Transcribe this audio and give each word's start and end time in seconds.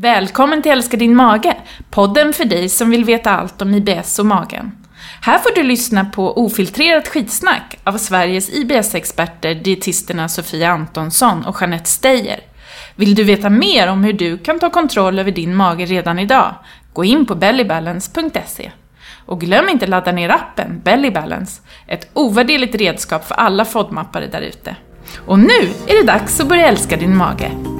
Välkommen 0.00 0.62
till 0.62 0.72
Älska 0.72 0.96
din 0.96 1.16
mage, 1.16 1.56
podden 1.90 2.32
för 2.32 2.44
dig 2.44 2.68
som 2.68 2.90
vill 2.90 3.04
veta 3.04 3.30
allt 3.30 3.62
om 3.62 3.74
IBS 3.74 4.18
och 4.18 4.26
magen. 4.26 4.72
Här 5.20 5.38
får 5.38 5.54
du 5.54 5.62
lyssna 5.62 6.04
på 6.04 6.38
ofiltrerat 6.38 7.08
skitsnack 7.08 7.78
av 7.84 7.98
Sveriges 7.98 8.50
IBS-experter, 8.50 9.54
dietisterna 9.54 10.28
Sofia 10.28 10.70
Antonsson 10.70 11.44
och 11.44 11.56
Jeanette 11.60 11.88
Steyer. 11.88 12.40
Vill 12.96 13.14
du 13.14 13.24
veta 13.24 13.50
mer 13.50 13.88
om 13.88 14.04
hur 14.04 14.12
du 14.12 14.38
kan 14.38 14.58
ta 14.58 14.70
kontroll 14.70 15.18
över 15.18 15.30
din 15.30 15.54
mage 15.54 15.86
redan 15.86 16.18
idag? 16.18 16.54
Gå 16.92 17.04
in 17.04 17.26
på 17.26 17.34
bellybalance.se. 17.34 18.70
Och 19.26 19.40
glöm 19.40 19.68
inte 19.68 19.86
ladda 19.86 20.12
ner 20.12 20.28
appen 20.28 20.80
Bellybalance, 20.84 21.62
ett 21.86 22.10
ovärderligt 22.12 22.74
redskap 22.74 23.28
för 23.28 23.34
alla 23.34 23.64
FODMappare 23.64 24.26
där 24.26 24.40
ute. 24.40 24.76
Och 25.26 25.38
nu 25.38 25.72
är 25.86 26.00
det 26.00 26.12
dags 26.12 26.40
att 26.40 26.48
börja 26.48 26.68
älska 26.68 26.96
din 26.96 27.16
mage. 27.16 27.77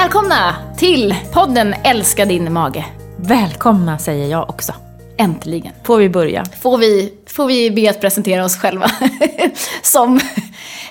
Välkomna 0.00 0.56
till 0.76 1.14
podden 1.32 1.74
Älska 1.84 2.24
din 2.24 2.52
mage. 2.52 2.86
Välkomna 3.16 3.98
säger 3.98 4.26
jag 4.26 4.50
också. 4.50 4.72
Äntligen. 5.16 5.72
Får 5.84 5.98
vi 5.98 6.08
börja? 6.08 6.44
Får 6.44 6.78
vi, 6.78 7.12
får 7.26 7.46
vi 7.46 7.70
be 7.70 7.90
att 7.90 8.00
presentera 8.00 8.44
oss 8.44 8.56
själva 8.56 8.90
som 9.82 10.20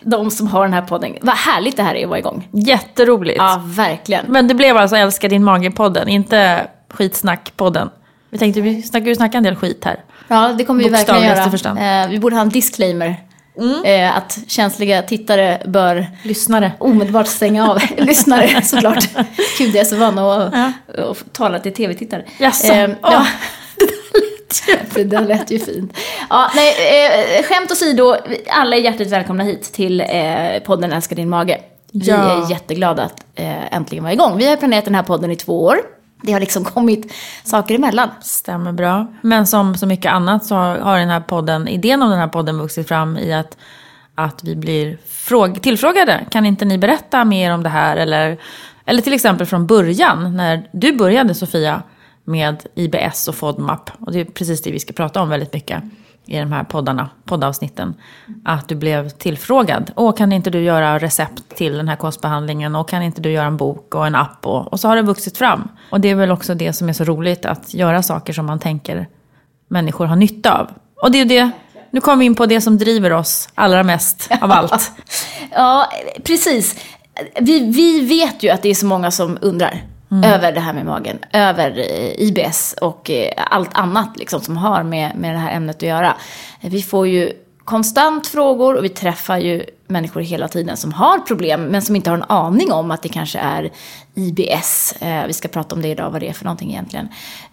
de 0.01 0.31
som 0.31 0.47
har 0.47 0.63
den 0.63 0.73
här 0.73 0.81
podden. 0.81 1.15
Vad 1.21 1.35
härligt 1.35 1.77
det 1.77 1.83
här 1.83 1.95
är 1.95 2.03
att 2.03 2.09
vara 2.09 2.19
igång. 2.19 2.47
Jätteroligt. 2.51 3.37
Ja, 3.37 3.61
verkligen. 3.65 4.25
Men 4.27 4.47
det 4.47 4.53
blev 4.53 4.77
alltså 4.77 4.95
Älska 4.95 5.27
din 5.27 5.43
mage-podden, 5.43 6.07
inte 6.07 6.67
Skitsnack-podden. 6.93 7.89
Vi 8.29 8.37
tänkte 8.37 8.61
vi 8.61 8.83
snackar 8.83 9.07
ju 9.07 9.15
snacka 9.15 9.37
en 9.37 9.43
del 9.43 9.55
skit 9.55 9.85
här. 9.85 9.99
Ja, 10.27 10.53
det 10.57 10.65
kommer 10.65 10.83
vi 10.83 10.89
verkligen 10.89 11.23
göra. 11.23 11.51
förstånd. 11.51 11.79
Eh, 11.79 12.09
vi 12.09 12.19
borde 12.19 12.35
ha 12.35 12.41
en 12.41 12.49
disclaimer. 12.49 13.15
Eh, 13.85 14.17
att 14.17 14.39
känsliga 14.47 15.01
tittare 15.01 15.61
bör 15.65 16.07
Lyssnare. 16.23 16.71
omedelbart 16.77 17.27
stänga 17.27 17.69
av. 17.71 17.79
Lyssnare 17.97 18.61
såklart. 18.61 19.07
Gud, 19.57 19.75
jag 19.75 19.81
är 19.81 19.83
så 19.85 19.95
van 19.95 20.19
att 20.19 20.53
Ja. 20.53 20.71
att 21.11 21.33
tala 21.33 21.59
till 21.59 21.73
tv-tittare. 21.73 22.25
Jaså? 22.39 22.73
Eh, 22.73 22.89
ja. 22.89 22.95
Åh. 23.03 23.27
Det 24.93 25.03
där 25.03 25.21
lät 25.25 25.51
ju 25.51 25.59
fint. 25.59 25.93
Ja, 26.29 26.51
nej, 26.55 26.73
eh, 27.39 27.43
skämt 27.43 27.71
åsido, 27.71 28.15
alla 28.49 28.75
är 28.75 28.79
hjärtligt 28.81 29.11
välkomna 29.11 29.43
hit 29.43 29.73
till 29.73 30.01
eh, 30.01 30.59
podden 30.65 30.91
Älskar 30.93 31.15
din 31.15 31.29
mage. 31.29 31.61
Vi 31.93 32.07
Ja. 32.07 32.15
är 32.45 32.51
jätteglada 32.51 33.03
att 33.03 33.25
eh, 33.35 33.73
äntligen 33.75 34.03
vara 34.03 34.13
igång. 34.13 34.37
Vi 34.37 34.49
har 34.49 34.57
planerat 34.57 34.85
den 34.85 34.95
här 34.95 35.03
podden 35.03 35.31
i 35.31 35.35
två 35.35 35.63
år. 35.63 35.77
Det 36.21 36.31
har 36.33 36.39
liksom 36.39 36.63
kommit 36.75 37.13
saker 37.43 37.75
emellan. 37.75 38.09
Stämmer 38.21 38.71
bra. 38.71 39.07
Men 39.21 39.47
som 39.47 39.75
så 39.75 39.85
mycket 39.85 40.11
annat 40.11 40.45
så 40.45 40.55
har 40.55 40.99
den 40.99 41.09
här 41.09 41.19
podden, 41.19 41.67
idén 41.67 42.01
om 42.01 42.09
den 42.09 42.19
här 42.19 42.27
podden 42.27 42.57
vuxit 42.57 42.87
fram 42.87 43.17
i 43.17 43.33
att, 43.33 43.57
att 44.15 44.43
vi 44.43 44.55
blir 44.55 44.97
fråg, 45.07 45.61
tillfrågade. 45.61 46.25
Kan 46.31 46.45
inte 46.45 46.65
ni 46.65 46.77
berätta 46.77 47.25
mer 47.25 47.53
om 47.53 47.63
det 47.63 47.69
här? 47.69 47.97
Eller, 47.97 48.37
eller 48.85 49.01
till 49.01 49.13
exempel 49.13 49.47
från 49.47 49.67
början, 49.67 50.37
när 50.37 50.69
du 50.71 50.97
började 50.97 51.35
Sofia 51.35 51.83
med 52.23 52.65
IBS 52.75 53.27
och 53.27 53.35
FODMAP. 53.35 53.91
Och 53.99 54.11
det 54.11 54.19
är 54.19 54.25
precis 54.25 54.61
det 54.61 54.71
vi 54.71 54.79
ska 54.79 54.93
prata 54.93 55.21
om 55.21 55.29
väldigt 55.29 55.53
mycket 55.53 55.83
i 56.25 56.39
de 56.39 56.51
här 56.51 56.63
poddarna, 56.63 57.09
poddavsnitten. 57.25 57.93
Att 58.45 58.67
du 58.67 58.75
blev 58.75 59.09
tillfrågad. 59.09 59.91
Åh, 59.95 60.15
kan 60.15 60.31
inte 60.31 60.49
du 60.49 60.61
göra 60.61 60.99
recept 60.99 61.55
till 61.55 61.77
den 61.77 61.87
här 61.87 61.95
kostbehandlingen? 61.95 62.75
Och 62.75 62.89
kan 62.89 63.01
inte 63.01 63.21
du 63.21 63.31
göra 63.31 63.47
en 63.47 63.57
bok 63.57 63.95
och 63.95 64.07
en 64.07 64.15
app? 64.15 64.45
Och, 64.45 64.67
och 64.73 64.79
så 64.79 64.87
har 64.87 64.95
det 64.95 65.01
vuxit 65.01 65.37
fram. 65.37 65.67
Och 65.89 66.01
det 66.01 66.09
är 66.09 66.15
väl 66.15 66.31
också 66.31 66.55
det 66.55 66.73
som 66.73 66.89
är 66.89 66.93
så 66.93 67.03
roligt, 67.03 67.45
att 67.45 67.73
göra 67.73 68.03
saker 68.03 68.33
som 68.33 68.45
man 68.45 68.59
tänker 68.59 69.07
människor 69.67 70.05
har 70.05 70.15
nytta 70.15 70.59
av. 70.59 70.67
Och 71.01 71.11
det 71.11 71.17
är 71.17 71.23
ju 71.23 71.29
det, 71.29 71.51
nu 71.91 72.01
kommer 72.01 72.17
vi 72.17 72.25
in 72.25 72.35
på 72.35 72.45
det 72.45 72.61
som 72.61 72.77
driver 72.77 73.13
oss 73.13 73.49
allra 73.55 73.83
mest 73.83 74.29
av 74.41 74.51
allt. 74.51 74.91
Ja, 75.51 75.89
precis. 76.23 76.75
Vi, 77.39 77.59
vi 77.71 77.99
vet 78.05 78.43
ju 78.43 78.49
att 78.49 78.61
det 78.61 78.69
är 78.69 78.75
så 78.75 78.85
många 78.85 79.11
som 79.11 79.37
undrar 79.41 79.83
över 80.09 80.51
det 80.51 80.59
här 80.59 80.73
med 80.73 80.85
magen, 80.85 81.19
över 81.33 81.77
eh, 81.77 82.21
IBS 82.21 82.75
och 82.81 83.09
eh, 83.09 83.33
allt 83.35 83.77
annat 83.77 84.17
liksom, 84.17 84.41
som 84.41 84.57
har 84.57 84.83
med, 84.83 85.15
med 85.15 85.35
det 85.35 85.39
här 85.39 85.55
ämnet 85.55 85.75
att 85.75 85.81
göra. 85.81 86.15
Vi 86.61 86.81
får 86.81 87.07
ju 87.07 87.33
konstant 87.69 88.27
frågor 88.27 88.75
och 88.77 88.83
vi 88.83 88.89
träffar 88.89 89.37
ju 89.37 89.63
människor 89.87 90.21
hela 90.21 90.47
tiden 90.47 90.77
som 90.77 90.93
har 90.93 91.19
problem 91.19 91.63
men 91.63 91.81
som 91.81 91.95
inte 91.95 92.09
har 92.09 92.17
en 92.17 92.23
aning 92.23 92.71
om 92.71 92.91
att 92.91 93.01
det 93.01 93.09
kanske 93.09 93.39
är 93.39 93.69
IBS. 94.15 94.93
Eh, 94.99 95.27
vi 95.27 95.33
ska 95.33 95.47
prata 95.47 95.75
om 95.75 95.81
det 95.81 95.87
idag, 95.87 96.11
vad 96.11 96.21
det 96.21 96.29
är 96.29 96.33
för 96.33 96.45
någonting 96.45 96.69
egentligen. 96.69 97.07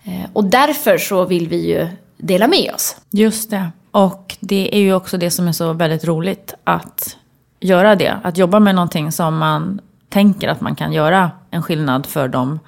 Eh, 0.04 0.30
och 0.32 0.44
därför 0.44 0.98
så 0.98 1.24
vill 1.24 1.48
vi 1.48 1.68
ju 1.68 1.88
dela 2.16 2.48
med 2.48 2.72
oss. 2.74 2.96
Just 3.10 3.50
det. 3.50 3.70
Och 3.90 4.36
det 4.40 4.76
är 4.76 4.80
ju 4.80 4.94
också 4.94 5.18
det 5.18 5.30
som 5.30 5.48
är 5.48 5.52
så 5.52 5.72
väldigt 5.72 6.04
roligt 6.04 6.54
att 6.64 7.16
göra 7.60 7.96
det. 7.96 8.20
Att 8.22 8.38
jobba 8.38 8.60
med 8.60 8.74
någonting 8.74 9.12
som 9.12 9.38
man 9.38 9.80
tänker 10.16 10.48
att 10.48 10.60
man 10.60 10.74
kan 10.74 10.92
göra 10.92 11.30
en 11.50 11.62
skillnad 11.62 12.06
för 12.06 12.28
de 12.28 12.60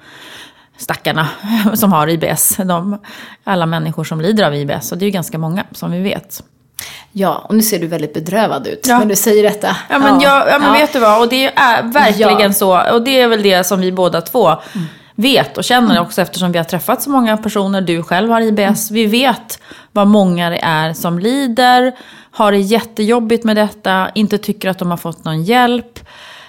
stackarna 0.77 1.27
som 1.73 1.91
har 1.91 2.07
IBS. 2.07 2.55
De, 2.57 2.99
alla 3.43 3.65
människor 3.65 4.03
som 4.03 4.21
lider 4.21 4.43
av 4.43 4.55
IBS. 4.55 4.91
Och 4.91 4.97
det 4.97 5.03
är 5.03 5.07
ju 5.07 5.11
ganska 5.11 5.37
många 5.37 5.63
som 5.71 5.91
vi 5.91 5.99
vet. 5.99 6.43
Ja, 7.11 7.45
och 7.49 7.55
nu 7.55 7.61
ser 7.61 7.79
du 7.79 7.87
väldigt 7.87 8.13
bedrövad 8.13 8.67
ut 8.67 8.85
Ja. 8.87 8.99
när 8.99 9.05
du 9.05 9.15
säger 9.15 9.43
detta. 9.43 9.77
Ja 9.89 9.99
men, 9.99 10.21
Jag, 10.21 10.47
ja, 10.49 10.59
men 10.59 10.67
Ja. 10.67 10.73
vet 10.73 10.93
du 10.93 10.99
vad, 10.99 11.21
och 11.21 11.29
det 11.29 11.45
är 11.47 11.83
verkligen 11.83 12.41
Ja. 12.41 12.53
så. 12.53 12.91
Och 12.93 13.01
det 13.01 13.21
är 13.21 13.27
väl 13.27 13.43
det 13.43 13.63
som 13.63 13.81
vi 13.81 13.91
båda 13.91 14.21
två 14.21 14.55
vet 15.15 15.57
och 15.57 15.63
känner 15.63 15.99
också 16.01 16.21
eftersom 16.21 16.51
vi 16.51 16.57
har 16.57 16.65
träffat 16.65 17.01
så 17.01 17.09
många 17.09 17.37
personer. 17.37 17.81
Du 17.81 18.03
själv 18.03 18.29
har 18.31 18.41
IBS. 18.41 18.91
Vi 18.91 19.05
vet 19.05 19.59
vad 19.91 20.07
många 20.07 20.49
det 20.49 20.59
är 20.63 20.93
som 20.93 21.19
lider, 21.19 21.91
har 22.31 22.51
det 22.51 22.59
jättejobbigt 22.59 23.43
med 23.43 23.55
detta, 23.55 24.09
inte 24.15 24.37
tycker 24.37 24.69
att 24.69 24.79
de 24.79 24.89
har 24.89 24.97
fått 24.97 25.23
någon 25.25 25.43
hjälp. 25.43 25.99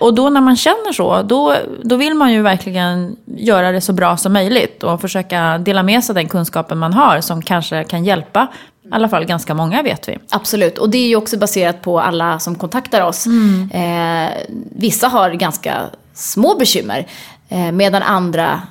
Och 0.00 0.14
då 0.14 0.30
när 0.30 0.40
man 0.40 0.56
känner 0.56 0.92
så, 0.92 1.22
då, 1.22 1.56
då 1.82 1.96
vill 1.96 2.14
man 2.14 2.32
ju 2.32 2.42
verkligen 2.42 3.16
göra 3.26 3.72
det 3.72 3.80
så 3.80 3.92
bra 3.92 4.16
som 4.16 4.32
möjligt 4.32 4.82
och 4.82 5.00
försöka 5.00 5.58
dela 5.58 5.82
med 5.82 6.04
sig 6.04 6.12
av 6.12 6.14
den 6.14 6.28
kunskapen 6.28 6.78
man 6.78 6.92
har 6.92 7.20
som 7.20 7.42
kanske 7.42 7.84
kan 7.84 8.04
hjälpa, 8.04 8.48
i 8.84 8.88
alla 8.90 9.08
fall 9.08 9.24
ganska 9.24 9.54
många 9.54 9.82
vet 9.82 10.08
vi. 10.08 10.18
Absolut, 10.30 10.78
och 10.78 10.90
det 10.90 10.98
är 10.98 11.08
ju 11.08 11.16
också 11.16 11.38
baserat 11.38 11.82
på 11.82 12.00
alla 12.00 12.38
som 12.38 12.54
kontaktar 12.54 13.00
oss. 13.00 13.26
Eh, 13.72 14.28
vissa 14.76 15.08
har 15.08 15.30
ganska 15.30 15.82
små 16.14 16.58
bekymmer, 16.58 17.06
eh, 17.48 17.72
medan 17.72 18.02
andra 18.02 18.62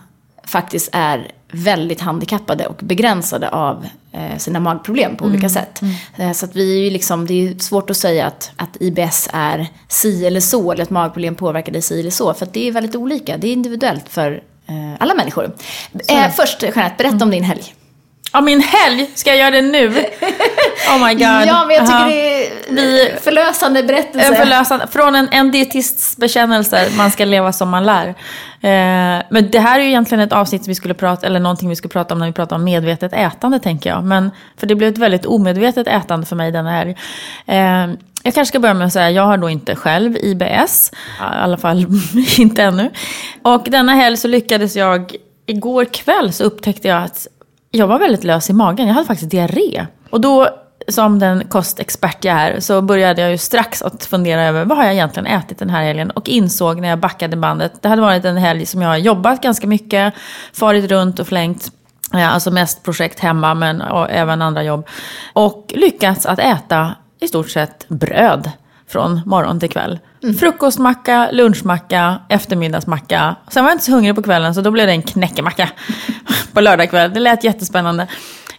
faktiskt 0.45 0.89
är 0.91 1.31
väldigt 1.51 2.01
handikappade 2.01 2.65
och 2.65 2.75
begränsade 2.79 3.49
av 3.49 3.85
eh, 4.11 4.37
sina 4.37 4.59
magproblem 4.59 5.15
på 5.15 5.25
olika 5.25 5.49
sätt. 5.49 5.81
Eh, 6.17 6.31
så 6.31 6.45
att 6.45 6.55
vi 6.55 6.79
är 6.79 6.83
ju 6.83 6.89
liksom, 6.89 7.25
det 7.25 7.47
är 7.47 7.59
svårt 7.59 7.89
att 7.89 7.97
säga 7.97 8.25
att, 8.25 8.51
att 8.55 8.77
IBS 8.79 9.29
är 9.33 9.67
si 9.87 10.25
eller 10.25 10.39
så, 10.39 10.71
eller 10.71 10.83
att 10.83 10.89
magproblem 10.89 11.35
påverkar 11.35 11.71
dig 11.71 11.81
si 11.81 11.99
eller 11.99 12.11
så, 12.11 12.33
för 12.33 12.45
att 12.45 12.53
det 12.53 12.67
är 12.67 12.71
väldigt 12.71 12.95
olika. 12.95 13.37
Det 13.37 13.47
är 13.47 13.53
individuellt 13.53 14.09
för 14.09 14.43
eh, 14.67 14.93
alla 14.99 15.15
människor. 15.15 15.51
Eh, 16.07 16.31
först, 16.31 16.63
Jeanette, 16.63 16.95
berätta 16.97 17.25
om 17.25 17.31
din 17.31 17.43
helg. 17.43 17.73
Ja, 18.33 18.41
min 18.41 18.61
helg! 18.61 19.09
Ska 19.15 19.29
jag 19.29 19.39
göra 19.39 19.51
det 19.51 19.61
nu? 19.61 19.87
Oh 20.89 21.07
my 21.07 21.13
god. 21.13 21.21
Ja, 21.21 21.65
men 21.67 21.75
jag 21.75 21.85
tycker 21.85 21.93
Aha. 21.99 22.05
det 22.09 22.45
är 22.45 22.49
Vi- 22.69 23.13
förlösande 23.21 23.83
berättelse. 23.83 24.35
Förlösande, 24.35 24.87
från 24.91 25.15
en, 25.15 25.27
en 25.31 25.51
dietists 25.51 26.17
bekännelse, 26.17 26.87
man 26.97 27.11
ska 27.11 27.25
leva 27.25 27.53
som 27.53 27.69
man 27.69 27.85
lär. 27.85 28.07
Eh, 28.61 29.23
men 29.29 29.51
det 29.51 29.59
här 29.59 29.79
är 29.79 29.83
ju 29.83 29.89
egentligen 29.89 30.23
ett 30.23 30.33
avsnitt 30.33 30.67
vi 30.67 30.75
skulle 30.75 30.93
prata, 30.93 31.27
eller 31.27 31.39
någonting 31.39 31.69
vi 31.69 31.75
skulle 31.75 31.91
prata 31.91 32.13
om 32.13 32.19
när 32.19 32.27
vi 32.27 32.33
pratar 32.33 32.55
om 32.55 32.63
medvetet 32.63 33.13
ätande 33.13 33.59
tänker 33.59 33.89
jag. 33.89 34.03
Men, 34.03 34.31
för 34.57 34.67
det 34.67 34.75
blev 34.75 34.89
ett 34.93 34.97
väldigt 34.97 35.25
omedvetet 35.25 35.87
ätande 35.87 36.25
för 36.25 36.35
mig 36.35 36.51
denna 36.51 36.71
helg. 36.71 36.95
Eh, 37.47 37.57
jag 38.23 38.33
kanske 38.33 38.45
ska 38.45 38.59
börja 38.59 38.73
med 38.73 38.87
att 38.87 38.93
säga, 38.93 39.11
jag 39.11 39.23
har 39.23 39.37
då 39.37 39.49
inte 39.49 39.75
själv 39.75 40.17
IBS, 40.17 40.91
i 40.93 40.95
alla 41.19 41.57
fall 41.57 41.85
inte 42.37 42.63
ännu. 42.63 42.89
Och 43.41 43.63
denna 43.69 43.93
helg 43.93 44.17
så 44.17 44.27
lyckades 44.27 44.75
jag, 44.75 45.15
igår 45.45 45.85
kväll 45.85 46.33
så 46.33 46.43
upptäckte 46.43 46.87
jag 46.87 47.03
att 47.03 47.27
jag 47.71 47.87
var 47.87 47.99
väldigt 47.99 48.23
lös 48.23 48.49
i 48.49 48.53
magen. 48.53 48.87
Jag 48.87 48.93
hade 48.93 49.07
faktiskt 49.07 49.31
diarré. 49.31 49.85
Och 50.09 50.21
då, 50.21 50.49
som 50.87 51.19
den 51.19 51.47
kostexpert 51.47 52.25
jag 52.25 52.35
är, 52.35 52.59
så 52.59 52.81
började 52.81 53.21
jag 53.21 53.31
ju 53.31 53.37
strax 53.37 53.81
att 53.81 54.05
fundera 54.05 54.43
över 54.43 54.65
vad 54.65 54.77
har 54.77 54.85
jag 54.85 54.93
egentligen 54.93 55.27
ätit 55.27 55.59
den 55.59 55.69
här 55.69 55.83
helgen? 55.83 56.11
Och 56.11 56.29
insåg 56.29 56.81
när 56.81 56.89
jag 56.89 56.99
backade 56.99 57.37
bandet, 57.37 57.81
det 57.81 57.89
hade 57.89 58.01
varit 58.01 58.25
en 58.25 58.37
helg 58.37 58.65
som 58.65 58.81
jag 58.81 58.89
har 58.89 58.97
jobbat 58.97 59.41
ganska 59.41 59.67
mycket, 59.67 60.13
farit 60.53 60.91
runt 60.91 61.19
och 61.19 61.27
flängt. 61.27 61.71
Eh, 62.13 62.33
alltså 62.33 62.51
mest 62.51 62.83
projekt 62.83 63.19
hemma, 63.19 63.53
men 63.53 63.81
även 64.09 64.41
andra 64.41 64.63
jobb. 64.63 64.87
Och 65.33 65.73
lyckats 65.75 66.25
att 66.25 66.39
äta 66.39 66.95
i 67.19 67.27
stort 67.27 67.49
sett 67.49 67.85
bröd 67.87 68.51
från 68.87 69.21
morgon 69.25 69.59
till 69.59 69.69
kväll. 69.69 69.99
Frukostmacka, 70.39 71.29
lunchmacka, 71.31 72.15
eftermiddagsmacka. 72.29 73.35
Sen 73.47 73.63
var 73.63 73.71
jag 73.71 73.75
inte 73.75 73.85
så 73.85 73.91
hungrig 73.91 74.15
på 74.15 74.21
kvällen 74.23 74.55
så 74.55 74.61
då 74.61 74.71
blev 74.71 74.87
det 74.87 74.93
en 74.93 75.01
knäckemacka 75.01 75.69
på 76.53 76.61
lördag 76.61 76.89
kväll. 76.89 77.13
Det 77.13 77.19
lät 77.19 77.43
jättespännande. 77.43 78.07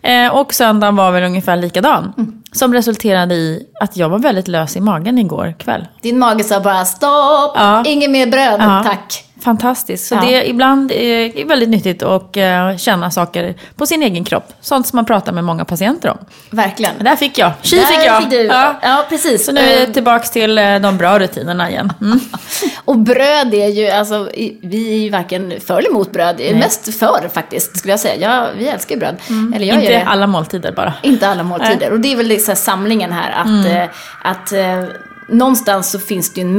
Eh, 0.03 0.29
och 0.37 0.55
söndagen 0.55 0.97
var 0.97 1.11
väl 1.13 1.23
ungefär 1.23 1.57
likadan. 1.57 2.13
Som 2.53 2.75
resulterade 2.75 3.35
i 3.35 3.63
att 3.81 3.97
jag 3.97 4.09
var 4.09 4.19
väldigt 4.19 4.49
lös 4.49 4.77
i 4.77 4.81
magen 4.81 5.19
igår 5.19 5.55
kväll. 5.59 5.87
Din 6.03 6.19
mage 6.19 6.45
sa 6.45 6.61
bara 6.61 6.85
stopp, 6.85 7.53
Ja. 7.57 7.83
inget 7.87 8.11
mer 8.11 8.27
bröd, 8.27 8.61
Ja. 8.61 8.83
tack. 8.87 9.25
Fantastiskt. 9.45 10.07
Så 10.09 10.15
Ja. 10.15 10.21
det 10.21 10.35
är 10.35 10.45
ibland 10.49 10.93
är 10.93 11.45
väldigt 11.45 11.69
nyttigt 11.69 12.03
att 12.03 12.37
eh, 12.37 12.77
känna 12.77 13.11
saker 13.11 13.55
på 13.77 13.87
sin 13.87 14.03
egen 14.03 14.25
kropp. 14.25 14.53
Sånt 14.61 14.87
som 14.87 14.97
man 14.97 15.05
pratar 15.05 15.33
med 15.33 15.45
många 15.45 15.65
patienter 15.65 16.09
om. 16.11 16.19
Verkligen. 16.51 16.93
Men 16.97 17.05
där 17.05 17.17
fick 17.17 17.39
jag. 17.39 17.53
Tji 17.63 17.77
Där 17.77 17.85
fick 17.85 18.07
jag. 18.07 18.23
fick 18.23 18.31
du. 18.31 18.37
Ja. 18.43 18.75
Ja. 18.83 19.07
precis. 19.09 19.45
Så 19.47 19.53
nu 19.53 19.61
är 19.61 19.65
Eh, 19.77 19.81
jag 19.81 19.95
tillbaka 19.95 20.25
till 20.27 20.59
eh, 20.59 20.79
de 20.79 20.97
bra 20.99 21.19
rutinerna 21.19 21.71
igen. 21.71 21.93
Mm. 22.01 22.21
Och 22.85 22.99
bröd 22.99 23.55
är 23.55 23.69
ju, 23.69 23.89
alltså, 23.89 24.29
vi 24.63 24.93
är 24.95 24.99
ju 24.99 25.11
varken 25.11 25.53
för 25.67 25.79
eller 25.79 25.89
emot 25.91 26.13
bröd. 26.13 26.41
Mest 26.55 26.95
för 26.99 27.29
faktiskt, 27.35 27.77
skulle 27.79 27.93
jag 27.93 28.01
säga. 28.01 28.17
Ja, 28.31 28.49
vi 28.59 28.69
älskar 28.69 28.95
ju 28.95 28.99
bröd. 28.99 29.17
Eller 29.57 29.67
jag 29.67 29.75
gör 29.77 29.81
Inte 29.83 29.93
det. 29.93 30.05
alla 30.05 30.27
måltider 30.27 30.73
bara. 30.73 30.95
Inte 31.03 31.29
alla 31.29 31.43
måltider. 31.43 31.91
Och 31.93 32.01
det 32.01 32.13
är 32.13 32.17
väl 32.17 32.27
liksom 32.27 32.57
samlingen 32.57 33.13
här 33.13 33.31
att, 33.41 33.47
Mm. 33.47 33.67
eh, 33.83 33.89
att 34.23 34.53
eh, 34.53 34.85
någonstans 35.29 35.91
så 35.91 35.99
finns 35.99 36.33
det 36.33 36.41
ju 36.41 36.47
en 36.47 36.57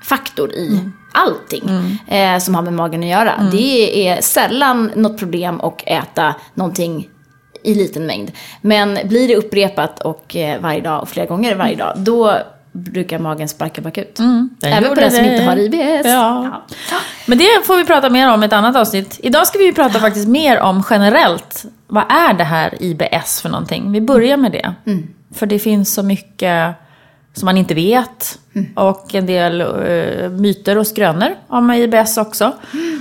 mängdfaktor 0.00 0.52
i 0.54 0.68
Mm. 0.68 0.92
allting 1.12 1.68
eh, 2.08 2.38
som 2.38 2.54
har 2.54 2.62
med 2.62 2.72
magen 2.72 3.00
att 3.02 3.08
göra. 3.08 3.48
Det 3.52 4.08
är 4.08 4.22
sällan 4.22 4.90
något 4.94 5.18
problem 5.18 5.60
att 5.60 5.82
äta 5.86 6.34
någonting 6.54 7.08
i 7.62 7.74
liten 7.74 8.06
mängd. 8.06 8.30
Men 8.60 8.98
blir 9.04 9.28
det 9.28 9.36
upprepat 9.36 10.00
och 10.00 10.36
eh, 10.36 10.60
varje 10.60 10.80
dag 10.80 11.02
och 11.02 11.08
flera 11.08 11.26
gånger 11.26 11.54
varje 11.54 11.76
dag, 11.76 11.92
då 11.96 12.32
brukar 12.72 13.18
magen 13.18 13.48
sparka 13.48 13.80
bakut. 13.80 14.14
Den 14.16 14.50
Även 14.62 14.88
på 14.88 14.94
den 14.94 15.10
som 15.10 15.24
inte 15.24 15.42
har 15.42 15.56
IBS. 15.56 16.06
Ja. 16.06 16.64
Men 17.26 17.38
det 17.38 17.48
får 17.64 17.76
vi 17.76 17.84
prata 17.84 18.10
mer 18.10 18.32
om 18.32 18.42
i 18.42 18.46
ett 18.46 18.52
annat 18.52 18.76
avsnitt. 18.76 19.20
Idag 19.22 19.46
ska 19.46 19.58
vi 19.58 19.64
ju 19.66 19.72
prata 19.74 20.00
faktiskt 20.00 20.28
mer 20.28 20.60
om 20.60 20.82
generellt. 20.90 21.64
Vad 21.86 22.04
är 22.12 22.32
det 22.34 22.44
här 22.44 22.74
IBS 22.82 23.40
för 23.42 23.48
någonting? 23.48 23.92
Vi 23.92 24.00
börjar 24.00 24.36
med 24.36 24.52
det. 24.52 24.74
För 25.34 25.46
det 25.46 25.58
finns 25.58 25.94
så 25.94 26.02
mycket 26.02 26.74
som 27.38 27.46
man 27.46 27.56
inte 27.56 27.74
vet. 27.74 28.38
Och 28.74 29.14
en 29.14 29.26
del 29.26 29.60
eh, 29.60 30.30
myter 30.30 30.78
och 30.78 30.86
skrönor 30.86 31.28
om 31.48 31.70
IBS 31.70 32.18
också. 32.18 32.52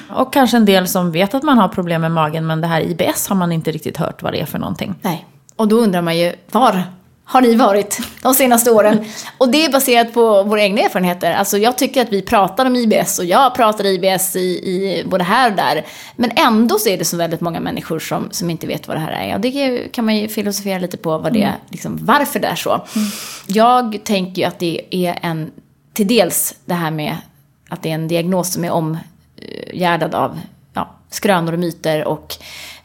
Och 0.10 0.34
kanske 0.34 0.58
en 0.58 0.66
del 0.66 0.88
som 0.88 1.12
vet 1.12 1.34
att 1.34 1.44
man 1.44 1.58
har 1.58 1.68
problem 1.68 2.02
med 2.02 2.12
magen 2.12 2.48
men 2.48 2.62
det 2.62 2.68
här 2.68 2.82
IBS 2.82 3.28
har 3.28 3.36
man 3.36 3.52
inte 3.52 3.72
riktigt 3.72 3.98
hört 3.98 4.24
vad 4.24 4.34
det 4.34 4.42
är 4.42 4.46
för 4.46 4.60
någonting. 4.60 4.96
Nej, 5.02 5.26
och 5.56 5.68
då 5.68 5.76
undrar 5.76 6.02
man 6.02 6.18
ju, 6.18 6.34
var 6.52 6.84
har 7.30 7.42
ni 7.42 7.56
varit 7.56 8.00
de 8.22 8.34
senaste 8.34 8.72
åren? 8.72 9.06
Och 9.38 9.50
det 9.50 9.66
är 9.66 9.72
baserat 9.72 10.14
på 10.14 10.44
våra 10.44 10.62
egna 10.62 10.82
erfarenheter. 10.82 11.34
Alltså 11.34 11.58
jag 11.58 11.78
tycker 11.78 12.02
att 12.02 12.10
vi 12.10 12.22
pratar 12.22 12.66
om 12.66 12.76
IBS 12.76 13.20
och 13.20 13.26
jag 13.26 13.56
pratar 13.56 13.86
IBS 13.86 14.36
i, 14.36 14.40
i 14.40 15.04
både 15.06 15.24
här 15.24 15.52
och 15.52 15.58
där. 15.58 15.86
Men 16.16 16.32
ändå 16.36 16.80
så 16.80 16.90
är 16.90 16.98
det 16.98 17.06
så 17.06 17.18
väldigt 17.18 17.42
många 17.42 17.60
människor 17.60 18.00
som, 18.00 18.28
som 18.32 18.50
inte 18.50 18.68
vet 18.68 18.88
vad 18.88 18.98
det 18.98 19.02
här 19.02 19.12
är. 19.12 19.36
Och 19.36 19.42
det 19.42 19.80
kan 19.92 20.06
man 20.06 20.18
ju 20.18 20.28
filosofera 20.28 20.80
lite 20.80 20.98
på 20.98 21.18
vad 21.18 21.34
det, 21.34 21.54
liksom, 21.70 21.98
varför 22.02 22.40
det 22.40 22.48
är 22.48 22.56
så. 22.56 22.86
Jag 23.48 24.00
tänker 24.04 24.42
ju 24.42 24.48
att 24.48 24.60
det 24.60 24.82
är 24.92 25.20
en, 25.22 25.52
till 25.94 26.08
dels 26.08 26.56
det 26.66 26.74
här 26.74 26.92
med 26.92 27.18
att 27.70 27.84
det 27.84 27.90
är 27.90 27.94
en 27.94 28.08
diagnos 28.08 28.54
som 28.54 28.66
är 28.66 28.72
omgärdad 28.72 30.16
av 30.16 30.40
ja, 30.74 30.90
skrönor 31.10 31.54
och 31.54 31.60
myter 31.60 32.06
och 32.06 32.36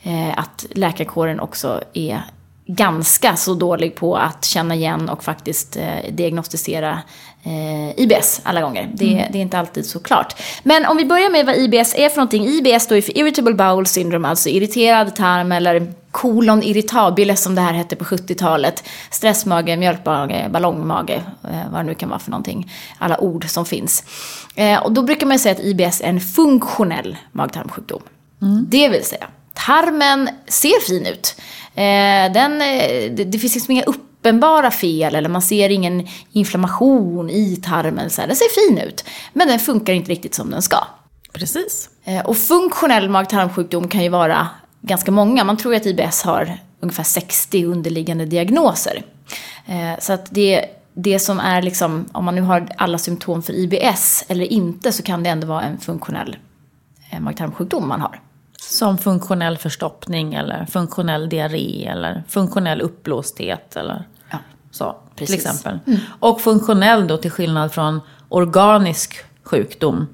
eh, 0.02 0.38
att 0.38 0.66
läkarkåren 0.70 1.40
också 1.40 1.80
är 1.92 2.22
ganska 2.66 3.36
så 3.36 3.54
dålig 3.54 3.94
på 3.94 4.16
att 4.16 4.44
känna 4.44 4.74
igen 4.74 5.08
och 5.08 5.24
faktiskt 5.24 5.76
eh, 5.76 6.12
diagnostisera 6.12 7.02
eh, 7.42 8.00
IBS 8.00 8.40
alla 8.42 8.60
gånger. 8.60 8.90
Det, 8.94 9.28
det 9.32 9.38
är 9.38 9.42
inte 9.42 9.58
alltid 9.58 9.86
så 9.86 10.00
klart. 10.00 10.36
Men 10.62 10.86
om 10.86 10.96
vi 10.96 11.04
börjar 11.04 11.30
med 11.30 11.46
vad 11.46 11.56
IBS 11.56 11.94
är 11.94 12.08
för 12.08 12.16
någonting. 12.16 12.46
IBS 12.46 12.82
står 12.82 12.96
ju 12.96 13.02
för 13.02 13.18
Irritable 13.18 13.54
Bowel 13.54 13.86
Syndrome, 13.86 14.28
alltså 14.28 14.48
irriterad 14.48 15.16
tarm 15.16 15.52
eller 15.52 15.92
kolon 16.10 16.62
irritabile 16.62 17.36
som 17.36 17.54
det 17.54 17.60
här 17.60 17.72
hette 17.72 17.96
på 17.96 18.04
70-talet. 18.04 18.84
Stressmage, 19.10 19.78
mjölkmage, 19.78 20.48
ballongmage, 20.50 21.10
eh, 21.44 21.70
vad 21.72 21.80
det 21.80 21.86
nu 21.86 21.94
kan 21.94 22.08
vara 22.08 22.18
för 22.18 22.30
någonting. 22.30 22.72
Alla 22.98 23.20
ord 23.20 23.48
som 23.48 23.66
finns. 23.66 24.04
Eh, 24.54 24.82
och 24.82 24.92
då 24.92 25.02
brukar 25.02 25.26
man 25.26 25.38
säga 25.38 25.52
att 25.54 25.60
IBS 25.60 26.00
är 26.00 26.08
en 26.08 26.20
funktionell 26.20 27.16
mag-tarmsjukdom. 27.32 28.02
Det 28.68 28.88
vill 28.88 29.04
säga, 29.04 29.26
tarmen 29.54 30.28
ser 30.46 30.80
fin 30.80 31.06
ut. 31.06 31.36
Eh, 31.74 32.32
den, 32.32 32.52
eh, 32.62 33.12
det, 33.12 33.24
det 33.24 33.38
finns 33.38 33.54
liksom 33.54 33.72
inga 33.72 33.82
uppenbara 33.82 34.70
fel 34.70 35.14
eller 35.14 35.28
man 35.28 35.42
ser 35.42 35.68
ingen 35.68 36.08
inflammation 36.32 37.30
i 37.30 37.56
tarmen. 37.56 38.10
Så 38.10 38.20
här. 38.20 38.28
Den 38.28 38.36
ser 38.36 38.68
fin 38.68 38.78
ut, 38.78 39.04
men 39.32 39.48
den 39.48 39.58
funkar 39.58 39.92
inte 39.92 40.10
riktigt 40.10 40.34
som 40.34 40.50
den 40.50 40.62
ska. 40.62 40.76
Precis. 41.32 41.88
Eh, 42.04 42.20
Och 42.26 42.36
funktionell 42.36 43.08
mag-tarmsjukdom 43.08 43.88
kan 43.88 44.02
ju 44.02 44.08
vara 44.08 44.48
ganska 44.80 45.10
många. 45.10 45.44
Man 45.44 45.56
tror 45.56 45.74
ju 45.74 45.80
att 45.80 45.86
IBS 45.86 46.22
har 46.22 46.58
ungefär 46.80 47.04
60 47.04 47.64
underliggande 47.64 48.24
diagnoser. 48.26 49.02
Så 49.98 50.12
att 50.12 50.26
det, 50.30 50.64
det 50.94 51.18
som 51.18 51.40
är 51.40 51.62
liksom, 51.62 52.08
om 52.12 52.24
man 52.24 52.34
nu 52.34 52.40
har 52.40 52.68
alla 52.76 52.98
symptom 52.98 53.42
för 53.42 53.52
IBS 53.52 54.24
eller 54.28 54.52
inte 54.52 54.92
så 54.92 55.02
kan 55.02 55.22
det 55.22 55.30
ändå 55.30 55.46
vara 55.46 55.62
en 55.62 55.78
funktionell 55.78 56.36
mag-tarmsjukdom 57.20 57.88
man 57.88 58.00
har. 58.00 58.20
Som 58.70 58.98
funktionell 58.98 59.58
förstoppning 59.58 60.34
eller 60.34 60.66
funktionell 60.66 61.28
diarré 61.28 61.86
eller 61.86 62.22
funktionell 62.28 62.80
uppblåsthet 62.80 63.76
eller 63.76 64.04
Ja. 64.30 64.38
så. 64.70 64.96
Till 65.16 65.26
Precis. 65.26 65.46
exempel. 65.46 65.78
Och 66.20 66.40
funktionell 66.40 67.06
då 67.06 67.16
till 67.16 67.30
skillnad 67.30 67.72
från 67.72 68.00
organisk 68.28 69.16
sjukdom. 69.42 70.06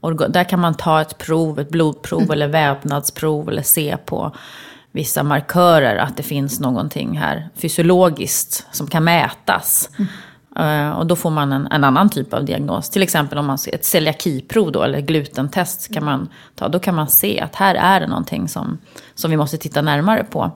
Orga- 0.00 0.28
där 0.28 0.44
kan 0.44 0.60
man 0.60 0.74
ta 0.74 1.00
ett 1.00 1.18
prov, 1.18 1.60
ett 1.60 1.68
blodprov 1.68 2.32
eller 2.32 2.48
vävnadsprov 2.48 3.48
eller 3.48 3.62
se 3.62 3.96
på 3.96 4.32
vissa 4.92 5.22
markörer 5.22 5.96
att 5.96 6.16
det 6.16 6.22
finns 6.22 6.60
någonting 6.60 7.18
här 7.18 7.48
fysiologiskt 7.54 8.66
som 8.72 8.86
kan 8.86 9.04
mätas. 9.04 9.90
Eh, 9.98 10.04
Eh, 10.58 10.90
och 10.90 11.06
då 11.06 11.16
får 11.16 11.30
man 11.30 11.52
en, 11.52 11.66
en 11.66 11.84
annan 11.84 12.10
typ 12.10 12.34
av 12.34 12.44
diagnos. 12.44 12.90
Till 12.90 13.02
exempel 13.02 13.38
om 13.38 13.46
man 13.46 13.58
ser 13.58 13.74
ett 13.74 13.84
celiakiprov 13.84 14.72
då, 14.72 14.82
eller 14.82 15.00
glutentest 15.00 15.94
kan 15.94 16.04
man 16.04 16.28
ta. 16.54 16.68
Då 16.68 16.78
kan 16.78 16.94
man 16.94 17.08
se 17.08 17.40
att 17.40 17.54
här 17.54 17.74
är 17.74 18.00
det 18.00 18.06
någonting 18.06 18.48
som, 18.48 18.78
som 19.14 19.30
vi 19.30 19.36
måste 19.36 19.58
titta 19.58 19.82
närmare 19.82 20.24
på. 20.24 20.50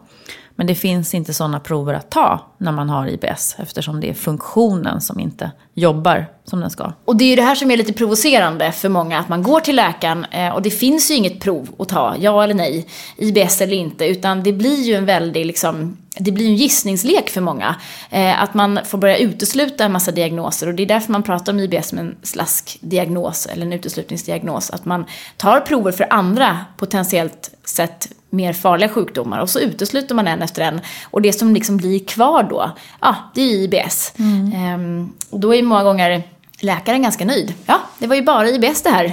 Men 0.61 0.67
det 0.67 0.75
finns 0.75 1.14
inte 1.14 1.35
sådana 1.35 1.61
prover 1.61 1.94
att 1.94 2.11
ta 2.11 2.41
när 2.58 2.73
man 2.73 2.91
har 2.91 3.06
IBS 3.06 3.56
eftersom 3.58 4.00
det 4.00 4.11
är 4.11 4.14
funktionen 4.14 5.00
som 5.00 5.20
inte 5.20 5.50
jobbar 5.75 6.26
som 6.44 6.61
den 6.61 6.70
ska. 6.70 6.93
Och 7.05 7.17
det 7.17 7.25
är 7.25 7.29
ju 7.29 7.37
det 7.37 7.43
här 7.43 7.55
som 7.55 7.70
är 7.70 7.76
lite 7.76 7.93
provocerande 7.93 8.73
för 8.73 8.88
många, 8.88 9.19
att 9.19 9.29
man 9.29 9.43
går 9.43 9.61
till 9.61 9.76
läkaren 9.76 10.25
eh, 10.25 10.49
och 10.49 10.62
det 10.62 10.70
finns 10.70 11.11
ju 11.11 11.14
inget 11.14 11.41
prov 11.41 11.69
att 11.79 11.88
ta, 11.88 12.14
ja 12.19 12.44
eller 12.44 12.55
nej, 12.55 12.87
IBS 13.17 13.61
eller 13.61 13.76
inte, 13.76 14.06
utan 14.06 14.43
det 14.43 14.52
blir 14.52 14.82
ju 14.82 14.94
en 14.94 15.06
väldig 15.06 15.47
liksom, 15.47 15.97
det 16.21 16.33
blir 16.33 16.47
en 16.47 16.57
gissningslek 16.57 17.31
för 17.31 17.41
många. 17.41 17.75
Eh, 18.11 18.43
att 18.43 18.55
man 18.55 18.79
får 18.85 18.99
börja 18.99 19.17
utesluta 19.17 19.85
en 19.85 19.93
massa 19.93 20.13
diagnoser 20.13 20.67
och 20.67 20.75
det 20.75 20.83
är 20.83 20.87
därför 20.87 21.13
man 21.13 21.23
pratar 21.23 21.53
om 21.53 21.61
IBS 21.61 21.89
som 21.89 21.99
en 21.99 22.17
slaskdiagnos 22.23 23.47
eller 23.47 23.67
en 23.67 23.73
uteslutningsdiagnos. 23.73 24.71
Att 24.71 24.85
man 24.85 25.05
tar 25.37 25.61
prover 25.61 25.93
för 25.93 26.07
andra 26.11 26.59
potentiellt 26.77 27.51
sett 27.65 28.09
mer 28.31 28.53
farliga 28.53 28.89
sjukdomar 28.89 29.41
och 29.41 29.51
så 29.51 29.61
utesluter 29.61 30.15
man 30.15 30.27
en 30.27 30.43
efter 30.43 30.63
en. 30.63 30.81
Och 31.05 31.23
det 31.23 31.33
som 31.33 31.55
liksom 31.55 31.77
blir 31.77 32.05
kvar 32.05 32.43
då, 32.43 32.71
ja, 33.01 33.17
det 33.35 33.41
är 33.41 33.55
IBS. 33.55 34.13
Ehm, 34.55 35.13
och 35.31 35.41
då 35.41 35.55
är 35.55 35.63
många 35.63 35.85
gånger 35.85 36.23
läkaren 36.61 37.03
ganska 37.03 37.25
nöjd. 37.25 37.55
Ja, 37.67 37.81
det 37.99 38.07
var 38.07 38.17
ju 38.17 38.23
bara 38.23 38.49
IBS 38.49 38.83
det 38.83 38.91
här. 38.91 39.05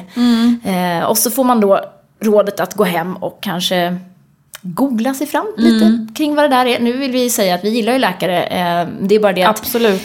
Eh, 0.64 1.06
och 1.06 1.18
så 1.18 1.32
får 1.32 1.44
man 1.44 1.62
då 1.62 1.82
rådet 2.20 2.60
att 2.60 2.74
gå 2.74 2.84
hem 2.84 3.18
och 3.18 3.38
kanske 3.42 3.98
googla 4.68 5.14
sig 5.14 5.28
fram 5.28 5.48
lite 5.58 6.08
kring 6.16 6.36
vad 6.36 6.46
det 6.46 6.56
där 6.56 6.66
är. 6.66 6.80
Nu 6.80 6.98
vill 6.98 7.12
vi 7.12 7.30
säga 7.30 7.56
att 7.56 7.64
vi 7.64 7.70
gillar 7.70 7.94
ju 7.94 8.00
läkare. 8.00 8.44
Eh, 8.44 8.88
det 9.02 9.16
är 9.16 9.20
bara 9.20 9.34
det 9.34 9.44
att 9.44 9.60
Absolut. 9.60 10.02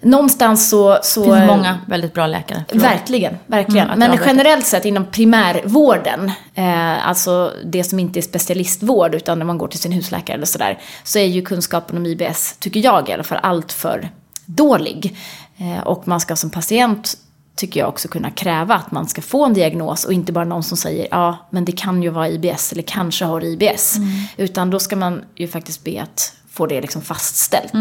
någonstans 0.00 0.70
så... 0.70 0.98
så 1.02 1.20
Det 1.20 1.36
finns 1.36 1.46
många 1.46 1.78
väldigt 1.86 2.14
bra 2.14 2.26
läkare. 2.26 2.64
Förlåt. 2.68 2.84
Verkligen, 2.84 3.38
verkligen. 3.46 3.90
Mm, 3.90 4.10
Men 4.10 4.18
generellt 4.26 4.66
sett 4.66 4.84
inom 4.84 5.06
primärvården, 5.06 6.32
eh, 6.54 7.08
alltså 7.08 7.52
det 7.64 7.84
som 7.84 7.98
inte 7.98 8.18
är 8.18 8.22
specialistvård 8.22 9.14
utan 9.14 9.38
när 9.38 9.46
man 9.46 9.58
går 9.58 9.68
till 9.68 9.80
sin 9.80 9.92
husläkare 9.92 10.36
eller 10.36 10.46
sådär, 10.46 10.78
så 11.04 11.18
är 11.18 11.26
ju 11.26 11.42
kunskapen 11.42 11.96
om 11.96 12.06
IBS, 12.06 12.56
tycker 12.58 12.80
jag 12.80 13.08
i 13.08 13.12
alla 13.12 13.24
fall, 13.24 13.38
allt 13.42 13.72
för 13.72 14.08
dålig. 14.46 15.16
Eh, 15.58 15.86
och 15.86 16.08
man 16.08 16.20
ska 16.20 16.36
som 16.36 16.50
patient, 16.50 17.16
tycker 17.56 17.80
jag 17.80 17.88
också 17.88 18.08
kunna 18.08 18.30
kräva 18.30 18.74
att 18.74 18.90
man 18.90 19.06
ska 19.06 19.22
få 19.22 19.44
en 19.44 19.54
diagnos 19.54 20.04
och 20.04 20.12
inte 20.12 20.32
bara 20.32 20.44
någon 20.44 20.62
som 20.62 20.76
säger 20.76 21.08
ja, 21.10 21.36
men 21.50 21.64
det 21.64 21.72
kan 21.72 22.02
ju 22.02 22.08
vara 22.08 22.28
IBS 22.28 22.72
eller 22.72 22.82
kanske 22.82 23.24
har 23.24 23.44
IBS. 23.44 23.96
Utan 24.36 24.70
då 24.70 24.78
ska 24.78 24.96
man 24.96 25.24
ju 25.34 25.48
faktiskt 25.48 25.84
be 25.84 26.02
att 26.02 26.32
få 26.50 26.66
det 26.66 26.80
liksom 26.80 27.02
fastställt. 27.02 27.72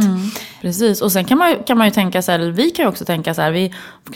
Precis, 0.62 1.01
och 1.01 1.12
sen 1.12 1.25
kan 1.25 1.38
man, 1.38 1.55
kan 1.67 1.77
man 1.77 1.88
ju 1.88 1.91
tänka 1.91 2.22
så 2.22 2.32
här, 2.32 2.39
eller 2.39 2.51
vi 2.51 2.70
kan 2.70 2.86
ju 2.86 2.89
också 2.89 3.05
tänka 3.05 3.34
så 3.34 3.41
här, 3.41 3.51
vi 3.51 3.74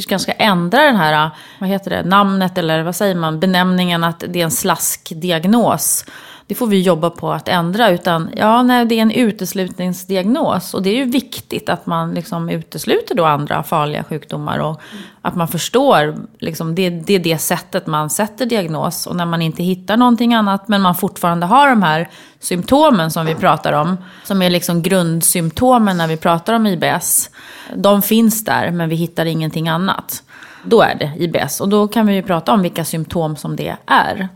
kanske 0.07 0.19
ska 0.19 0.31
ändra 0.31 0.83
den 0.83 0.95
här, 0.95 1.29
vad 1.59 1.69
heter 1.69 1.89
det, 1.89 2.03
namnet 2.03 2.57
eller 2.57 2.83
vad 2.83 2.95
säger 2.95 3.15
man, 3.15 3.39
benämningen 3.39 4.03
att 4.03 4.23
det 4.27 4.39
är 4.39 4.43
en 4.43 4.51
slaskdiagnos. 4.51 6.05
Det 6.49 6.55
får 6.55 6.67
vi 6.67 6.81
jobba 6.81 7.09
på 7.09 7.31
att 7.31 7.47
ändra, 7.47 7.89
utan 7.89 8.29
ja, 8.35 8.63
nej, 8.63 8.85
det 8.85 8.95
är 8.95 9.01
en 9.01 9.11
uteslutningsdiagnos. 9.11 10.73
Och 10.73 10.83
det 10.83 10.89
är 10.89 10.95
ju 10.95 11.05
viktigt 11.05 11.69
att 11.69 11.85
man 11.85 12.13
liksom 12.13 12.49
utesluter 12.49 13.15
då 13.15 13.25
andra 13.25 13.63
farliga 13.63 14.03
sjukdomar 14.03 14.59
och 14.59 14.81
att 15.21 15.35
man 15.35 15.47
förstår, 15.47 16.15
liksom, 16.39 16.75
det, 16.75 16.89
det 16.89 17.13
är 17.13 17.19
det 17.19 17.37
sättet 17.37 17.87
man 17.87 18.09
sätter 18.09 18.45
diagnos. 18.45 19.07
Och 19.07 19.15
när 19.15 19.25
man 19.25 19.41
inte 19.41 19.63
hittar 19.63 19.97
någonting 19.97 20.33
annat, 20.33 20.67
men 20.67 20.81
man 20.81 20.95
fortfarande 20.95 21.45
har 21.45 21.69
de 21.69 21.83
här 21.83 22.09
symptomen 22.39 23.11
som 23.11 23.25
vi 23.25 23.35
pratar 23.35 23.73
om, 23.73 23.97
som 24.23 24.41
är 24.41 24.49
liksom 24.49 24.81
grundsymptomen 24.81 25.97
när 25.97 26.07
vi 26.07 26.17
pratar 26.17 26.53
om 26.53 26.67
IBS. 26.67 27.29
De 27.75 28.01
finns 28.01 28.45
där, 28.45 28.71
men 28.71 28.89
vi 28.89 28.95
hittar 28.95 29.25
ingenting 29.25 29.69
annat. 29.69 30.23
då 30.63 30.81
är 30.81 30.95
det 30.95 31.13
IBS. 31.17 31.61
Och 31.61 31.69
då 31.69 31.87
kan 31.87 32.07
vi 32.07 32.13
ju 32.13 32.23
prata 32.23 32.51
om 32.51 32.61
vilka 32.61 32.85
symptom 32.85 33.35
som 33.35 33.55
det 33.55 33.75
är. 33.85 34.29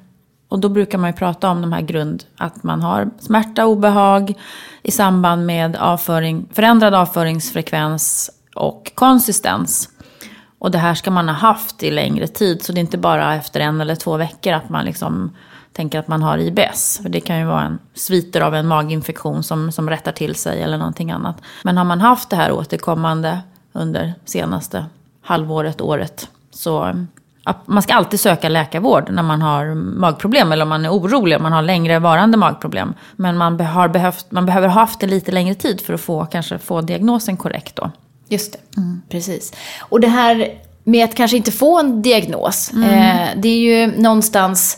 Och 0.53 0.59
då 0.59 0.69
brukar 0.69 0.97
man 0.97 1.09
ju 1.09 1.13
prata 1.13 1.49
om 1.49 1.61
de 1.61 1.73
här 1.73 1.81
grund, 1.81 2.23
att 2.37 2.63
man 2.63 2.81
har 2.81 3.09
smärta, 3.19 3.65
obehag 3.65 4.33
i 4.83 4.91
samband 4.91 5.45
med 5.45 5.75
avföring, 5.75 6.49
förändrad 6.51 6.93
avföringsfrekvens 6.93 8.31
och 8.55 8.91
konsistens. 8.95 9.89
Och 10.59 10.71
det 10.71 10.77
här 10.77 10.93
ska 10.93 11.11
man 11.11 11.29
ha 11.29 11.35
haft 11.35 11.83
i 11.83 11.91
längre 11.91 12.27
tid, 12.27 12.63
så 12.63 12.71
det 12.71 12.79
är 12.79 12.81
inte 12.81 12.97
bara 12.97 13.35
efter 13.35 13.59
en 13.59 13.81
eller 13.81 13.95
två 13.95 14.17
veckor 14.17 14.53
att 14.53 14.69
man 14.69 14.85
liksom 14.85 15.31
tänker 15.71 15.99
att 15.99 16.07
man 16.07 16.23
har 16.23 16.37
IBS. 16.37 16.99
För 17.01 17.09
det 17.09 17.21
kan 17.21 17.39
ju 17.39 17.45
vara 17.45 17.63
en 17.63 17.79
sviter 17.93 18.41
av 18.41 18.55
en 18.55 18.67
maginfektion 18.67 19.43
som, 19.43 19.71
som 19.71 19.89
rättar 19.89 20.11
till 20.11 20.35
sig 20.35 20.61
eller 20.61 20.77
någonting 20.77 21.11
annat. 21.11 21.41
Men 21.63 21.77
har 21.77 21.85
man 21.85 22.01
haft 22.01 22.29
det 22.29 22.35
här 22.35 22.51
återkommande 22.51 23.39
under 23.71 24.13
senaste 24.25 24.85
halvåret, 25.21 25.81
året, 25.81 26.29
så 26.51 27.05
man 27.65 27.83
ska 27.83 27.93
alltid 27.93 28.19
söka 28.19 28.49
läkarvård 28.49 29.09
när 29.11 29.23
man 29.23 29.41
har 29.41 29.75
magproblem 29.75 30.51
eller 30.51 30.63
om 30.63 30.69
man 30.69 30.85
är 30.85 30.89
orolig, 30.89 31.37
om 31.37 31.43
man 31.43 31.51
har 31.51 31.61
längre 31.61 31.99
varande 31.99 32.37
magproblem. 32.37 32.93
Men 33.15 33.37
man, 33.37 33.59
har 33.59 33.87
behövt, 33.87 34.31
man 34.31 34.45
behöver 34.45 34.67
ha 34.67 34.81
haft 34.81 34.99
det 34.99 35.07
lite 35.07 35.31
längre 35.31 35.55
tid 35.55 35.81
för 35.81 35.93
att 35.93 36.01
få, 36.01 36.25
kanske 36.25 36.59
få 36.59 36.81
diagnosen 36.81 37.37
korrekt 37.37 37.75
då. 37.75 37.91
Just 38.29 38.53
det, 38.53 38.77
mm. 38.77 39.01
precis. 39.09 39.53
Och 39.79 39.99
det 39.99 40.07
här 40.07 40.53
med 40.83 41.05
att 41.05 41.15
kanske 41.15 41.37
inte 41.37 41.51
få 41.51 41.79
en 41.79 42.01
diagnos, 42.01 42.71
mm. 42.73 42.89
eh, 42.89 43.27
det 43.35 43.49
är 43.49 43.59
ju 43.59 44.01
någonstans, 44.01 44.77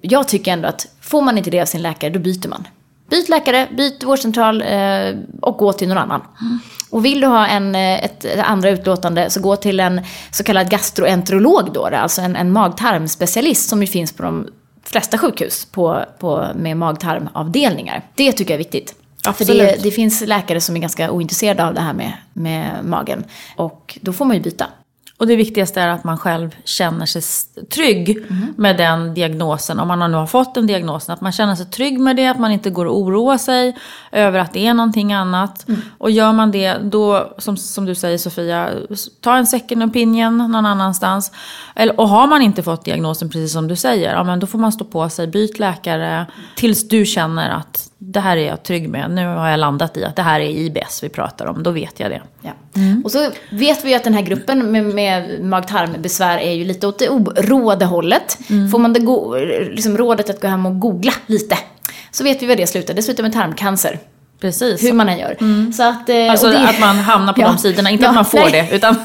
jag 0.00 0.28
tycker 0.28 0.52
ändå 0.52 0.68
att 0.68 0.86
får 1.00 1.22
man 1.22 1.38
inte 1.38 1.50
det 1.50 1.60
av 1.60 1.66
sin 1.66 1.82
läkare, 1.82 2.10
då 2.10 2.18
byter 2.18 2.48
man. 2.48 2.66
Byt 3.12 3.28
läkare, 3.28 3.68
byt 3.76 4.04
vårdcentral 4.04 4.62
eh, 4.62 5.16
och 5.40 5.56
gå 5.56 5.72
till 5.72 5.88
någon 5.88 5.98
annan. 5.98 6.20
Mm. 6.40 6.58
Och 6.90 7.04
vill 7.04 7.20
du 7.20 7.26
ha 7.26 7.46
en, 7.46 7.74
eh, 7.74 8.04
ett, 8.04 8.24
ett 8.24 8.44
andra 8.44 8.70
utlåtande 8.70 9.30
så 9.30 9.40
gå 9.40 9.56
till 9.56 9.80
en 9.80 10.00
så 10.30 10.44
kallad 10.44 10.70
gastroenterolog 10.70 11.72
då, 11.72 11.86
alltså 11.86 12.20
en, 12.20 12.36
en 12.36 12.52
magtarmspecialist 12.52 13.68
som 13.68 13.80
ju 13.80 13.86
finns 13.86 14.12
på 14.12 14.22
de 14.22 14.48
flesta 14.84 15.18
sjukhus 15.18 15.64
på, 15.64 16.04
på, 16.18 16.46
med 16.54 16.76
magtarmavdelningar. 16.76 18.02
Det 18.14 18.32
tycker 18.32 18.54
jag 18.54 18.60
är 18.60 18.64
viktigt. 18.64 18.94
Absolut. 19.26 19.60
För 19.60 19.66
det, 19.66 19.82
det 19.82 19.90
finns 19.90 20.20
läkare 20.26 20.60
som 20.60 20.76
är 20.76 20.80
ganska 20.80 21.10
ointresserade 21.10 21.66
av 21.66 21.74
det 21.74 21.80
här 21.80 21.92
med, 21.92 22.12
med 22.32 22.84
magen. 22.84 23.24
Och 23.56 23.98
då 24.00 24.12
får 24.12 24.24
man 24.24 24.36
ju 24.36 24.42
byta. 24.42 24.66
Och 25.22 25.28
det 25.28 25.36
viktigaste 25.36 25.80
är 25.80 25.88
att 25.88 26.04
man 26.04 26.18
själv 26.18 26.56
känner 26.64 27.06
sig 27.06 27.22
trygg 27.70 28.10
mm. 28.10 28.54
med 28.56 28.76
den 28.76 29.14
diagnosen. 29.14 29.80
Om 29.80 29.88
man 29.88 30.10
nu 30.10 30.16
har 30.16 30.26
fått 30.26 30.54
den 30.54 30.66
diagnosen. 30.66 31.12
Att 31.12 31.20
man 31.20 31.32
känner 31.32 31.54
sig 31.54 31.66
trygg 31.66 32.00
med 32.00 32.16
det. 32.16 32.26
Att 32.26 32.38
man 32.38 32.52
inte 32.52 32.70
går 32.70 32.86
och 32.86 32.98
oroar 32.98 33.38
sig 33.38 33.76
över 34.12 34.38
att 34.38 34.52
det 34.52 34.66
är 34.66 34.74
någonting 34.74 35.12
annat. 35.12 35.68
Mm. 35.68 35.80
Och 35.98 36.10
gör 36.10 36.32
man 36.32 36.50
det, 36.50 36.78
då, 36.82 37.34
som, 37.38 37.56
som 37.56 37.84
du 37.84 37.94
säger 37.94 38.18
Sofia, 38.18 38.70
ta 39.20 39.36
en 39.36 39.46
second 39.46 39.82
opinion 39.82 40.38
någon 40.38 40.66
annanstans. 40.66 41.32
Eller, 41.74 42.00
och 42.00 42.08
har 42.08 42.26
man 42.26 42.42
inte 42.42 42.62
fått 42.62 42.84
diagnosen 42.84 43.28
precis 43.28 43.52
som 43.52 43.68
du 43.68 43.76
säger, 43.76 44.14
ja, 44.14 44.24
men 44.24 44.40
då 44.40 44.46
får 44.46 44.58
man 44.58 44.72
stå 44.72 44.84
på 44.84 45.08
sig, 45.08 45.26
byt 45.26 45.58
läkare. 45.58 46.26
Tills 46.56 46.88
du 46.88 47.04
känner 47.06 47.50
att 47.50 47.91
det 48.04 48.20
här 48.20 48.36
är 48.36 48.46
jag 48.46 48.62
trygg 48.62 48.88
med. 48.88 49.10
Nu 49.10 49.26
har 49.26 49.48
jag 49.48 49.60
landat 49.60 49.96
i 49.96 50.04
att 50.04 50.16
det 50.16 50.22
här 50.22 50.40
är 50.40 50.50
IBS 50.50 51.02
vi 51.02 51.08
pratar 51.08 51.46
om. 51.46 51.62
Då 51.62 51.70
vet 51.70 52.00
jag 52.00 52.10
det. 52.10 52.22
Ja. 52.40 52.50
Mm. 52.76 53.02
Och 53.04 53.10
så 53.10 53.30
vet 53.50 53.84
vi 53.84 53.90
ju 53.90 53.96
att 53.96 54.04
den 54.04 54.14
här 54.14 54.22
gruppen 54.22 54.72
med, 54.72 54.84
med 54.84 55.40
mag-tarmbesvär 55.44 56.38
är 56.38 56.52
ju 56.52 56.64
lite 56.64 56.86
åt 56.86 56.98
det 56.98 57.08
oroade 57.08 57.84
hållet. 57.84 58.38
Mm. 58.50 58.70
Får 58.70 58.78
man 58.78 58.92
det 58.92 59.00
go- 59.00 59.34
liksom 59.70 59.98
rådet 59.98 60.30
att 60.30 60.40
gå 60.40 60.48
hem 60.48 60.66
och 60.66 60.80
googla 60.80 61.12
lite 61.26 61.58
så 62.10 62.24
vet 62.24 62.42
vi 62.42 62.46
vad 62.46 62.56
det 62.56 62.66
slutar. 62.66 62.94
Det 62.94 63.02
slutar 63.02 63.22
med 63.22 63.32
tarmcancer. 63.32 63.98
Precis. 64.40 64.84
Hur 64.84 64.92
man 64.92 65.08
än 65.08 65.18
gör. 65.18 65.36
Mm. 65.40 65.72
Så 65.72 65.82
att, 65.82 66.08
eh, 66.08 66.30
alltså 66.30 66.46
det... 66.46 66.68
att 66.68 66.80
man 66.80 66.96
hamnar 66.96 67.32
på 67.32 67.40
ja. 67.40 67.46
de 67.46 67.58
sidorna. 67.58 67.90
Inte 67.90 68.04
ja, 68.04 68.08
att 68.08 68.14
man 68.14 68.24
får 68.24 68.38
nej. 68.38 68.68
det, 68.70 68.76
utan... 68.76 68.96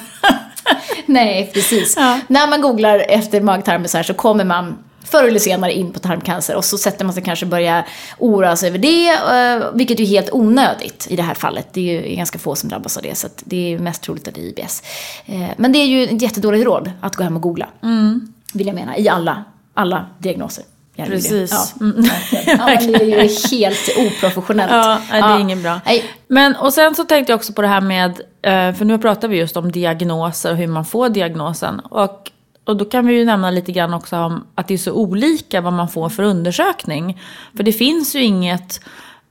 nej, 1.06 1.52
precis. 1.54 1.96
Ja. 1.98 2.20
När 2.28 2.48
man 2.48 2.62
googlar 2.62 3.06
efter 3.10 3.42
magtarmbesvär 3.42 4.04
så 4.04 4.14
kommer 4.14 4.44
man 4.44 4.78
förr 5.10 5.28
eller 5.28 5.40
senare 5.40 5.74
in 5.74 5.92
på 5.92 6.00
tarmcancer 6.00 6.56
och 6.56 6.66
så 6.66 6.78
sätter 6.78 7.06
man 7.06 7.14
sig 7.14 7.24
kanske 7.24 7.46
börja 7.46 7.86
oroa 8.18 8.56
sig 8.56 8.70
över 8.70 8.80
det, 8.80 9.10
eh, 9.10 9.74
vilket 9.74 10.00
är 10.00 10.06
helt 10.06 10.30
onödigt 10.32 11.08
i 11.10 11.16
det 11.16 11.24
här 11.24 11.34
fallet. 11.34 11.68
Det 11.72 11.80
är 11.82 12.10
ju 12.10 12.16
ganska 12.16 12.40
få 12.40 12.56
som 12.56 12.70
drabbas 12.70 12.98
av 12.98 13.04
det, 13.04 13.16
så 13.16 13.28
det 13.40 13.74
är 13.74 13.80
mest 13.80 14.04
troligt 14.04 14.28
att 14.28 14.36
det 14.36 14.42
är 14.42 14.46
IBS. 14.46 14.84
Eh, 15.26 15.50
men 15.58 15.72
det 15.72 15.80
är 15.80 15.86
ju 15.86 16.04
ett 16.04 16.22
jättedåligt 16.22 16.66
råd 16.66 16.92
att 17.02 17.16
gå 17.16 17.24
hem 17.24 17.36
och 17.36 17.42
googla, 17.42 17.68
mm. 17.84 18.34
vill 18.54 18.68
jag 18.68 18.76
mena, 18.76 18.98
i 18.98 19.10
alla, 19.10 19.44
alla 19.74 20.06
diagnoser. 20.20 20.64
Precis. 21.06 21.76
Ja. 21.80 21.86
Mm. 21.86 22.06
ja, 22.46 22.66
men 22.66 22.92
det 22.92 23.14
är 23.14 23.24
ju 23.24 23.58
helt 23.58 23.98
oprofessionellt. 23.98 24.72
Ja, 24.72 25.02
det 25.12 25.18
är 25.18 25.20
ja. 25.20 25.40
inget 25.40 25.64
bra. 25.64 25.82
Nej. 25.86 26.04
Men, 26.28 26.56
och 26.56 26.74
sen 26.74 26.96
så 26.96 27.04
tänkte 27.04 27.32
jag 27.32 27.38
också 27.38 27.54
på 27.54 27.62
det 27.62 27.68
här 27.68 27.82
med, 27.82 28.12
eh, 28.42 28.76
för 28.76 28.86
nu 28.86 28.98
pratar 28.98 29.28
vi 29.28 29.38
just 29.38 29.58
om 29.58 29.72
diagnoser 29.72 30.52
och 30.52 30.58
hur 30.58 30.68
man 30.68 30.86
får 30.86 31.10
diagnosen. 31.10 31.80
Och 31.80 32.32
och 32.68 32.78
då 32.78 32.86
kan 32.86 33.08
vi 33.08 33.14
ju 33.14 33.26
nämna 33.26 33.52
lite 33.52 33.72
grann 33.72 33.94
också 33.94 34.18
om 34.18 34.48
att 34.56 34.68
det 34.68 34.74
är 34.74 34.78
så 34.78 34.92
olika 34.92 35.62
vad 35.62 35.74
man 35.74 35.90
får 35.90 36.10
för 36.10 36.24
undersökning. 36.24 37.22
För 37.58 37.64
det 37.64 37.72
finns 37.72 38.16
ju 38.16 38.24
inget, 38.24 38.82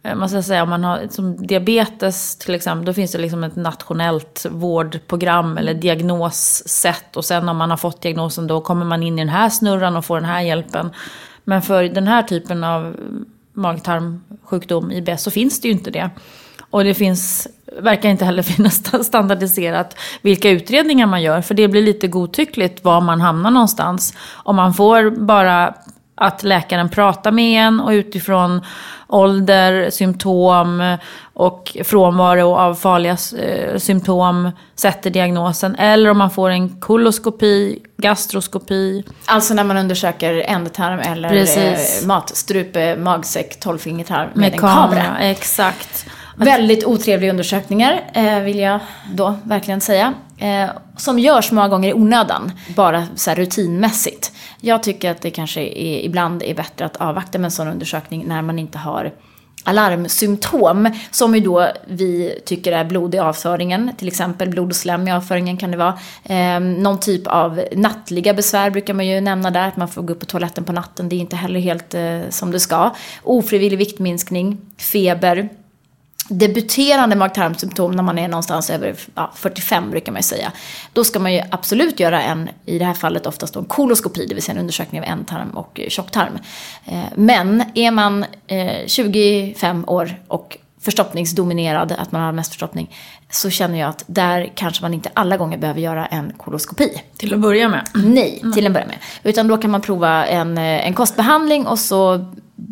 eh, 0.03 0.15
man 0.15 0.29
ska 0.29 0.43
säga 0.43 0.63
om 0.63 0.69
man 0.69 0.85
har 0.85 1.09
som 1.11 1.47
diabetes 1.47 2.37
till 2.37 2.55
exempel, 2.55 2.87
då 2.87 2.93
finns 2.93 3.13
det 3.13 3.19
liksom 3.19 3.45
ett 3.45 3.57
nationellt 3.57 4.47
vårdprogram 4.51 5.59
eller 5.59 5.75
diagnossätt. 5.75 7.17
Och 7.17 7.25
sen 7.25 7.49
om 7.49 7.57
man 7.57 7.71
har 7.71 7.77
fått 7.77 8.01
diagnosen 8.01 8.47
då 8.47 8.61
kommer 8.61 8.85
man 8.85 9.03
in 9.03 9.19
i 9.19 9.23
den 9.23 9.29
här 9.29 9.49
snurran 9.49 9.97
och 9.97 10.05
får 10.05 10.17
den 10.17 10.25
här 10.25 10.41
hjälpen. 10.41 10.91
Men 11.45 11.63
för 11.63 11.85
den 11.85 12.07
här 12.07 12.23
typen 12.23 12.65
av 12.65 12.97
mag-tarmsjukdom, 13.53 14.93
IBS, 14.93 15.23
så 15.23 15.31
finns 15.31 15.61
det 15.61 15.69
ju 15.69 15.75
inte 15.75 15.91
det. 15.91 16.11
Och 16.77 16.85
det 16.85 16.95
finns, 16.95 17.49
verkar 17.83 18.09
inte 18.09 18.25
heller 18.25 18.43
finnas 18.57 19.07
standardiserat 19.07 19.97
vilka 20.23 20.51
utredningar 20.51 21.07
man 21.07 21.23
gör. 21.23 21.41
För 21.41 21.55
det 21.55 21.69
blir 21.69 21.83
lite 21.83 22.09
godtyckligt 22.09 22.85
var 22.85 23.01
man 23.01 23.21
hamnar 23.21 23.51
någonstans. 23.51 24.15
Om 24.33 24.57
man 24.57 24.75
får 24.75 25.11
bara 25.11 25.75
att 26.15 26.43
läkaren 26.43 26.89
pratar 26.89 27.33
med 27.33 27.67
en 27.67 27.81
och 27.81 27.91
utifrån 27.91 28.61
ålder, 29.09 29.91
symptom 29.91 30.97
och 31.35 31.77
frånvaro 31.85 32.55
av 32.55 32.75
farliga 32.75 33.17
eh, 33.39 33.79
symptom 33.79 34.51
sätter 34.75 35.11
diagnosen. 35.11 35.77
Eller 35.77 36.11
om 36.11 36.19
man 36.19 36.31
får 36.31 36.51
en 36.51 36.81
koloskopi, 36.81 37.79
gastroskopi. 37.97 39.05
Alltså 39.27 39.55
när 39.55 39.65
man 39.65 39.77
undersöker 39.77 40.35
ändtarm 40.35 40.99
eller 40.99 41.29
Precis. 41.29 42.03
Eh, 42.03 42.07
matstrupe, 42.07 42.97
magsäck, 42.97 43.61
tolvfingertarm 43.61 44.29
med, 44.29 44.39
med 44.39 44.53
en 44.53 44.59
kamera. 44.59 45.03
kamera. 45.03 45.19
Exakt. 45.19 46.07
Väldigt 46.37 46.85
otrevliga 46.85 47.31
undersökningar, 47.31 48.11
eh, 48.13 48.41
vill 48.41 48.59
jag 48.59 48.81
då 49.15 49.35
verkligen 49.43 49.81
säga. 49.81 50.15
Eh, 50.39 50.71
som 50.97 51.19
görs 51.19 51.53
många 51.53 51.69
gånger 51.69 51.91
i 51.91 51.95
onödan, 51.95 52.53
bara 52.77 53.07
så 53.17 53.31
rutinmässigt. 53.31 54.33
Jag 54.61 54.83
tycker 54.83 55.11
att 55.11 55.21
det 55.21 55.31
kanske 55.31 55.61
är, 55.61 56.05
ibland 56.05 56.43
är 56.43 56.55
bättre 56.55 56.85
att 56.85 56.97
avvakta 56.97 57.39
med 57.39 57.45
en 57.45 57.51
sån 57.51 57.69
undersökning 57.69 58.25
när 58.27 58.43
man 58.43 58.59
inte 58.59 58.79
har 58.79 59.13
alarmsymptom 59.65 60.89
som 61.11 61.35
ju 61.35 61.41
då 61.41 61.69
vi 61.87 62.41
tycker 62.45 62.73
är 62.73 62.85
blod 62.85 63.15
i 63.15 63.19
avföringen, 63.19 63.91
till 63.97 64.09
exempel 64.09 64.49
blod 64.49 64.69
och 64.69 64.77
slem 64.77 65.09
i 65.09 65.13
avföringen 65.13 65.57
kan 65.57 65.71
det 65.71 65.77
vara. 65.77 65.99
Eh, 66.25 66.61
någon 66.61 67.01
typ 67.01 67.27
av 67.27 67.61
nattliga 67.73 68.35
besvär 68.35 68.71
brukar 68.71 68.95
man 68.95 69.07
ju 69.07 69.21
nämna 69.21 69.51
där, 69.51 69.69
att 69.69 69.77
man 69.77 69.89
får 69.89 70.03
gå 70.03 70.13
upp 70.13 70.21
på 70.21 70.27
toaletten 70.27 70.65
på 70.65 70.73
natten, 70.73 71.09
det 71.09 71.17
är 71.17 71.21
inte 71.21 71.37
heller 71.37 71.61
helt 71.61 71.95
eh, 71.95 72.21
som 72.31 72.51
det 72.51 72.61
ska. 72.61 72.95
Ofrivillig 73.23 73.79
viktminskning, 73.79 74.59
feber, 74.79 75.49
debuterande 76.29 77.17
mag-tarmsymptom 77.17 77.93
när 77.93 78.03
man 78.03 78.19
är 78.19 78.29
någonstans 78.29 78.71
över 78.71 78.97
ja, 79.15 79.33
45 79.35 79.91
brukar 79.91 80.13
man 80.13 80.19
ju 80.19 80.23
säga. 80.23 80.53
Då 80.93 81.05
ska 81.05 81.19
man 81.19 81.35
ju 81.35 81.43
absolut 81.51 82.01
göra 82.01 82.23
en, 82.23 82.49
i 82.65 82.79
det 82.79 82.85
här 82.85 82.95
fallet 82.95 83.27
oftast 83.27 83.57
en 83.57 83.65
koloskopi, 83.65 84.27
det 84.27 84.35
vill 84.35 84.43
säga 84.43 84.55
en 84.55 84.61
undersökning 84.61 85.01
av 85.01 85.07
ändtarm 85.07 85.51
och 85.51 85.81
tjocktarm. 85.89 86.39
Eh, 86.85 87.05
men 87.15 87.65
är 87.75 87.91
man 87.91 88.25
25 88.87 89.85
eh, 89.85 89.91
år 89.93 90.21
och 90.29 90.59
förstoppningsdominerad, 90.81 91.93
att 91.93 92.13
man 92.13 92.23
har 92.23 92.33
mest 92.33 92.51
förstoppning, 92.51 92.97
så 93.31 93.51
känner 93.51 93.79
jag 93.79 93.89
att 93.89 94.05
där 94.07 94.53
kanske 94.55 94.83
man 94.83 94.95
inte 94.95 95.11
alla 95.15 95.37
gånger 95.37 95.59
behöver 95.59 95.81
göra 95.81 96.07
en 96.07 96.33
koloskopi. 96.33 97.03
Till 97.17 97.35
att 97.35 97.41
börja 97.41 97.69
med? 97.69 97.89
Nej, 97.95 98.43
till 98.55 98.67
att 98.67 98.73
börja 98.73 98.87
med. 98.87 98.99
Utan 99.23 99.49
då 99.49 99.57
kan 99.57 99.71
man 99.71 99.81
prova 99.81 100.27
en, 100.27 100.59
eh, 100.59 100.87
en 100.87 100.95
kostbehandling 100.95 101.67
och 101.67 101.79
så 101.79 102.27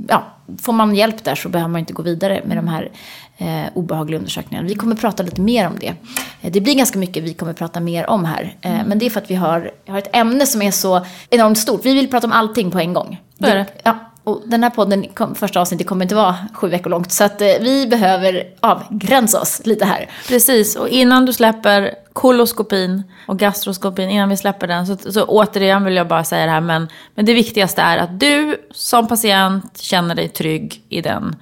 ja, 0.08 0.24
får 0.62 0.72
man 0.72 0.94
hjälp 0.94 1.24
där 1.24 1.34
så 1.34 1.48
behöver 1.48 1.70
man 1.70 1.78
inte 1.78 1.92
gå 1.92 2.02
vidare 2.02 2.42
med 2.44 2.56
de 2.56 2.68
här 2.68 2.90
eh, 3.38 3.64
obehagliga 3.74 4.18
undersökningarna. 4.18 4.68
Vi 4.68 4.74
kommer 4.74 4.96
prata 4.96 5.22
lite 5.22 5.40
mer 5.40 5.66
om 5.66 5.78
det. 5.80 5.94
Eh, 6.40 6.52
det 6.52 6.60
blir 6.60 6.74
ganska 6.74 6.98
mycket 6.98 7.24
vi 7.24 7.34
kommer 7.34 7.52
prata 7.52 7.80
mer 7.80 8.10
om 8.10 8.24
här. 8.24 8.56
Eh, 8.60 8.74
mm. 8.74 8.86
Men 8.88 8.98
det 8.98 9.06
är 9.06 9.10
för 9.10 9.20
att 9.20 9.30
vi 9.30 9.34
har, 9.34 9.70
har 9.88 9.98
ett 9.98 10.16
ämne 10.16 10.46
som 10.46 10.62
är 10.62 10.70
så 10.70 11.06
enormt 11.30 11.58
stort. 11.58 11.84
Vi 11.84 11.94
vill 11.94 12.10
prata 12.10 12.26
om 12.26 12.32
allting 12.32 12.70
på 12.70 12.78
en 12.78 12.92
gång. 12.92 13.20
Det, 13.38 13.66
ja, 13.82 14.03
och 14.24 14.42
den 14.46 14.62
här 14.62 14.70
podden, 14.70 15.04
kom, 15.14 15.34
första 15.34 15.60
avsnittet, 15.60 15.86
kommer 15.86 16.04
inte 16.04 16.14
vara 16.14 16.36
sju 16.54 16.68
veckor 16.68 16.90
långt. 16.90 17.12
Så 17.12 17.24
att 17.24 17.40
eh, 17.40 17.48
vi 17.60 17.86
behöver 17.86 18.44
avgränsa 18.60 19.40
oss 19.40 19.60
lite 19.64 19.84
här. 19.84 20.10
Precis, 20.28 20.76
och 20.76 20.88
innan 20.88 21.26
du 21.26 21.32
släpper 21.32 21.94
koloskopin 22.12 23.02
och 23.26 23.38
gastroskopin, 23.38 24.10
innan 24.10 24.28
vi 24.28 24.36
släpper 24.36 24.66
den, 24.66 24.86
så, 24.86 25.12
så 25.12 25.24
återigen 25.24 25.84
vill 25.84 25.96
jag 25.96 26.08
bara 26.08 26.24
säga 26.24 26.46
det 26.46 26.52
här. 26.52 26.60
Men, 26.60 26.88
men 27.14 27.24
det 27.24 27.34
viktigaste 27.34 27.82
är 27.82 27.98
att 27.98 28.20
du 28.20 28.56
som 28.70 29.08
patient 29.08 29.78
känner 29.78 30.14
dig 30.14 30.28
trygg 30.28 30.82
i 30.88 31.00
den 31.00 31.36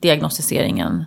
diagnostiseringen 0.00 1.04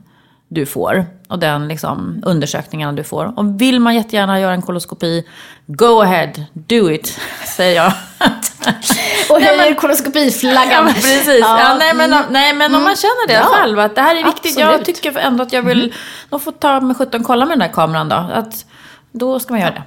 du 0.50 0.66
får 0.66 1.06
och 1.30 1.40
den 1.40 1.68
liksom, 1.68 2.24
undersökningarna 2.26 2.94
du 2.94 3.04
får. 3.04 3.34
Och 3.40 3.62
vill 3.62 3.80
man 3.80 3.96
jättegärna 3.96 4.40
göra 4.40 4.54
en 4.54 4.62
koloskopi, 4.62 5.24
go 5.68 6.02
ahead, 6.02 6.32
do 6.54 6.92
it, 6.92 7.20
säger 7.58 7.76
jag. 7.84 7.94
Och 9.30 9.42
höjer 9.42 9.74
koloskopiflaggan. 9.74 10.86
Ja, 10.88 10.94
precis. 10.94 11.40
Ja. 11.40 11.60
Ja, 11.60 11.76
nej, 11.80 11.94
men, 11.94 12.16
nej, 12.30 12.54
men 12.54 12.76
om 12.76 12.84
man 12.84 12.96
känner 12.96 13.28
det 13.28 13.34
Ja. 13.34 13.44
själv, 13.44 13.80
att 13.80 13.96
det 13.96 14.02
här 14.02 14.16
är 14.16 14.24
viktigt. 14.26 14.60
Jag 14.60 14.68
Absolut. 14.74 14.86
tycker 15.02 15.20
ändå 15.20 15.44
att 15.44 15.54
jag 15.54 15.62
vill, 15.62 15.94
de 16.30 16.40
får 16.40 16.52
ta 16.52 16.80
med 16.80 16.98
17 16.98 17.24
kolla 17.24 17.46
med 17.46 17.52
den 17.52 17.68
där 17.68 17.74
kameran 17.74 18.10
då. 18.10 18.16
Att, 18.16 18.66
då 19.12 19.40
ska 19.40 19.54
man 19.54 19.62
göra 19.62 19.72
det. 19.72 19.84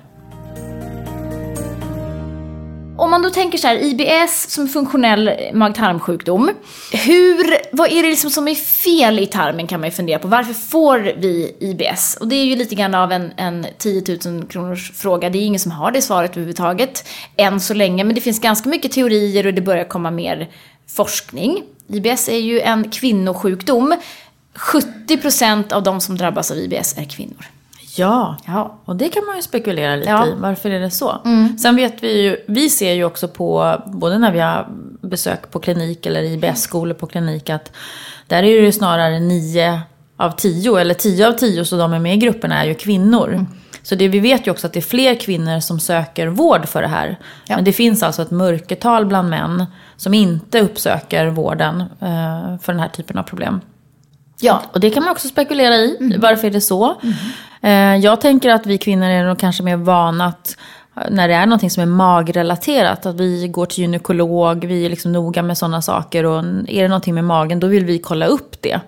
Om 2.97 3.11
man 3.11 3.23
då 3.23 3.31
tänker 3.31 3.59
så 3.59 3.67
här, 3.67 3.77
IBS 3.77 4.51
som 4.51 4.69
funktionell 4.69 5.31
mag-tarmsjukdom. 5.55 6.51
Hur, 6.93 7.77
vad 7.77 7.93
är 7.93 8.03
det 8.03 8.09
liksom 8.09 8.31
som 8.31 8.49
är 8.49 8.55
fel 8.55 9.19
i 9.19 9.27
tarmen 9.27 9.67
kan 9.67 9.81
man 9.81 9.89
ju 9.89 9.95
fundera 9.95 10.19
på. 10.19 10.29
Varför 10.29 10.55
får 10.55 10.99
vi 10.99 11.57
IBS? 11.61 12.17
Och 12.21 12.29
det 12.29 12.37
är 12.37 12.45
ju 12.45 12.57
lite 12.57 12.75
grann 12.75 12.95
av 12.95 13.13
en, 13.13 13.33
en 13.37 13.67
10 13.79 14.19
000 14.27 14.47
kronors 14.47 14.93
fråga. 14.93 15.31
Det 15.31 15.39
är 15.39 15.43
ingen 15.43 15.61
som 15.61 15.73
har 15.73 15.91
det 15.91 16.03
svaret 16.03 16.31
överhuvudtaget 16.31 17.09
än 17.37 17.61
så 17.61 17.75
länge. 17.75 18.05
Men 18.05 18.15
det 18.15 18.21
finns 18.21 18.41
ganska 18.41 18.69
mycket 18.69 18.93
teorier 18.93 19.47
och 19.47 19.55
det 19.55 19.63
börjar 19.63 19.85
komma 19.85 20.11
mer 20.11 20.51
forskning. 20.97 21.63
IBS 21.89 22.29
är 22.29 22.39
ju 22.39 22.61
en 22.61 22.91
kvinnosjukdom. 22.91 23.95
70% 24.55 25.73
av 25.73 25.83
de 25.83 26.01
som 26.01 26.17
drabbas 26.17 26.51
av 26.51 26.57
IBS 26.57 26.99
är 26.99 27.05
kvinnor. 27.05 27.47
Ja. 27.97 28.37
Ja. 28.47 28.79
Och 28.85 28.97
det 28.97 29.09
kan 29.09 29.25
man 29.27 29.37
ju 29.37 29.43
spekulera 29.43 29.97
lite 29.97 30.11
Ja. 30.11 30.27
i. 30.27 30.33
Varför 30.37 30.71
är 30.71 30.81
det 30.81 30.91
så? 30.91 31.21
Sen 31.63 31.77
vet 31.77 32.03
vi 32.03 32.23
ju, 32.23 32.37
vi 32.49 32.71
ser 32.71 32.93
ju 32.93 33.05
också 33.05 33.29
på, 33.29 33.77
både 33.87 34.19
när 34.19 34.33
vi 34.33 34.41
har 34.41 34.69
besök 35.01 35.51
på 35.51 35.59
klinik 35.61 36.07
eller 36.07 36.23
IBS-skolor 36.23 36.95
på 36.95 37.07
klinik, 37.07 37.51
att 37.51 37.73
där 38.27 38.37
är 38.39 38.43
det 38.43 38.49
ju 38.67 38.73
snarare 38.73 39.21
nio 39.21 39.81
av 40.17 40.31
tio, 40.31 40.77
eller 40.79 40.95
tio 40.95 41.29
av 41.29 41.33
tio, 41.33 41.65
så 41.65 41.77
de 41.77 41.93
är 41.93 41.99
med 41.99 42.15
i 42.15 42.17
grupperna 42.17 42.63
är 42.63 42.67
ju 42.67 42.75
kvinnor. 42.75 43.47
Så 43.83 43.95
det, 43.95 44.09
vi 44.09 44.21
vet 44.21 44.47
ju 44.47 44.51
också 44.51 44.67
att 44.67 44.73
det 44.73 44.79
är 44.79 44.83
fler 44.83 45.15
kvinnor 45.15 45.61
som 45.61 45.81
söker 45.81 46.27
vård 46.27 46.67
för 46.69 46.83
det 46.83 46.89
här. 46.89 47.19
Ja. 47.47 47.57
Men 47.57 47.65
det 47.65 47.73
finns 47.73 48.03
alltså 48.03 48.23
ett 48.23 48.31
mörkertal 48.31 49.07
bland 49.07 49.31
män 49.31 49.67
som 49.97 50.15
inte 50.15 50.61
uppsöker 50.61 51.27
vården 51.27 51.81
eh, 51.81 52.59
för 52.63 52.73
den 52.73 52.81
här 52.81 52.89
typen 52.89 53.19
av 53.19 53.23
problem. 53.23 53.61
Ja, 54.41 54.63
Och 54.73 54.81
det 54.81 54.91
kan 54.91 55.03
man 55.05 55.13
också 55.13 55.29
spekulera 55.29 55.75
i. 55.75 55.97
Mm. 56.01 56.21
Varför 56.21 56.47
är 56.47 56.51
det 56.51 56.61
så? 56.61 56.91
Eh, 56.91 56.97
Eh, 57.63 57.97
jag 57.97 58.21
tänker 58.21 58.51
att 58.51 58.67
vi 58.67 58.79
kvinnor 58.79 59.07
är 59.07 59.25
nog 59.25 59.39
kanske 59.39 59.63
mer 59.63 59.77
vana 59.77 60.27
att 60.27 60.57
eh, 60.97 61.03
när 61.11 61.29
det 61.29 61.35
är 61.35 61.47
någonting 61.47 61.71
som 61.71 61.83
är 61.83 61.87
magrelaterat, 61.87 63.07
att 63.07 63.21
vi 63.21 63.49
går 63.49 63.67
till 63.67 63.79
gynekolog, 63.79 64.65
vi 64.65 64.87
är 64.87 64.91
liksom 64.91 65.13
noga 65.13 65.43
med 65.43 65.59
sådana 65.59 65.83
saker 65.83 66.25
och 66.25 66.39
är 66.69 66.83
det 66.83 66.89
någonting 66.89 67.15
med 67.15 67.25
magen 67.25 67.61
då 67.61 67.67
vill 67.67 67.85
vi 67.85 67.99
kolla 67.99 68.27
upp 68.27 68.63
det. 68.63 68.81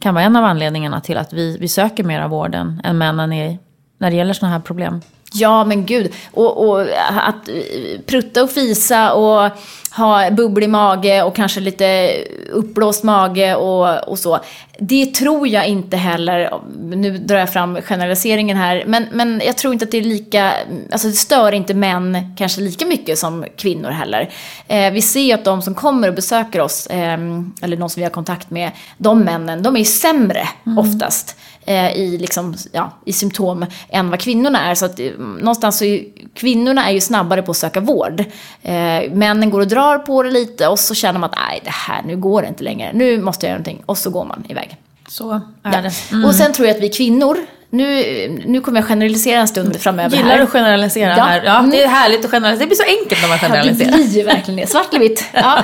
Kan 0.00 0.14
vara 0.14 0.24
en 0.24 0.36
av 0.36 0.44
anledningarna 0.44 1.00
till 1.00 1.16
att 1.16 1.32
vi, 1.32 1.58
vi 1.58 1.68
söker 1.68 2.04
mer 2.04 2.20
av 2.20 2.30
vården 2.30 2.80
än 2.84 2.98
männen 2.98 3.32
är, 3.32 3.58
när 3.98 4.10
det 4.10 4.16
gäller 4.16 4.34
sådana 4.34 4.54
här 4.54 4.62
problem. 4.62 5.00
Ja, 5.32 5.64
men 5.64 5.86
gud. 5.86 6.12
Och, 6.30 6.68
och 6.68 6.80
att 7.10 7.48
eh, 7.48 8.00
prutta 8.06 8.42
och 8.42 8.50
fisa 8.50 9.12
och 9.12 9.50
ha 9.96 10.30
bubblig 10.30 10.70
mage 10.70 11.22
och 11.22 11.36
kanske 11.36 11.60
lite 11.60 12.10
uppblåst 12.52 13.04
mage 13.04 13.54
och, 13.54 14.08
och 14.08 14.18
så. 14.18 14.38
Det 14.80 15.06
tror 15.06 15.48
jag 15.48 15.68
inte 15.68 15.96
heller, 15.96 16.50
nu 16.78 17.18
drar 17.18 17.38
jag 17.38 17.52
fram 17.52 17.78
generaliseringen 17.82 18.56
här, 18.56 18.84
men, 18.86 19.06
men 19.12 19.42
jag 19.46 19.56
tror 19.56 19.72
inte 19.72 19.84
att 19.84 19.90
det 19.90 19.98
är 19.98 20.02
lika, 20.02 20.52
alltså 20.92 21.08
det 21.08 21.14
stör 21.14 21.52
inte 21.52 21.74
män 21.74 22.34
kanske 22.36 22.60
lika 22.60 22.86
mycket 22.86 23.18
som 23.18 23.44
kvinnor 23.56 23.90
heller. 23.90 24.30
Eh, 24.68 24.92
vi 24.92 25.02
ser 25.02 25.20
ju 25.20 25.32
att 25.32 25.44
de 25.44 25.62
som 25.62 25.74
kommer 25.74 26.08
och 26.08 26.14
besöker 26.14 26.60
oss, 26.60 26.86
eh, 26.86 27.18
eller 27.62 27.76
någon 27.76 27.90
som 27.90 28.00
vi 28.00 28.04
har 28.04 28.10
kontakt 28.10 28.50
med, 28.50 28.70
de 28.98 29.20
männen, 29.20 29.62
de 29.62 29.74
är 29.74 29.78
ju 29.78 29.84
sämre 29.84 30.48
oftast 30.76 31.36
eh, 31.68 31.92
i, 31.92 32.18
liksom, 32.18 32.54
ja, 32.72 32.92
i 33.04 33.12
symptom 33.12 33.66
än 33.88 34.10
vad 34.10 34.20
kvinnorna 34.20 34.70
är. 34.70 34.74
Så 34.74 34.84
att, 34.84 35.00
eh, 35.00 35.10
någonstans 35.18 35.78
så 35.78 35.84
är 35.84 35.88
ju, 35.88 36.04
kvinnorna 36.34 36.88
är 36.88 36.92
ju 36.92 37.00
snabbare 37.00 37.42
på 37.42 37.50
att 37.50 37.56
söka 37.56 37.80
vård. 37.80 38.20
Eh, 38.62 39.12
männen 39.12 39.50
går 39.50 39.60
och 39.60 39.68
drar 39.68 39.98
på 39.98 40.22
det 40.22 40.30
lite 40.30 40.68
och 40.68 40.78
så 40.78 40.94
känner 40.94 41.20
man 41.20 41.30
att 41.30 41.36
nej, 41.48 41.60
det 41.64 41.70
här, 41.70 42.02
nu 42.02 42.16
går 42.16 42.42
det 42.42 42.48
inte 42.48 42.64
längre. 42.64 42.90
Nu 42.94 43.20
måste 43.22 43.46
jag 43.46 43.50
göra 43.50 43.58
någonting. 43.58 43.82
Och 43.86 43.98
så 43.98 44.10
går 44.10 44.24
man 44.24 44.44
iväg. 44.48 44.67
Så 45.08 45.30
är 45.32 45.40
Ja. 45.62 45.70
det. 45.82 45.92
Mm. 46.12 46.24
Och 46.24 46.34
sen 46.34 46.52
tror 46.52 46.68
jag 46.68 46.76
att 46.76 46.82
vi 46.82 46.88
kvinnor, 46.88 47.38
nu, 47.70 48.02
nu 48.46 48.60
kommer 48.60 48.80
jag 48.80 48.88
generalisera 48.88 49.40
en 49.40 49.48
stund 49.48 49.76
framöver 49.76 50.16
Gillar 50.16 50.30
här. 50.30 50.36
du 50.38 50.42
att 50.44 50.50
generalisera 50.50 51.16
Ja. 51.16 51.22
här? 51.24 51.42
Ja, 51.44 51.58
Mm. 51.58 51.70
det 51.70 51.82
är 51.82 51.88
härligt 51.88 52.24
att 52.24 52.30
generalisera. 52.30 52.64
Det 52.64 52.66
blir 52.66 52.76
så 52.76 53.00
enkelt 53.02 53.22
när 53.22 53.28
man 53.28 53.38
Ja, 53.42 53.48
det 53.48 53.54
generaliserar. 53.54 53.96
blir 53.96 54.06
ju 54.06 54.22
verkligen 54.22 54.60
det. 54.60 54.66
Svart 54.66 54.88
eller 54.90 55.00
vitt. 55.00 55.24
Ja. 55.32 55.62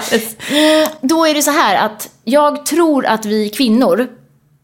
Mm, 0.51 0.89
Då 1.01 1.27
är 1.27 1.35
det 1.35 1.43
så 1.43 1.51
här 1.51 1.87
att 1.87 2.09
jag 2.25 2.67
tror 2.67 3.07
att 3.07 3.25
vi 3.27 3.49
kvinnor, 3.49 4.07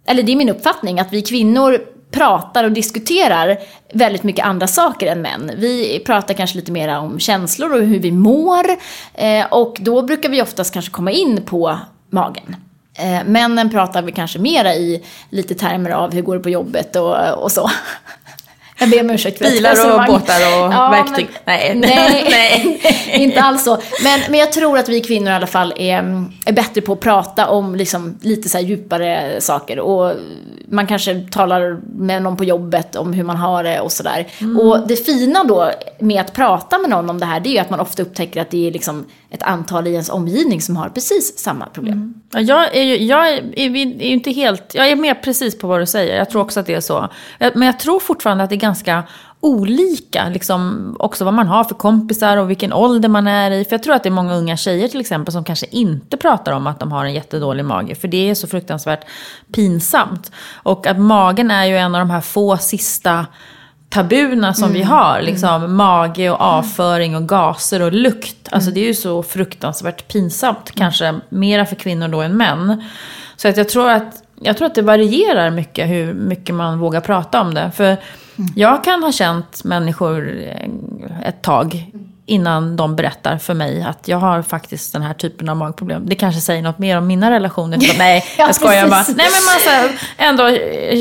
eller 0.06 0.22
det 0.22 0.32
är 0.32 0.36
min 0.36 0.48
uppfattning, 0.48 1.00
att 1.00 1.12
vi 1.12 1.22
kvinnor 1.22 1.78
pratar 2.12 2.64
och 2.64 2.72
diskuterar 2.72 3.58
väldigt 3.94 4.22
mycket 4.22 4.44
andra 4.44 4.66
saker 4.66 5.06
än 5.06 5.22
män. 5.22 5.50
Vi 5.56 6.02
pratar 6.06 6.34
kanske 6.34 6.56
lite 6.56 6.72
mer 6.72 6.98
om 6.98 7.18
känslor 7.20 7.72
och 7.74 7.80
hur 7.82 7.98
vi 8.00 8.10
mår. 8.12 8.64
Eh, 9.14 9.46
och 9.50 9.76
då 9.80 10.02
brukar 10.02 10.28
vi 10.28 10.42
oftast 10.42 10.72
kanske 10.72 10.90
komma 10.90 11.10
in 11.10 11.42
på 11.42 11.78
magen. 12.10 12.56
Eh, 13.00 13.24
männen 13.24 13.70
pratar 13.70 14.02
vi 14.02 14.12
kanske 14.12 14.38
mera 14.38 14.74
i 14.74 15.04
lite 15.30 15.54
termer 15.54 15.90
av 15.90 16.12
hur 16.12 16.22
går 16.22 16.36
det 16.36 16.42
på 16.42 16.50
jobbet 16.50 16.96
och, 16.96 17.42
och 17.42 17.52
så. 17.52 17.70
Jag 18.80 18.90
ber 18.90 19.00
om 19.00 19.10
ursäkt 19.10 19.38
för 19.38 19.44
Bilar 19.44 19.70
och 19.94 20.06
båtar 20.06 20.36
och 20.36 20.72
Ja, 20.72 20.90
verktyg. 20.90 21.28
men- 21.44 21.44
Nej. 21.56 21.74
Nej, 22.30 22.78
Nej. 22.82 23.00
inte 23.22 23.40
alls 23.42 23.64
så. 23.64 23.78
Men, 24.04 24.20
men 24.30 24.40
jag 24.40 24.52
tror 24.52 24.78
att 24.78 24.88
vi 24.88 25.00
kvinnor 25.00 25.28
i 25.30 25.34
alla 25.34 25.46
fall 25.46 25.72
är, 25.76 26.24
är 26.46 26.52
bättre 26.52 26.80
på 26.80 26.92
att 26.92 27.00
prata 27.00 27.48
om 27.48 27.74
liksom 27.74 28.18
lite 28.22 28.48
så 28.48 28.58
djupare 28.58 29.40
saker. 29.40 29.78
Och 29.80 30.12
man 30.68 30.86
kanske 30.86 31.20
talar 31.20 31.80
med 31.96 32.22
någon 32.22 32.36
på 32.36 32.44
jobbet 32.44 32.96
om 32.96 33.12
hur 33.12 33.24
man 33.24 33.36
har 33.36 33.64
det 33.64 33.80
och 33.80 33.92
sådär. 33.92 34.26
Och 34.60 34.86
det 34.88 34.96
fina 34.96 35.44
då 35.44 35.70
med 35.98 36.20
att 36.20 36.32
prata 36.32 36.78
med 36.78 36.90
någon 36.90 37.10
om 37.10 37.20
det 37.20 37.26
här, 37.26 37.40
det 37.40 37.48
är 37.48 37.52
ju 37.52 37.58
att 37.58 37.70
man 37.70 37.80
ofta 37.80 38.02
upptäcker 38.02 38.40
att 38.40 38.50
det 38.50 38.68
är 38.68 38.72
liksom 38.72 39.04
ett 39.32 39.42
antal 39.42 39.86
i 39.86 39.90
ens 39.92 40.08
omgivning 40.10 40.60
som 40.60 40.76
har 40.76 40.88
precis 40.88 41.38
samma 41.38 41.66
problem. 41.66 42.14
Ja, 42.32 42.40
Jag 42.40 42.76
är 42.76 42.82
ju 42.82 42.96
jag 43.04 43.28
är, 43.28 43.58
är, 43.58 43.76
är 43.76 44.02
inte 44.02 44.30
helt, 44.30 44.74
jag 44.74 44.88
är 44.90 44.96
med 44.96 45.22
precis 45.22 45.58
på 45.58 45.66
vad 45.66 45.80
du 45.80 45.86
säger. 45.86 46.16
Jag 46.16 46.30
tror 46.30 46.42
också 46.42 46.60
att 46.60 46.66
det 46.66 46.74
är 46.74 46.80
så. 46.80 47.08
Jag- 47.38 47.56
Men 47.56 47.66
jag 47.66 47.80
tror 47.80 48.00
fortfarande 48.00 48.44
att 48.44 48.50
det 48.50 48.56
är 48.56 48.60
ganska 48.60 48.69
olika, 49.40 50.28
liksom, 50.28 50.96
också 50.98 51.24
vad 51.24 51.34
man 51.34 51.46
har 51.46 51.64
för 51.64 51.74
kompisar 51.74 52.36
och 52.36 52.50
vilken 52.50 52.72
ålder 52.72 53.08
man 53.08 53.26
är 53.26 53.50
i. 53.50 53.64
För 53.64 53.72
jag 53.72 53.82
tror 53.82 53.94
att 53.94 54.02
det 54.02 54.08
är 54.08 54.10
många 54.10 54.34
unga 54.34 54.56
tjejer 54.56 54.88
till 54.88 55.00
exempel 55.00 55.32
som 55.32 55.44
kanske 55.44 55.66
inte 55.70 56.16
pratar 56.16 56.52
om 56.52 56.66
att 56.66 56.80
de 56.80 56.92
har 56.92 57.04
en 57.04 57.14
jättedålig 57.14 57.64
mage. 57.64 57.94
För 57.94 58.08
det 58.08 58.30
är 58.30 58.34
så 58.34 58.46
fruktansvärt 58.46 59.04
pinsamt. 59.52 60.32
Och 60.52 60.86
att 60.86 60.98
magen 60.98 61.50
är 61.50 61.64
ju 61.64 61.76
en 61.76 61.94
av 61.94 61.98
de 61.98 62.10
här 62.10 62.20
få 62.20 62.56
sista 62.56 63.26
tabuna 63.88 64.54
som 64.54 64.72
vi 64.72 64.82
har. 64.82 65.22
Liksom, 65.22 65.76
Mage 65.76 66.30
och 66.30 66.40
avföring 66.40 67.16
och 67.16 67.28
gaser 67.28 67.82
och 67.82 67.92
lukt. 67.92 68.48
Alltså 68.50 68.70
det 68.70 68.80
är 68.80 68.86
ju 68.86 68.94
så 68.94 69.22
fruktansvärt 69.22 70.08
pinsamt. 70.12 70.72
Kanske 70.74 71.20
mera 71.28 71.66
för 71.66 71.76
kvinnor 71.76 72.08
då 72.08 72.20
än 72.20 72.36
män. 72.36 72.84
Så 73.36 73.48
att 73.48 73.56
jag 73.56 73.68
tror 73.68 73.90
att 73.90 74.22
jag 74.42 74.56
tror 74.56 74.66
att 74.66 74.74
det 74.74 74.82
varierar 74.82 75.50
mycket 75.50 75.88
hur 75.88 76.14
mycket 76.14 76.54
man 76.54 76.78
vågar 76.78 77.00
prata 77.00 77.40
om 77.40 77.54
det. 77.54 77.70
För 77.74 77.96
jag 78.56 78.84
kan 78.84 79.02
ha 79.02 79.12
känt 79.12 79.64
människor 79.64 80.42
eh, 80.42 81.28
ett 81.28 81.42
tag 81.42 81.86
innan 82.26 82.76
de 82.76 82.96
berättar 82.96 83.38
för 83.38 83.54
mig 83.54 83.82
att 83.82 84.08
jag 84.08 84.18
har 84.18 84.42
faktiskt 84.42 84.92
den 84.92 85.02
här 85.02 85.14
typen 85.14 85.48
av 85.48 85.56
magproblem. 85.56 86.02
Det 86.08 86.14
kanske 86.14 86.40
säger 86.40 86.62
något 86.62 86.78
mer 86.78 86.98
om 86.98 87.06
mina 87.06 87.30
relationer. 87.30 87.78
Så, 87.80 87.98
nej, 87.98 88.24
Ja, 88.38 88.46
jag 88.46 88.54
skojar 88.54 88.88
bara. 88.88 89.04
Nej 89.08 89.26
men 89.66 89.72
här, 89.72 89.90
ändå 90.28 90.48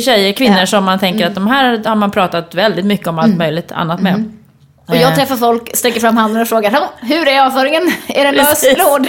tjejer, 0.01 0.33
kvinnor 0.33 0.59
Ja. 0.59 0.65
som 0.65 0.83
man 0.85 0.99
tänker 0.99 1.27
att 1.27 1.35
de 1.35 1.47
här 1.47 1.81
har 1.85 1.95
man 1.95 2.11
pratat 2.11 2.55
väldigt 2.55 2.85
mycket 2.85 3.07
om 3.07 3.19
allt 3.19 3.37
möjligt 3.37 3.71
annat 3.71 4.01
med. 4.01 4.31
Och 4.87 4.95
jag 4.95 5.15
träffar 5.15 5.35
folk, 5.35 5.75
sträcker 5.77 5.99
fram 5.99 6.17
handen 6.17 6.41
och 6.41 6.47
frågar 6.47 6.71
"Ja, 6.71 6.89
hur 7.01 7.27
är 7.27 7.41
avföringen? 7.45 7.91
Är 8.07 8.23
den 8.23 8.35
lös 8.35 8.63
eller 8.63 8.83
hård? 8.91 9.07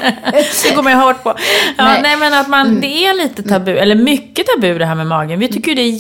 Det 0.64 0.75
går 0.77 0.83
man 0.83 0.93
ju 0.93 0.99
hårt 0.99 1.23
på. 1.23 1.35
Ja, 1.77 1.85
nej. 1.85 2.01
Nej. 2.03 2.16
men 2.16 2.35
att 2.35 2.49
man, 2.49 2.81
det 2.81 2.87
är 3.07 3.14
lite 3.14 3.43
tabu, 3.43 3.77
eller 3.77 3.95
mycket 3.95 4.47
tabu 4.47 4.79
det 4.79 4.87
här 4.87 4.95
med 4.95 5.07
magen. 5.07 5.38
Vi 5.38 5.49
tycker 5.49 5.69
ju 5.69 5.75
det 5.75 5.83
är 5.83 5.90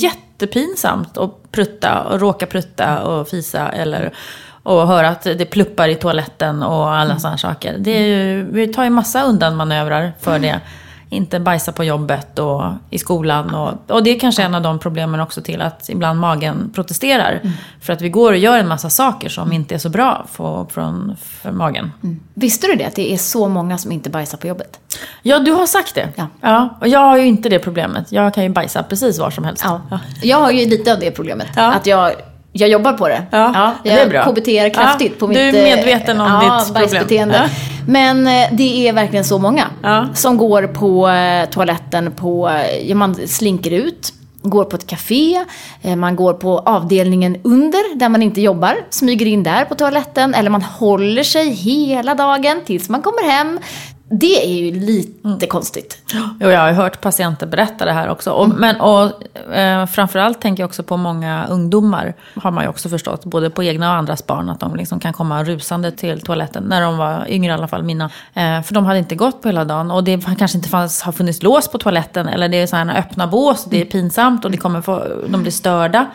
jättepinsamt 0.40 1.18
att 1.18 1.52
prutta 1.52 2.00
och 2.02 2.20
råka 2.20 2.46
prutta 2.46 3.02
och 3.02 3.28
fisa 3.28 3.68
eller 3.68 4.12
och 4.62 4.86
höra 4.86 5.08
att 5.08 5.22
det 5.22 5.50
pluppar 5.50 5.88
i 5.88 5.94
toaletten 5.94 6.62
och 6.62 6.94
alla 6.94 7.18
sådana 7.18 7.38
saker. 7.38 7.76
Det 7.78 7.90
är 7.90 8.06
ju, 8.06 8.50
vi 8.52 8.68
tar 8.68 8.84
ju 8.84 8.90
massa 8.90 9.22
undanmanövrar 9.22 10.12
för 10.20 10.38
det. 10.38 10.60
Inte 11.12 11.40
bajsa 11.40 11.72
på 11.72 11.84
jobbet 11.84 12.38
och 12.38 12.62
i 12.90 12.98
skolan. 12.98 13.54
Och, 13.54 13.90
och 13.90 14.02
det 14.02 14.10
är 14.10 14.18
kanske 14.18 14.42
en 14.42 14.54
av 14.54 14.62
de 14.62 14.78
problemen 14.78 15.20
också 15.20 15.42
till 15.42 15.60
att 15.60 15.88
ibland 15.88 16.20
magen 16.20 16.70
protesterar. 16.74 17.40
För 17.80 17.92
att 17.92 18.02
vi 18.02 18.08
går 18.08 18.32
och 18.32 18.38
gör 18.38 18.58
en 18.58 18.68
massa 18.68 18.90
saker 18.90 19.28
som 19.28 19.52
inte 19.52 19.74
är 19.74 19.78
så 19.78 19.88
bra 19.88 20.26
för, 20.32 20.66
från, 20.70 21.16
för 21.20 21.52
magen. 21.52 21.92
Visste 22.34 22.66
du 22.66 22.74
det? 22.74 22.84
Att 22.84 22.96
det 22.96 23.12
är 23.12 23.16
så 23.16 23.48
många 23.48 23.78
som 23.78 23.92
inte 23.92 24.10
bajsar 24.10 24.38
på 24.38 24.46
jobbet? 24.46 24.80
Ja, 25.22 25.38
du 25.38 25.52
har 25.52 25.66
sagt 25.66 25.94
det. 25.94 26.08
Ja. 26.40 26.68
och 26.80 26.88
jag 26.88 27.00
har 27.00 27.18
ju 27.18 27.26
inte 27.26 27.48
det 27.48 27.58
problemet. 27.58 28.12
Jag 28.12 28.34
kan 28.34 28.44
ju 28.44 28.50
bajsa 28.50 28.82
precis 28.82 29.18
var 29.18 29.30
som 29.30 29.44
helst. 29.44 29.64
Ja. 29.64 30.00
Jag 30.22 30.40
har 30.40 30.50
ju 30.50 30.66
lite 30.66 30.92
av 30.92 31.00
det 31.00 31.10
problemet. 31.10 31.48
Ja. 31.56 31.72
Att 31.72 31.86
jag, 31.86 32.12
jag 32.52 32.68
jobbar 32.68 32.92
på 32.92 33.08
det. 33.08 33.22
Ja, 33.30 33.72
jag 33.84 33.94
det 33.96 34.00
är 34.00 34.08
bra. 34.08 34.24
KBT 34.24 34.74
kraftigt 34.74 35.12
Ja, 35.12 35.18
på 35.18 35.26
du 35.26 35.32
mitt 35.32 35.54
är 35.54 35.58
eh, 35.70 35.76
medveten 35.76 36.20
om 36.20 36.26
ja, 36.74 36.80
ditt 36.80 36.98
problem. 36.98 37.30
Ja. 37.30 37.42
Men 37.88 38.26
eh, 38.26 38.48
det 38.52 38.88
är 38.88 38.92
verkligen 38.92 39.24
så 39.24 39.38
många 39.38 39.64
Ja. 39.82 40.06
som 40.14 40.36
går 40.36 40.66
på 40.66 41.08
eh, 41.08 41.48
toaletten 41.50 42.12
på, 42.12 42.48
eh, 42.48 42.88
ja, 42.88 42.94
man 42.94 43.14
slinker 43.28 43.70
ut. 43.70 44.12
går 44.42 44.64
på 44.64 44.76
ett 44.76 44.86
café, 44.86 45.44
eh, 45.82 45.96
man 45.96 46.16
går 46.16 46.32
på 46.34 46.58
avdelningen 46.58 47.36
under 47.44 47.96
där 47.98 48.08
man 48.08 48.22
inte 48.22 48.40
jobbar, 48.40 48.76
smyger 48.90 49.26
in 49.26 49.42
där 49.42 49.64
på 49.64 49.74
toaletten 49.74 50.34
eller 50.34 50.50
man 50.50 50.62
håller 50.62 51.22
sig 51.22 51.50
hela 51.50 52.14
dagen 52.14 52.60
tills 52.66 52.88
man 52.88 53.02
kommer 53.02 53.30
hem. 53.30 53.58
Det 54.12 54.44
är 54.44 54.54
ju 54.54 54.80
lite 54.80 55.28
mm. 55.28 55.40
konstigt. 55.48 55.98
Jo, 56.40 56.50
jag 56.50 56.60
har 56.60 56.72
hört 56.72 57.00
patienter 57.00 57.46
berätta 57.46 57.84
det 57.84 57.92
här 57.92 58.08
också. 58.08 58.30
Och, 58.30 58.44
mm. 58.44 58.56
men, 58.56 58.80
och, 58.80 59.54
eh, 59.54 59.86
framförallt 59.86 60.40
tänker 60.40 60.62
jag 60.62 60.68
också 60.68 60.82
på 60.82 60.96
många 60.96 61.46
ungdomar. 61.46 62.14
Har 62.34 62.50
man 62.50 62.64
ju 62.64 62.70
också 62.70 62.88
förstått, 62.88 63.24
både 63.24 63.50
på 63.50 63.64
egna 63.64 63.90
och 63.90 63.96
andras 63.96 64.26
barn. 64.26 64.50
Att 64.50 64.60
de 64.60 64.76
liksom 64.76 65.00
kan 65.00 65.12
komma 65.12 65.44
rusande 65.44 65.92
till 65.92 66.20
toaletten. 66.20 66.64
När 66.64 66.80
de 66.80 66.96
var 66.96 67.26
yngre 67.28 67.52
i 67.52 67.54
alla 67.54 67.68
fall, 67.68 67.82
mina. 67.82 68.04
Eh, 68.34 68.62
för 68.62 68.74
de 68.74 68.84
hade 68.84 68.98
inte 68.98 69.14
gått 69.14 69.42
på 69.42 69.48
hela 69.48 69.64
dagen. 69.64 69.90
Och 69.90 70.04
det 70.04 70.24
kanske 70.38 70.58
inte 70.58 70.68
fanns, 70.68 71.02
har 71.02 71.12
funnits 71.12 71.42
lås 71.42 71.68
på 71.68 71.78
toaletten. 71.78 72.28
Eller 72.28 72.48
det 72.48 72.56
är 72.56 72.66
sådana 72.66 72.94
öppna 72.94 73.26
bås. 73.26 73.64
Det 73.64 73.76
är 73.76 73.80
mm. 73.80 73.90
pinsamt 73.90 74.44
och 74.44 74.50
det 74.50 74.56
kommer 74.56 74.80
få, 74.82 75.04
de 75.28 75.42
blir 75.42 75.52
störda. 75.52 76.06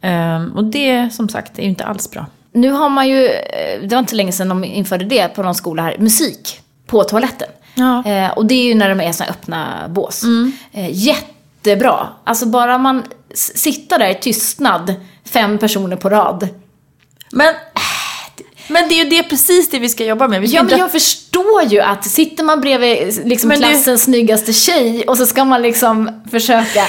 Mm. 0.00 0.46
Eh, 0.46 0.56
och 0.56 0.64
det, 0.64 1.10
som 1.10 1.28
sagt, 1.28 1.58
är 1.58 1.62
ju 1.62 1.68
inte 1.68 1.84
alls 1.84 2.10
bra. 2.10 2.26
Nu 2.52 2.70
har 2.70 2.88
man 2.88 3.08
ju, 3.08 3.26
eh, 3.26 3.80
det 3.82 3.94
var 3.94 3.98
inte 3.98 4.10
så 4.10 4.16
länge 4.16 4.32
sedan 4.32 4.48
de 4.48 4.64
införde 4.64 5.04
det 5.04 5.28
på 5.28 5.42
någon 5.42 5.54
skola 5.54 5.82
här, 5.82 5.96
musik 5.98 6.60
på 6.90 7.04
toaletten. 7.04 7.48
Ja. 7.74 8.04
Eh, 8.06 8.30
och 8.30 8.46
det 8.46 8.54
är 8.54 8.64
ju 8.64 8.74
när 8.74 8.88
de 8.88 9.00
är 9.00 9.12
såna 9.12 9.30
öppna 9.30 9.88
bås. 9.88 10.22
Mm. 10.22 10.52
Eh, 10.72 10.90
jättebra. 10.92 12.08
Alltså 12.24 12.46
bara 12.46 12.78
man 12.78 13.02
sitter 13.34 13.98
där 13.98 14.10
i 14.10 14.14
tystnad, 14.14 14.94
fem 15.24 15.58
personer 15.58 15.96
på 15.96 16.08
rad. 16.08 16.48
Men 17.32 17.54
men 18.70 18.88
det 18.88 18.94
är 18.94 19.04
ju 19.04 19.10
det, 19.10 19.22
precis 19.22 19.70
det 19.70 19.78
vi 19.78 19.88
ska 19.88 20.04
jobba 20.04 20.28
med. 20.28 20.44
ja, 20.44 20.62
men 20.62 20.78
jag 20.78 20.92
förstår 20.92 21.62
ju 21.62 21.80
att 21.80 22.04
sitter 22.04 22.44
man 22.44 22.60
bredvid 22.60 23.20
liksom, 23.24 23.50
klassens 23.50 23.84
du... 23.84 23.98
snyggaste 23.98 24.52
tjej 24.52 25.04
och 25.06 25.16
så 25.16 25.26
ska 25.26 25.44
man 25.44 25.62
liksom 25.62 26.22
försöka 26.30 26.86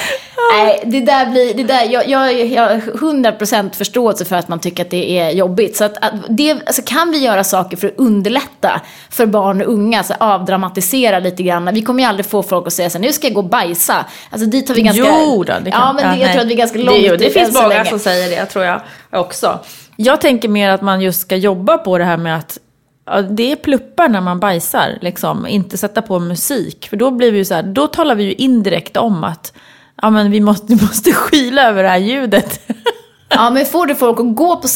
Nej, 0.54 0.84
det 0.86 1.02
där 1.02 1.26
blir, 1.26 1.54
det 1.54 1.63
där, 1.63 1.86
jag, 1.86 2.10
jag, 2.10 2.46
jag 2.46 2.63
har 2.63 2.76
100% 2.76 3.76
förståelse 3.76 4.26
för 4.26 4.36
att 4.36 4.48
man 4.48 4.60
tycker 4.60 4.84
att 4.84 4.89
det 4.89 5.20
är 5.20 5.30
jobbigt. 5.30 5.78
Så 5.78 5.84
att, 5.84 5.98
att 5.98 6.13
det, 6.30 6.52
alltså, 6.52 6.82
kan 6.86 7.12
vi 7.12 7.17
göra 7.17 7.44
saker 7.44 7.78
för 7.78 7.88
att 7.88 7.94
underlätta 7.98 8.82
för 9.10 9.26
barn 9.26 9.62
och 9.62 9.74
unga, 9.74 9.98
alltså 9.98 10.13
avdramatisera 10.20 11.20
lite 11.20 11.44
grann. 11.44 11.74
Vi 11.74 11.82
kommer 11.82 12.04
ju 12.04 12.10
aldrig 12.10 12.26
få 12.26 12.44
folk 12.44 12.67
att 12.67 12.74
säga 12.74 12.89
så 12.89 13.00
nu 13.00 13.13
ska 13.13 13.28
jag 13.28 13.34
gå 13.34 13.41
och 13.41 13.50
bajsa. 13.50 14.06
Alltså 14.30 14.48
dit 14.48 14.67
har 14.67 14.76
vi 14.76 14.82
ganska... 14.82 15.04
Jo 15.04 15.44
då, 15.44 15.54
det 15.63 15.72
kan, 15.72 15.82
Ja, 15.82 15.94
men 15.94 16.04
det, 16.04 16.20
jag 16.20 16.26
nej. 16.26 16.34
tror 16.34 16.41
att 16.41 16.48
vi 16.48 16.54
är 16.54 16.58
ganska 16.58 16.78
långt 16.78 17.02
Det, 17.02 17.17
det 17.17 17.30
finns 17.30 17.54
många 17.54 17.86
som 17.86 18.00
säger 18.00 18.30
det, 18.30 18.46
tror 18.46 18.65
jag 18.65 18.82
också. 19.12 19.60
Jag 19.95 20.21
tänker 20.21 20.49
mer 20.49 20.69
att 20.69 20.82
man 20.82 21.01
just 21.01 21.21
ska 21.21 21.36
jobba 21.36 21.77
på 21.77 21.97
det 21.97 22.04
här 22.04 22.17
med 22.17 22.38
att 22.38 22.60
Ja, 23.06 23.21
det 23.21 23.51
är 23.51 23.56
pluppar 23.56 24.10
när 24.10 24.21
man 24.21 24.39
bajsar, 24.39 24.97
liksom. 25.01 25.47
inte 25.47 25.77
sätta 25.77 26.01
på 26.01 26.19
musik. 26.19 26.88
För 26.89 26.97
då 26.97 27.12
blir 27.12 27.32
vi 27.32 27.45
så 27.45 27.54
här, 27.54 27.63
då 27.63 27.88
talar 27.88 28.15
vi 28.15 28.23
ju 28.23 28.34
indirekt 28.34 28.97
om 28.97 29.23
att 29.23 29.54
ja, 30.01 30.10
men 30.10 30.32
vi 30.32 30.39
måste, 30.39 30.75
måste 30.82 31.13
skyla 31.13 31.62
över 31.62 31.84
det 31.84 31.89
här 31.89 31.97
ljudet. 31.97 32.62
Ja, 33.30 33.49
men 33.49 33.65
får 33.65 33.86
du 33.86 33.95
folk 33.95 34.19
att 34.19 34.36
gå 34.36 34.56
på, 34.56 34.67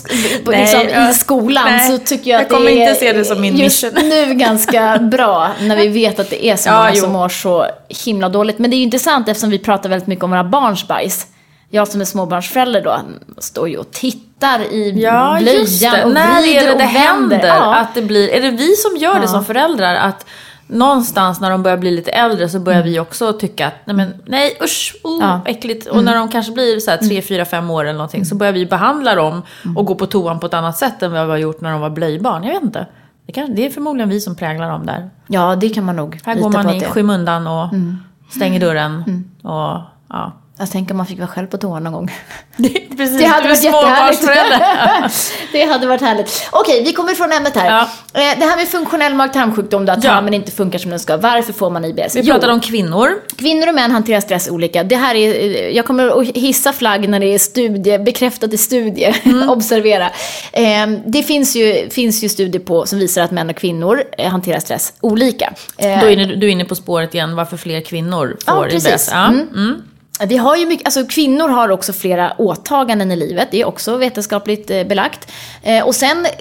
på 0.45 0.51
nej, 0.51 0.85
liksom, 0.85 1.01
i 1.11 1.13
skolan 1.13 1.65
nej, 1.65 1.91
så 1.91 1.97
tycker 1.97 2.31
jag 2.31 2.41
att 2.41 2.51
jag 2.51 2.61
det 2.61 2.83
är 2.83 2.93
se 2.93 3.13
det 3.13 3.25
som 3.25 3.41
min 3.41 3.57
just 3.57 3.83
mission. 3.83 4.09
nu 4.09 4.33
ganska 4.33 4.99
bra 4.99 5.51
när 5.61 5.75
vi 5.75 5.87
vet 5.87 6.19
att 6.19 6.29
det 6.29 6.45
är 6.45 6.55
så 6.55 6.71
många 6.71 6.89
ja, 6.89 7.01
som 7.01 7.11
mår 7.11 7.29
så 7.29 7.67
himla 8.05 8.29
dåligt. 8.29 8.59
Men 8.59 8.69
det 8.69 8.75
är 8.75 8.77
ju 8.77 8.83
intressant 8.83 9.29
eftersom 9.29 9.49
vi 9.49 9.59
pratar 9.59 9.89
väldigt 9.89 10.07
mycket 10.07 10.23
om 10.23 10.29
våra 10.29 10.43
barns 10.43 10.87
bajs. 10.87 11.27
Jag 11.69 11.87
som 11.87 12.01
är 12.01 12.05
småbarnsförälder 12.05 12.81
då 12.81 12.99
står 13.37 13.69
ju 13.69 13.77
och 13.77 13.91
tittar 13.91 14.59
i 14.59 15.01
ja, 15.01 15.37
blöjan 15.41 16.05
och 16.05 16.13
När 16.13 16.41
vrider 16.41 16.61
är 16.61 16.69
det 16.69 16.77
det 16.77 16.83
händer 16.83 17.47
ja. 17.47 17.75
att 17.75 17.95
det 17.95 18.01
blir, 18.01 18.29
är 18.29 18.41
det 18.41 18.51
vi 18.51 18.75
som 18.75 18.97
gör 18.97 19.19
det 19.19 19.27
som 19.27 19.45
föräldrar? 19.45 19.95
Att 19.95 20.25
någonstans 20.67 21.41
när 21.41 21.49
de 21.49 21.63
börjar 21.63 21.77
bli 21.77 21.91
lite 21.91 22.11
äldre 22.11 22.49
så 22.49 22.59
börjar 22.59 22.79
mm. 22.79 22.91
vi 22.91 22.99
också 22.99 23.33
tycka 23.33 23.67
att 23.67 23.73
nej, 23.85 23.95
men, 23.95 24.13
nej 24.25 24.57
usch, 24.63 24.95
oh, 25.03 25.19
ja. 25.21 25.41
äckligt. 25.45 25.87
Och 25.87 25.93
mm. 25.93 26.05
när 26.05 26.15
de 26.15 26.29
kanske 26.29 26.51
blir 26.51 26.79
så 26.79 26.91
här 26.91 26.97
3, 26.97 27.21
4, 27.21 27.45
5 27.45 27.69
år 27.69 27.83
eller 27.83 27.93
någonting 27.93 28.19
mm. 28.19 28.25
så 28.25 28.35
börjar 28.35 28.53
vi 28.53 28.65
behandla 28.65 29.15
dem 29.15 29.41
mm. 29.63 29.77
och 29.77 29.85
gå 29.85 29.95
på 29.95 30.05
toan 30.05 30.39
på 30.39 30.45
ett 30.45 30.53
annat 30.53 30.77
sätt 30.77 31.03
än 31.03 31.11
vad 31.11 31.25
vi 31.25 31.31
har 31.31 31.37
gjort 31.37 31.61
när 31.61 31.71
de 31.71 31.81
var 31.81 31.89
blöjbarn. 31.89 32.43
Jag 32.43 32.53
vet 32.53 32.63
inte. 32.63 32.87
Det, 33.25 33.33
kan, 33.33 33.55
det 33.55 33.65
är 33.65 33.69
förmodligen 33.69 34.09
vi 34.09 34.21
som 34.21 34.35
präglar 34.35 34.69
dem 34.69 34.85
där. 34.85 35.09
Ja, 35.27 35.55
det 35.55 35.69
kan 35.69 35.85
man 35.85 35.95
nog 35.95 36.19
Här 36.25 36.35
går 36.35 36.49
man 36.49 36.69
i 36.69 36.81
skymundan 36.81 37.47
och 37.47 37.73
mm. 37.73 37.97
stänger 38.29 38.59
dörren. 38.59 39.03
Mm. 39.07 39.31
Och, 39.41 39.81
ja. 40.09 40.31
Jag 40.57 40.71
tänker 40.71 40.93
om 40.93 40.97
man 40.97 41.05
fick 41.05 41.17
vara 41.17 41.27
själv 41.27 41.47
på 41.47 41.57
toa 41.57 41.79
någon 41.79 41.93
gång. 41.93 42.11
Det, 42.57 42.69
precis, 42.69 43.19
det 43.19 43.25
hade 43.25 43.47
varit 43.47 43.63
jättehärligt. 43.63 45.33
det 45.51 45.65
hade 45.65 45.87
varit 45.87 46.01
härligt. 46.01 46.49
Okej, 46.51 46.83
vi 46.83 46.93
kommer 46.93 47.13
från 47.13 47.31
ämnet 47.31 47.55
här. 47.55 47.71
Ja. 47.71 47.81
Eh, 48.21 48.39
det 48.39 48.45
här 48.45 48.57
med 48.57 48.67
funktionell 48.67 49.13
mag-tarmsjukdom, 49.13 49.89
att 49.89 50.03
ja. 50.03 50.09
tarmen 50.11 50.33
inte 50.33 50.51
funkar 50.51 50.79
som 50.79 50.91
den 50.91 50.99
ska. 50.99 51.17
Varför 51.17 51.53
får 51.53 51.69
man 51.69 51.85
IBS? 51.85 52.15
Vi 52.15 52.25
pratar 52.25 52.49
om 52.49 52.59
kvinnor. 52.59 53.09
Kvinnor 53.37 53.67
och 53.67 53.75
män 53.75 53.91
hanterar 53.91 54.19
stress 54.19 54.49
olika. 54.49 54.83
Det 54.83 54.95
här 54.95 55.15
är, 55.15 55.29
eh, 55.29 55.69
jag 55.69 55.85
kommer 55.85 56.21
att 56.21 56.27
hissa 56.27 56.73
flagg 56.73 57.09
när 57.09 57.19
det 57.19 57.33
är 57.33 57.39
studie, 57.39 57.99
bekräftat 57.99 58.53
i 58.53 58.57
studie. 58.57 59.15
Mm. 59.25 59.49
Observera. 59.49 60.11
Ehm, 60.51 60.99
det 61.05 61.23
finns 61.23 61.55
ju, 61.55 61.89
finns 61.89 62.23
ju 62.23 62.29
studier 62.29 62.61
på, 62.61 62.85
som 62.85 62.99
visar 62.99 63.21
att 63.21 63.31
män 63.31 63.49
och 63.49 63.55
kvinnor 63.55 64.03
eh, 64.17 64.31
hanterar 64.31 64.59
stress 64.59 64.93
olika. 65.01 65.53
Då 65.77 65.85
är 65.85 66.15
du 66.35 66.47
är 66.47 66.51
inne 66.51 66.65
på 66.65 66.75
spåret 66.75 67.13
igen, 67.13 67.35
varför 67.35 67.57
fler 67.57 67.81
kvinnor 67.81 68.37
får 68.45 68.67
ja, 68.71 68.77
IBS. 68.77 69.09
Ja, 69.11 69.27
mm. 69.27 69.47
Mm. 69.55 69.81
Vi 70.23 70.37
har 70.37 70.55
ju 70.55 70.65
mycket, 70.65 70.87
alltså 70.87 71.05
kvinnor 71.05 71.47
har 71.47 71.69
också 71.69 71.93
flera 71.93 72.33
åtaganden 72.37 73.11
i 73.11 73.15
livet. 73.15 73.47
Det 73.51 73.61
är 73.61 73.65
också 73.65 73.97
vetenskapligt 73.97 74.71
eh, 74.71 74.83
belagt. 74.83 75.31
Eh, 75.63 75.85
och 75.85 75.95
sen 75.95 76.25
eh, 76.25 76.31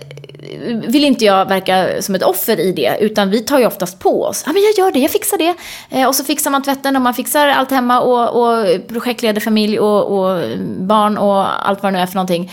vill 0.87 1.05
inte 1.05 1.25
jag 1.25 1.49
verka 1.49 2.03
som 2.03 2.15
ett 2.15 2.23
offer 2.23 2.61
i 2.61 2.73
det, 2.73 2.99
utan 3.01 3.31
vi 3.31 3.41
tar 3.41 3.59
ju 3.59 3.67
oftast 3.67 3.99
på 3.99 4.23
oss. 4.25 4.43
Ja, 4.47 4.53
men 4.53 4.63
jag 4.63 4.85
gör 4.85 4.93
det, 4.93 4.99
jag 4.99 5.11
fixar 5.11 5.39
det. 5.39 6.07
och 6.07 6.15
så 6.15 6.25
fixar 6.25 6.51
man 6.51 6.63
tvätten 6.63 6.97
och 6.97 7.03
man 7.03 7.15
fixar 7.15 7.49
allt 7.49 7.71
hemma 7.71 8.01
och, 8.01 8.43
och 8.43 8.67
projektleder 8.89 9.41
familj 9.41 9.79
och, 9.79 10.19
och 10.19 10.59
barn 10.79 11.19
och 11.19 11.69
allt 11.69 11.83
vad 11.83 11.93
det 11.93 11.97
nu 11.97 12.03
är 12.03 12.07
för 12.07 12.15
någonting. 12.15 12.53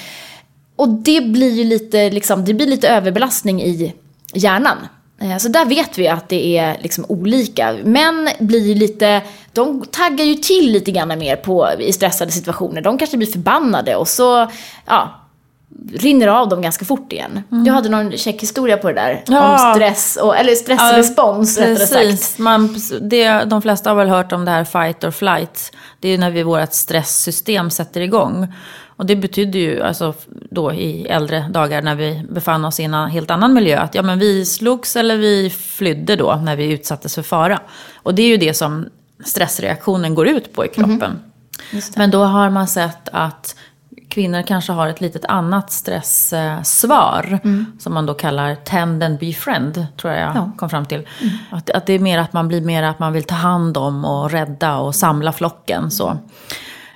Och 0.75 0.89
det 0.89 1.21
blir 1.21 1.51
ju 1.51 1.63
lite, 1.63 2.09
liksom, 2.09 2.45
det 2.45 2.53
blir 2.53 2.67
lite 2.67 2.89
överbelastning 2.89 3.61
i 3.61 3.93
hjärnan. 4.33 4.77
Eh, 5.21 5.37
så 5.37 5.47
där 5.47 5.65
vet 5.65 5.97
vi 5.97 6.07
att 6.07 6.29
det 6.29 6.57
är 6.57 6.77
liksom 6.81 7.05
olika. 7.09 7.75
Män 7.83 8.29
blir 8.39 8.75
lite, 8.75 9.21
de 9.53 9.85
taggar 9.91 10.25
ju 10.25 10.35
till 10.35 10.71
lite 10.71 10.91
grann 10.91 11.19
mer 11.19 11.35
på, 11.35 11.69
i 11.79 11.93
stressade 11.93 12.31
situationer. 12.31 12.81
De 12.81 12.97
kanske 12.97 13.17
blir 13.17 13.27
förbannade 13.27 13.95
och 13.95 14.07
så, 14.07 14.51
ja, 14.85 15.21
rinner 15.93 16.27
av 16.27 16.49
dem 16.49 16.61
ganska 16.61 16.85
fort 16.85 17.13
igen. 17.13 17.43
Mm. 17.51 17.63
Du 17.63 17.71
hade 17.71 17.89
någon 17.89 18.11
check 18.11 18.41
historia 18.41 18.77
på 18.77 18.87
det 18.87 18.93
där. 18.93 19.23
Ja. 19.27 19.69
Om 19.69 19.75
stress, 19.75 20.15
och, 20.21 20.37
eller 20.37 20.55
stressrespons 20.55 21.57
ja, 21.57 21.65
rättare 21.65 22.17
sagt. 22.17 22.39
Man, 22.39 22.79
det, 23.01 23.43
de 23.43 23.61
flesta 23.61 23.89
har 23.89 23.95
väl 23.97 24.09
hört 24.09 24.31
om 24.31 24.45
det 24.45 24.51
här 24.51 24.63
fight 24.63 25.03
or 25.03 25.11
flight. 25.11 25.71
Det 25.99 26.09
är 26.09 26.17
när 26.17 26.31
vi 26.31 26.43
vårt 26.43 26.73
stresssystem 26.73 27.69
sätter 27.69 28.01
igång. 28.01 28.53
Och 29.01 29.07
det 29.07 29.15
betydde 29.15 29.57
ju 29.57 29.83
alltså, 29.83 30.13
då 30.51 30.73
i 30.73 31.07
äldre 31.07 31.45
dagar 31.49 31.81
när 31.81 31.95
vi 31.95 32.25
befann 32.29 32.65
oss 32.65 32.79
i 32.79 32.83
en 32.83 32.93
helt 32.93 33.31
annan 33.31 33.53
miljö 33.53 33.79
att 33.79 33.95
ja, 33.95 34.01
men 34.01 34.19
vi 34.19 34.45
slogs 34.45 34.95
eller 34.95 35.17
vi 35.17 35.49
flydde 35.49 36.15
då 36.15 36.35
när 36.35 36.55
vi 36.55 36.71
utsattes 36.71 37.15
för 37.15 37.21
fara. 37.21 37.59
Och 37.95 38.15
det 38.15 38.21
är 38.21 38.27
ju 38.27 38.37
det 38.37 38.53
som 38.53 38.85
stressreaktionen 39.25 40.15
går 40.15 40.27
ut 40.27 40.53
på 40.53 40.65
i 40.65 40.67
kroppen. 40.67 41.19
Mm. 41.71 41.83
Men 41.95 42.11
då 42.11 42.23
har 42.23 42.49
man 42.49 42.67
sett 42.67 43.09
att 43.11 43.55
kvinnor 44.09 44.41
kanske 44.41 44.71
har 44.71 44.87
ett 44.87 45.01
litet 45.01 45.25
annat 45.25 45.71
stresssvar. 45.71 47.39
Mm. 47.43 47.65
Som 47.79 47.93
man 47.93 48.05
då 48.05 48.13
kallar 48.13 48.55
tend 48.55 49.03
and 49.03 49.19
befriend, 49.19 49.85
tror 49.97 50.13
jag 50.13 50.21
jag 50.21 50.35
ja. 50.35 50.51
kom 50.57 50.69
fram 50.69 50.85
till. 50.85 51.07
Mm. 51.21 51.33
Att, 51.51 51.69
att 51.69 51.85
det 51.85 51.93
är 51.93 51.99
mer 51.99 52.17
att 52.17 52.33
man 52.33 52.47
blir 52.47 52.61
mer 52.61 52.83
att 52.83 52.99
man 52.99 53.13
vill 53.13 53.23
ta 53.23 53.35
hand 53.35 53.77
om 53.77 54.05
och 54.05 54.31
rädda 54.31 54.77
och 54.77 54.95
samla 54.95 55.31
flocken. 55.31 55.91
Så. 55.91 56.17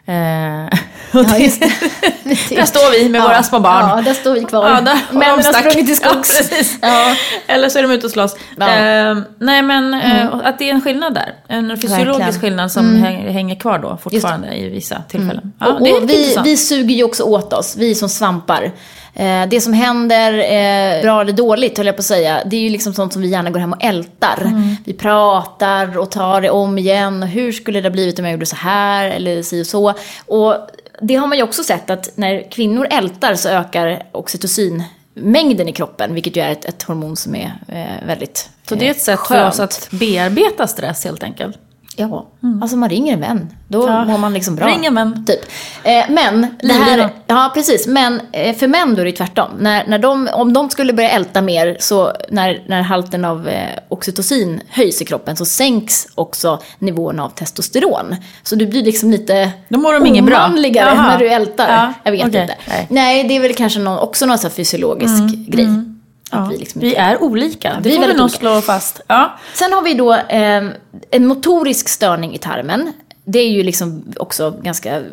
Eh, 0.07 0.15
ja, 1.11 1.37
just 1.37 1.61
det. 1.61 2.55
där 2.55 2.65
står 2.65 2.91
vi 2.91 3.09
med 3.09 3.21
ja, 3.21 3.27
våra 3.27 3.43
små 3.43 3.59
barn. 3.59 3.89
Ja, 3.89 4.01
där 4.01 4.13
står 4.13 4.33
vi 4.33 4.43
kvar. 4.43 4.69
Ja, 4.69 4.81
där, 4.81 4.99
Männen 5.11 5.45
har 5.45 5.53
sprungit 5.53 5.85
till 5.87 5.95
skogs. 5.95 6.51
Ja, 6.81 7.15
Eller 7.47 7.69
så 7.69 7.79
är 7.79 7.83
de 7.83 7.91
ute 7.91 8.05
och 8.05 8.11
slåss. 8.11 8.33
Eh, 8.33 9.17
nej, 9.39 9.61
men 9.61 9.93
eh, 9.93 10.21
mm. 10.21 10.39
att 10.43 10.59
det 10.59 10.69
är 10.69 10.73
en 10.73 10.81
skillnad 10.81 11.13
där. 11.13 11.33
En 11.47 11.77
fysiologisk 11.77 12.19
Verkligen. 12.19 12.41
skillnad 12.41 12.71
som 12.71 12.95
mm. 12.95 13.33
hänger 13.33 13.55
kvar 13.55 13.79
då 13.79 13.97
fortfarande 14.03 14.55
i 14.55 14.69
vissa 14.69 15.01
tillfällen. 15.09 15.53
Mm. 15.61 15.75
Och, 15.75 15.81
och 15.81 16.09
vi, 16.09 16.37
vi 16.43 16.57
suger 16.57 16.95
ju 16.95 17.03
också 17.03 17.23
åt 17.23 17.53
oss, 17.53 17.75
vi 17.77 17.95
som 17.95 18.09
svampar. 18.09 18.71
Eh, 19.15 19.47
det 19.49 19.61
som 19.61 19.73
händer, 19.73 20.33
eh, 20.33 21.01
bra 21.01 21.21
eller 21.21 21.33
dåligt 21.33 21.77
höll 21.77 21.87
jag 21.87 21.95
på 21.95 21.99
att 21.99 22.05
säga, 22.05 22.41
det 22.45 22.55
är 22.55 22.61
ju 22.61 22.69
liksom 22.69 22.93
sånt 22.93 23.13
som 23.13 23.21
vi 23.21 23.27
gärna 23.27 23.49
går 23.49 23.59
hem 23.59 23.73
och 23.73 23.83
ältar. 23.83 24.41
Mm. 24.41 24.75
Vi 24.85 24.93
pratar 24.93 25.97
och 25.97 26.11
tar 26.11 26.41
det 26.41 26.49
om 26.49 26.77
igen. 26.77 27.23
Hur 27.23 27.51
skulle 27.51 27.81
det 27.81 27.87
ha 27.87 27.93
blivit 27.93 28.19
om 28.19 28.25
jag 28.25 28.31
gjorde 28.31 28.45
så 28.45 28.55
här 28.55 29.09
eller 29.09 29.43
si 29.43 29.61
och 29.61 29.67
så. 29.67 29.93
Och 30.25 30.55
det 31.01 31.15
har 31.15 31.27
man 31.27 31.37
ju 31.37 31.43
också 31.43 31.63
sett 31.63 31.89
att 31.89 32.11
när 32.15 32.51
kvinnor 32.51 32.87
ältar 32.89 33.35
så 33.35 33.49
ökar 33.49 34.03
oxytocinmängden 34.11 35.69
i 35.69 35.71
kroppen, 35.71 36.13
vilket 36.13 36.35
ju 36.35 36.41
är 36.41 36.51
ett, 36.51 36.65
ett 36.65 36.83
hormon 36.83 37.15
som 37.15 37.35
är 37.35 37.53
eh, 37.67 38.07
väldigt 38.07 38.49
Så 38.69 38.75
det 38.75 38.87
är 38.87 38.91
ett 38.91 39.01
sätt 39.01 39.19
skönt. 39.19 39.41
för 39.41 39.47
oss 39.47 39.59
att 39.59 39.87
bearbeta 39.91 40.67
stress 40.67 41.03
helt 41.03 41.23
enkelt? 41.23 41.57
Ja, 41.95 42.25
alltså 42.61 42.77
man 42.77 42.89
ringer 42.89 43.13
en 43.13 43.19
vän. 43.21 43.49
Då 43.67 43.83
Mm. 43.83 43.95
Ja. 43.95 44.05
mår 44.05 44.17
man 44.17 44.33
liksom 44.33 44.55
bra. 44.55 44.67
Ring 44.67 44.85
en 44.85 44.95
vän. 44.95 45.25
Typ. 45.27 45.39
Eh, 45.83 46.05
men, 46.09 46.47
det 46.59 46.73
här, 46.73 47.09
ja 47.27 47.51
precis. 47.53 47.87
Men 47.87 48.21
eh, 48.31 48.55
för 48.55 48.67
män 48.67 48.95
då 48.95 49.01
är 49.01 49.05
det 49.05 49.11
tvärtom. 49.11 49.49
När, 49.59 49.87
när 49.87 49.99
de, 49.99 50.29
om 50.33 50.53
de 50.53 50.69
skulle 50.69 50.93
börja 50.93 51.09
älta 51.09 51.41
mer, 51.41 51.77
så 51.79 52.11
när, 52.29 52.63
när 52.67 52.81
halten 52.81 53.25
av 53.25 53.47
eh, 53.47 53.69
oxytocin 53.89 54.61
höjs 54.69 55.01
i 55.01 55.05
kroppen 55.05 55.35
så 55.35 55.45
sänks 55.45 56.07
också 56.15 56.59
nivån 56.79 57.19
av 57.19 57.29
testosteron. 57.29 58.15
Så 58.43 58.55
du 58.55 58.65
blir 58.67 58.83
liksom 58.83 59.11
lite 59.11 59.51
Då 59.69 59.79
mår 59.79 59.93
de 59.93 60.05
inget 60.05 60.25
bra. 60.25 60.47
när 60.47 61.17
du 61.19 61.27
ältar. 61.29 61.69
Ja, 61.69 61.93
Jag 62.03 62.11
vet 62.11 62.27
okej. 62.27 62.41
inte. 62.41 62.55
Nej. 62.67 62.87
Nej. 62.89 63.23
det 63.23 63.35
är 63.35 63.39
väl 63.39 63.53
kanske 63.55 63.79
någon, 63.79 63.99
också 63.99 64.25
någon 64.25 64.37
sån 64.37 64.49
här 64.49 64.55
fysiologisk 64.55 65.23
grej. 65.47 65.65
Att 65.65 65.94
Ja. 66.35 66.47
vi 66.51 66.57
liksom 66.57 66.81
Vi 66.81 66.95
är 66.95 67.23
olika. 67.23 67.77
Det 67.81 67.89
vi 67.89 67.95
får 67.95 68.07
vi 68.07 68.13
nog 68.13 68.31
slå 68.31 68.61
fast. 68.61 69.01
Ja. 69.07 69.37
Sen 69.53 69.73
har 69.73 69.81
vi 69.81 69.93
då 69.93 70.13
eh, 70.13 70.63
en 71.11 71.27
motorisk 71.27 71.89
störning 71.89 72.35
i 72.35 72.37
tarmen. 72.37 72.93
Det 73.27 73.39
är 73.39 73.49
ju 73.49 73.63
liksom 73.63 74.13
också 74.17 74.53
ganska 74.61 75.03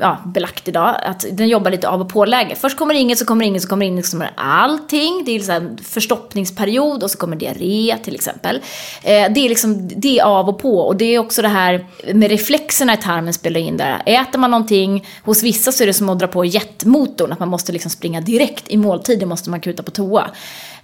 ja, 0.00 0.18
belagt 0.26 0.68
idag, 0.68 0.96
att 1.02 1.24
den 1.32 1.48
jobbar 1.48 1.70
lite 1.70 1.88
av 1.88 2.00
och 2.00 2.08
på-läge. 2.08 2.54
Först 2.54 2.78
kommer 2.78 2.94
inget, 2.94 3.18
så 3.18 3.24
kommer 3.24 3.44
inget, 3.44 3.62
så 3.62 3.68
kommer 3.68 3.86
inget, 3.86 4.06
så 4.06 4.10
kommer 4.10 4.30
allting. 4.36 5.22
Det 5.24 5.30
är 5.30 5.34
liksom 5.34 5.54
en 5.54 5.78
förstoppningsperiod 5.78 7.02
och 7.02 7.10
så 7.10 7.18
kommer 7.18 7.36
diarré 7.36 7.96
till 8.04 8.14
exempel. 8.14 8.56
Eh, 9.02 9.32
det 9.34 9.40
är 9.40 9.48
liksom, 9.48 9.88
det 9.96 10.18
är 10.18 10.24
av 10.24 10.48
och 10.48 10.58
på. 10.58 10.78
Och 10.78 10.96
det 10.96 11.04
är 11.04 11.18
också 11.18 11.42
det 11.42 11.48
här 11.48 11.86
med 12.14 12.30
reflexerna 12.30 12.94
i 12.94 12.96
tarmen 12.96 13.34
spelar 13.34 13.60
in 13.60 13.76
där. 13.76 14.02
Äter 14.06 14.38
man 14.38 14.50
någonting, 14.50 15.06
hos 15.22 15.42
vissa 15.42 15.72
så 15.72 15.82
är 15.82 15.86
det 15.86 15.94
som 15.94 16.08
att 16.08 16.18
dra 16.18 16.26
på 16.26 16.44
jetmotorn, 16.44 17.32
att 17.32 17.38
man 17.38 17.48
måste 17.48 17.72
liksom 17.72 17.90
springa 17.90 18.20
direkt 18.20 18.68
i 18.68 18.76
måltiden, 18.76 19.28
måste 19.28 19.50
man 19.50 19.60
kuta 19.60 19.82
på 19.82 19.90
toa. 19.90 20.30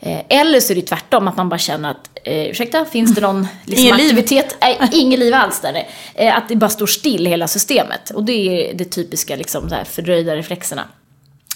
Eh, 0.01 0.21
eller 0.29 0.61
så 0.61 0.73
är 0.73 0.75
det 0.75 0.83
tvärtom, 0.83 1.29
att 1.29 1.37
man 1.37 1.49
bara 1.49 1.59
känner 1.59 1.91
att, 1.91 2.11
eh, 2.25 2.47
ursäkta, 2.47 2.85
finns 2.85 3.15
det 3.15 3.21
någon 3.21 3.49
liksom, 3.65 3.87
Inget 3.87 3.99
liv. 3.99 4.07
aktivitet? 4.07 4.57
Nej, 4.61 4.79
inget 4.93 5.19
liv 5.19 5.35
alls 5.35 5.61
där. 5.61 5.87
Eh, 6.15 6.37
att 6.37 6.49
det 6.49 6.57
bara 6.57 6.71
står 6.71 6.87
still 6.87 7.27
hela 7.27 7.49
systemet. 7.49 8.11
Och 8.11 8.25
det 8.25 8.33
är 8.33 8.75
det 8.75 8.85
typiska 8.85 9.37
liksom, 9.37 9.69
så 9.69 9.75
här, 9.75 9.85
fördröjda 9.85 10.37
reflexerna. 10.37 10.85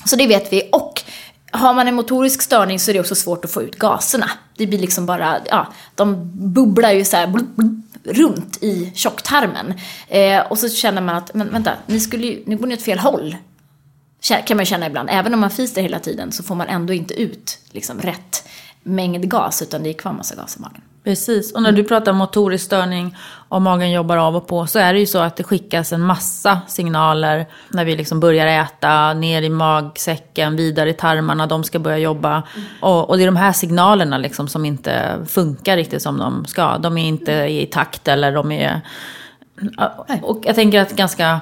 Så 0.06 0.16
det 0.16 0.26
vet 0.26 0.52
vi. 0.52 0.68
Och 0.72 1.02
har 1.50 1.74
man 1.74 1.88
en 1.88 1.94
motorisk 1.94 2.42
störning 2.42 2.80
så 2.80 2.90
är 2.90 2.92
det 2.94 3.00
också 3.00 3.14
svårt 3.14 3.44
att 3.44 3.50
få 3.50 3.62
ut 3.62 3.78
gaserna. 3.78 4.30
Det 4.56 4.66
blir 4.66 4.78
liksom 4.78 5.06
bara, 5.06 5.38
ja, 5.50 5.72
de 5.94 6.30
bubblar 6.52 6.92
ju 6.92 7.04
så 7.04 7.16
här 7.16 7.26
blub, 7.26 7.56
blub, 7.56 7.82
runt 8.04 8.62
i 8.62 8.92
tjocktarmen. 8.94 9.74
Eh, 10.08 10.40
och 10.40 10.58
så 10.58 10.68
känner 10.68 11.02
man 11.02 11.16
att, 11.16 11.34
men 11.34 11.52
vänta, 11.52 11.72
ni, 11.86 12.00
skulle 12.00 12.26
ju, 12.26 12.42
ni 12.46 12.56
går 12.56 12.66
ni 12.66 12.74
åt 12.74 12.82
fel 12.82 12.98
håll. 12.98 13.36
Kan 14.46 14.56
man 14.56 14.66
känna 14.66 14.86
ibland. 14.86 15.08
Även 15.12 15.34
om 15.34 15.40
man 15.40 15.50
fiser 15.50 15.82
hela 15.82 15.98
tiden 15.98 16.32
så 16.32 16.42
får 16.42 16.54
man 16.54 16.66
ändå 16.66 16.92
inte 16.92 17.14
ut 17.14 17.58
liksom, 17.70 18.00
rätt 18.00 18.48
mängd 18.82 19.30
gas, 19.30 19.62
utan 19.62 19.82
det 19.82 19.88
är 19.88 19.92
kvar 19.92 20.12
massa 20.12 20.34
gas 20.34 20.56
i 20.56 20.60
magen. 20.60 20.80
Precis, 21.04 21.52
och 21.52 21.62
när 21.62 21.72
du 21.72 21.84
pratar 21.84 22.12
motorisk 22.12 22.64
störning 22.64 23.16
och 23.48 23.62
magen 23.62 23.90
jobbar 23.90 24.16
av 24.16 24.36
och 24.36 24.46
på 24.46 24.66
så 24.66 24.78
är 24.78 24.92
det 24.92 25.00
ju 25.00 25.06
så 25.06 25.18
att 25.18 25.36
det 25.36 25.42
skickas 25.42 25.92
en 25.92 26.00
massa 26.00 26.60
signaler 26.66 27.46
när 27.68 27.84
vi 27.84 27.96
liksom 27.96 28.20
börjar 28.20 28.46
äta, 28.46 29.14
ner 29.14 29.42
i 29.42 29.48
magsäcken, 29.48 30.56
vidare 30.56 30.90
i 30.90 30.94
tarmarna, 30.94 31.46
de 31.46 31.64
ska 31.64 31.78
börja 31.78 31.98
jobba. 31.98 32.42
Och, 32.80 33.10
och 33.10 33.16
det 33.16 33.22
är 33.22 33.26
de 33.26 33.36
här 33.36 33.52
signalerna 33.52 34.18
liksom 34.18 34.48
som 34.48 34.64
inte 34.64 35.18
funkar 35.26 35.76
riktigt 35.76 36.02
som 36.02 36.18
de 36.18 36.46
ska. 36.46 36.78
De 36.78 36.98
är 36.98 37.08
inte 37.08 37.32
i 37.32 37.68
takt 37.72 38.08
eller 38.08 38.32
de 38.32 38.52
är... 38.52 38.80
Och 40.22 40.42
jag 40.42 40.54
tänker 40.54 40.80
att 40.80 40.92
ganska 40.92 41.40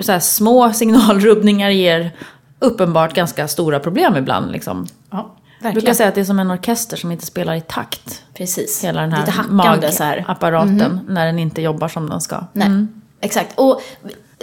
så 0.00 0.20
små 0.20 0.72
signalrubbningar 0.72 1.70
ger 1.70 2.10
uppenbart 2.58 3.14
ganska 3.14 3.48
stora 3.48 3.80
problem 3.80 4.16
ibland. 4.16 4.52
Liksom. 4.52 4.86
Ja, 5.10 5.16
Jag 5.16 5.24
brukar 5.60 5.74
verkligen. 5.74 5.94
säga 5.94 6.08
att 6.08 6.14
det 6.14 6.20
är 6.20 6.24
som 6.24 6.38
en 6.38 6.50
orkester 6.50 6.96
som 6.96 7.12
inte 7.12 7.26
spelar 7.26 7.54
i 7.54 7.60
takt. 7.60 8.22
Precis. 8.34 8.84
Hela 8.84 9.00
den 9.00 9.12
här 9.12 9.20
Lite 9.20 9.32
hackande 9.32 9.92
så 9.92 10.04
här. 10.04 10.16
Mhm. 10.16 10.24
magapparaten 10.28 11.00
när 11.08 11.26
den 11.26 11.38
inte 11.38 11.62
jobbar 11.62 11.88
som 11.88 12.08
den 12.10 12.20
ska. 12.20 12.44
Nej, 12.52 12.86
exakt. 13.20 13.58
Och 13.58 13.80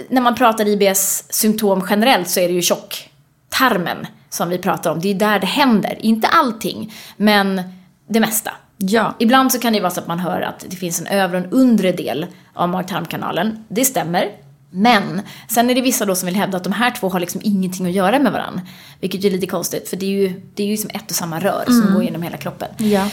när 0.08 0.20
man 0.20 0.34
pratar 0.34 0.68
IBS-symptom 0.68 1.86
generellt 1.90 2.28
så 2.28 2.40
är 2.40 2.48
det 2.48 2.54
ju 2.54 2.62
tjocktarmen 2.62 4.06
som 4.30 4.48
vi 4.48 4.58
pratar 4.58 4.90
om. 4.90 5.00
Det 5.00 5.08
är 5.10 5.14
där 5.14 5.38
det 5.38 5.46
händer. 5.46 5.96
Inte 6.00 6.28
allting, 6.28 6.92
men 7.16 7.62
det 8.08 8.20
mesta. 8.20 8.50
Ja. 8.76 9.14
Ibland 9.18 9.52
så 9.52 9.58
kan 9.58 9.72
det 9.72 9.80
vara 9.80 9.90
så 9.90 10.00
att 10.00 10.06
man 10.06 10.18
hör 10.18 10.40
att 10.40 10.64
det 10.68 10.76
finns 10.76 11.00
en 11.00 11.06
övre 11.06 11.38
och 11.38 11.44
en 11.44 11.50
undre 11.52 11.92
del 11.92 12.26
av 12.54 12.68
mag-tarmkanalen. 12.68 13.64
Det 13.68 13.84
stämmer. 13.84 14.30
Men 14.76 15.22
sen 15.48 15.70
är 15.70 15.74
det 15.74 15.80
vissa 15.80 16.04
då 16.04 16.14
som 16.14 16.26
vill 16.26 16.36
hävda 16.36 16.56
att 16.56 16.64
de 16.64 16.72
här 16.72 16.90
två 16.90 17.08
har 17.08 17.20
liksom 17.20 17.40
ingenting 17.44 17.86
att 17.86 17.92
göra 17.92 18.18
med 18.18 18.32
varandra. 18.32 18.60
Vilket 19.00 19.24
är 19.24 19.30
lite 19.30 19.46
konstigt, 19.46 19.88
för 19.88 19.96
det 19.96 20.06
är 20.06 20.10
ju, 20.10 20.42
det 20.54 20.62
är 20.62 20.66
ju 20.66 20.76
som 20.76 20.90
ett 20.94 21.10
och 21.10 21.16
samma 21.16 21.40
rör 21.40 21.64
som 21.66 21.94
går 21.94 22.04
genom 22.04 22.22
hela 22.22 22.36
kroppen. 22.36 22.68
Ja. 22.76 23.08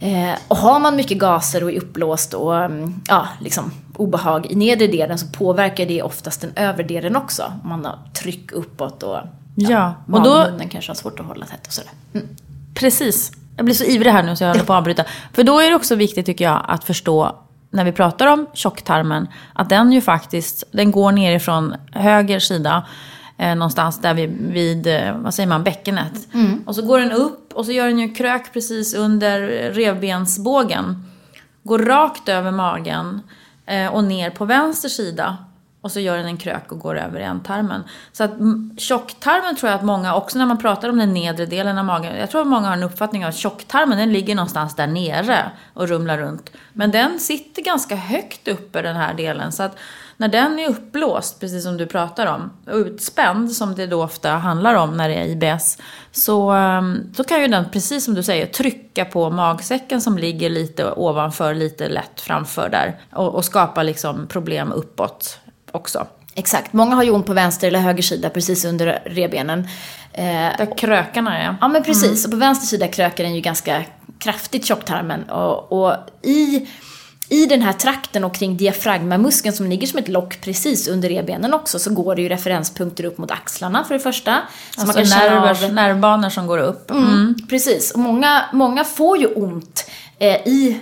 Eh, 0.00 0.34
och 0.48 0.56
har 0.56 0.80
man 0.80 0.96
mycket 0.96 1.18
gaser 1.18 1.64
och 1.64 1.72
är 1.72 1.76
uppblåst 1.76 2.34
och 2.34 2.56
mm, 2.56 3.02
ja, 3.08 3.28
liksom 3.40 3.72
obehag 3.96 4.46
i 4.50 4.54
nedre 4.54 4.86
delen 4.86 5.18
så 5.18 5.26
påverkar 5.26 5.86
det 5.86 6.02
oftast 6.02 6.40
den 6.40 6.52
övre 6.56 6.82
delen 6.82 7.16
också. 7.16 7.52
Om 7.62 7.68
man 7.68 7.84
har 7.84 7.98
tryck 8.14 8.52
uppåt 8.52 9.02
och 9.02 9.18
Ja, 9.58 9.94
och 10.12 10.22
då, 10.22 10.46
kanske 10.70 10.90
har 10.90 10.94
svårt 10.94 11.20
att 11.20 11.26
hålla 11.26 11.46
tätt 11.46 11.66
och 11.66 11.72
sådär. 11.72 11.90
Mm. 12.14 12.26
precis. 12.74 13.32
Jag 13.56 13.64
blir 13.64 13.74
så 13.74 13.84
ivrig 13.84 14.10
här 14.10 14.22
nu 14.22 14.36
så 14.36 14.44
jag 14.44 14.48
håller 14.48 14.64
på 14.64 14.72
att 14.72 14.78
avbryta. 14.78 15.04
För 15.32 15.42
då 15.42 15.60
är 15.60 15.70
det 15.70 15.76
också 15.76 15.94
viktigt 15.94 16.26
tycker 16.26 16.44
jag 16.44 16.64
att 16.68 16.84
förstå 16.84 17.36
när 17.70 17.84
vi 17.84 17.92
pratar 17.92 18.26
om 18.26 18.46
tjocktarmen 18.52 19.28
att 19.52 19.68
den 19.68 19.92
ju 19.92 20.00
faktiskt, 20.00 20.64
den 20.72 20.90
går 20.90 21.12
nerifrån 21.12 21.74
höger 21.92 22.38
sida 22.38 22.86
eh, 23.38 23.54
någonstans 23.54 24.00
där 24.00 24.14
vid, 24.14 24.30
vid, 24.52 24.86
eh, 24.86 25.16
vad 25.18 25.34
säger 25.34 25.48
man, 25.48 25.64
bäckenet. 25.64 26.28
Och 26.66 26.74
så 26.74 26.82
går 26.82 27.00
den 27.00 27.12
upp 27.12 27.52
och 27.52 27.66
så 27.66 27.72
gör 27.72 27.86
den 27.86 27.98
ju 27.98 28.14
krök 28.14 28.52
precis 28.52 28.94
under 28.94 29.40
revbensbågen. 29.72 31.04
Går 31.62 31.78
rakt 31.78 32.28
över 32.28 32.50
magen 32.50 33.20
eh, 33.66 33.86
och 33.86 34.04
ner 34.04 34.30
på 34.30 34.44
vänster 34.44 34.88
sida. 34.88 35.36
Och 35.86 35.92
så 35.92 36.00
gör 36.00 36.16
den 36.16 36.26
en 36.26 36.36
krök 36.36 36.72
och 36.72 36.78
går 36.78 36.98
över 36.98 37.20
i 37.20 37.22
ändtarmen. 37.22 37.84
Så 38.12 38.24
att 38.24 38.30
tjocktarmen 38.76 39.56
tror 39.56 39.70
jag 39.70 39.78
att 39.78 39.84
många, 39.84 40.14
också 40.14 40.38
när 40.38 40.46
man 40.46 40.58
pratar 40.58 40.88
om 40.88 40.98
den 40.98 41.14
nedre 41.14 41.46
delen 41.46 41.78
av 41.78 41.84
magen. 41.84 42.16
Jag 42.16 42.30
tror 42.30 42.40
att 42.40 42.46
många 42.46 42.66
har 42.68 42.76
en 42.76 42.82
uppfattning 42.82 43.24
av 43.24 43.28
att 43.28 43.36
tjocktarmen 43.36 43.98
den 43.98 44.12
ligger 44.12 44.34
någonstans 44.34 44.76
där 44.76 44.86
nere 44.86 45.50
och 45.74 45.88
rumlar 45.88 46.18
runt. 46.18 46.50
Men 46.72 46.90
den 46.90 47.18
sitter 47.18 47.62
ganska 47.62 47.96
högt 47.96 48.48
uppe 48.48 48.82
den 48.82 48.96
här 48.96 49.14
delen. 49.14 49.52
Så 49.52 49.62
att 49.62 49.78
när 50.16 50.28
den 50.28 50.58
är 50.58 50.68
uppblåst, 50.68 51.40
precis 51.40 51.62
som 51.62 51.76
du 51.76 51.86
pratar 51.86 52.26
om, 52.26 52.50
och 52.66 52.76
utspänd 52.76 53.52
som 53.52 53.74
det 53.74 53.86
då 53.86 54.04
ofta 54.04 54.30
handlar 54.30 54.74
om 54.74 54.96
när 54.96 55.08
det 55.08 55.14
är 55.14 55.24
IBS. 55.24 55.78
Så, 56.12 56.50
ehm, 56.50 57.14
så 57.16 57.24
kan 57.24 57.40
ju 57.40 57.48
den, 57.48 57.70
precis 57.70 58.04
som 58.04 58.14
du 58.14 58.22
säger, 58.22 58.46
trycka 58.46 59.04
på 59.04 59.30
magsäcken 59.30 60.00
som 60.00 60.18
ligger 60.18 60.50
lite 60.50 60.92
ovanför, 60.92 61.54
lite 61.54 61.88
lätt 61.88 62.20
framför 62.20 62.68
där. 62.68 63.00
Och, 63.12 63.34
och 63.34 63.44
skapa 63.44 63.82
liksom 63.82 64.26
problem 64.26 64.72
uppåt 64.72 65.40
också. 65.76 66.06
Exakt, 66.34 66.72
många 66.72 66.94
har 66.94 67.02
ju 67.02 67.10
ont 67.10 67.26
på 67.26 67.32
vänster 67.32 67.68
eller 67.68 67.78
höger 67.78 68.02
sida 68.02 68.30
precis 68.30 68.64
under 68.64 69.02
revbenen. 69.06 69.58
Eh, 70.12 70.24
Där 70.58 70.78
krökarna 70.78 71.38
är. 71.38 71.56
Ja 71.60 71.68
men 71.68 71.82
precis, 71.84 72.24
och 72.24 72.30
på 72.30 72.36
vänster 72.36 72.66
sida 72.66 72.88
krökar 72.88 73.24
den 73.24 73.34
ju 73.34 73.40
ganska 73.40 73.84
kraftigt 74.18 74.64
tjocktarmen. 74.66 75.22
Och, 75.30 75.72
och 75.82 75.94
i, 76.22 76.68
i 77.28 77.46
den 77.46 77.62
här 77.62 77.72
trakten 77.72 78.24
och 78.24 78.34
kring 78.34 78.56
diafragmamuskeln 78.56 79.56
som 79.56 79.66
ligger 79.66 79.86
som 79.86 79.98
ett 79.98 80.08
lock 80.08 80.40
precis 80.40 80.88
under 80.88 81.08
revbenen 81.08 81.54
också 81.54 81.78
så 81.78 81.94
går 81.94 82.16
det 82.16 82.22
ju 82.22 82.28
referenspunkter 82.28 83.04
upp 83.04 83.18
mot 83.18 83.30
axlarna 83.30 83.84
för 83.84 83.94
det 83.94 84.00
första. 84.00 84.40
Så 84.74 84.80
Alltså 84.80 84.98
man 85.00 85.06
kan 85.06 85.18
nerver, 85.30 85.64
av, 85.66 85.72
nervbanor 85.72 86.30
som 86.30 86.46
går 86.46 86.58
upp. 86.58 86.90
mm, 86.90 87.34
Precis, 87.48 87.90
och 87.90 87.98
många, 88.00 88.44
många 88.52 88.84
får 88.84 89.18
ju 89.18 89.26
ont 89.26 89.90
eh, 90.18 90.34
i 90.48 90.80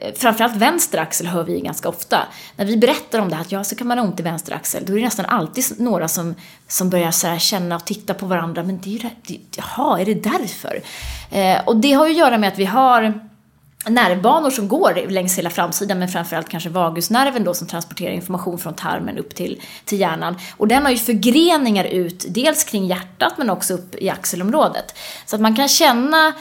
Eh, 0.00 0.12
framförallt 0.14 0.56
vänster 0.56 0.98
axel 0.98 1.26
hör 1.26 1.44
vi 1.44 1.60
ganska 1.60 1.88
ofta. 1.88 2.18
När 2.56 2.64
vi 2.64 2.76
berättar 2.76 3.18
om 3.18 3.28
det 3.28 3.34
här, 3.34 3.42
att 3.42 3.52
ja, 3.52 3.64
så 3.64 3.76
kan 3.76 3.86
man 3.86 3.98
ha 3.98 4.04
ont 4.04 4.20
i 4.20 4.22
vänster 4.22 4.54
axel, 4.54 4.84
då 4.86 4.92
är 4.92 4.96
det 4.96 5.04
nästan 5.04 5.26
alltid 5.26 5.64
några 5.78 6.08
som, 6.08 6.34
som 6.68 6.90
börjar 6.90 7.10
så 7.10 7.26
här 7.26 7.38
känna 7.38 7.76
och 7.76 7.84
titta 7.84 8.14
på 8.14 8.26
varandra. 8.26 8.62
Men 8.62 8.80
det 8.80 8.88
är 8.88 8.92
ju 8.92 8.98
det, 8.98 9.10
det, 9.26 9.40
jaha, 9.56 10.00
är 10.00 10.04
det 10.04 10.14
därför? 10.14 10.82
Eh, 11.30 11.64
och 11.64 11.76
det 11.76 11.92
har 11.92 12.06
ju 12.06 12.12
att 12.12 12.18
göra 12.18 12.38
med 12.38 12.48
att 12.48 12.58
vi 12.58 12.64
har 12.64 13.30
nervbanor 13.86 14.50
som 14.50 14.68
går 14.68 15.06
längs 15.08 15.38
hela 15.38 15.50
framsidan, 15.50 15.98
men 15.98 16.08
framförallt 16.08 16.48
kanske 16.48 16.68
vagusnerven 16.68 17.44
då 17.44 17.54
som 17.54 17.66
transporterar 17.66 18.12
information 18.12 18.58
från 18.58 18.74
tarmen 18.74 19.18
upp 19.18 19.34
till, 19.34 19.62
till 19.84 20.00
hjärnan. 20.00 20.36
Och 20.56 20.68
den 20.68 20.82
har 20.82 20.90
ju 20.90 20.98
förgreningar 20.98 21.84
ut, 21.84 22.26
dels 22.28 22.64
kring 22.64 22.86
hjärtat 22.86 23.32
men 23.38 23.50
också 23.50 23.74
upp 23.74 23.94
i 23.94 24.10
axelområdet. 24.10 24.94
Så 25.26 25.36
att 25.36 25.42
man 25.42 25.56
kan 25.56 25.68
känna 25.68 26.32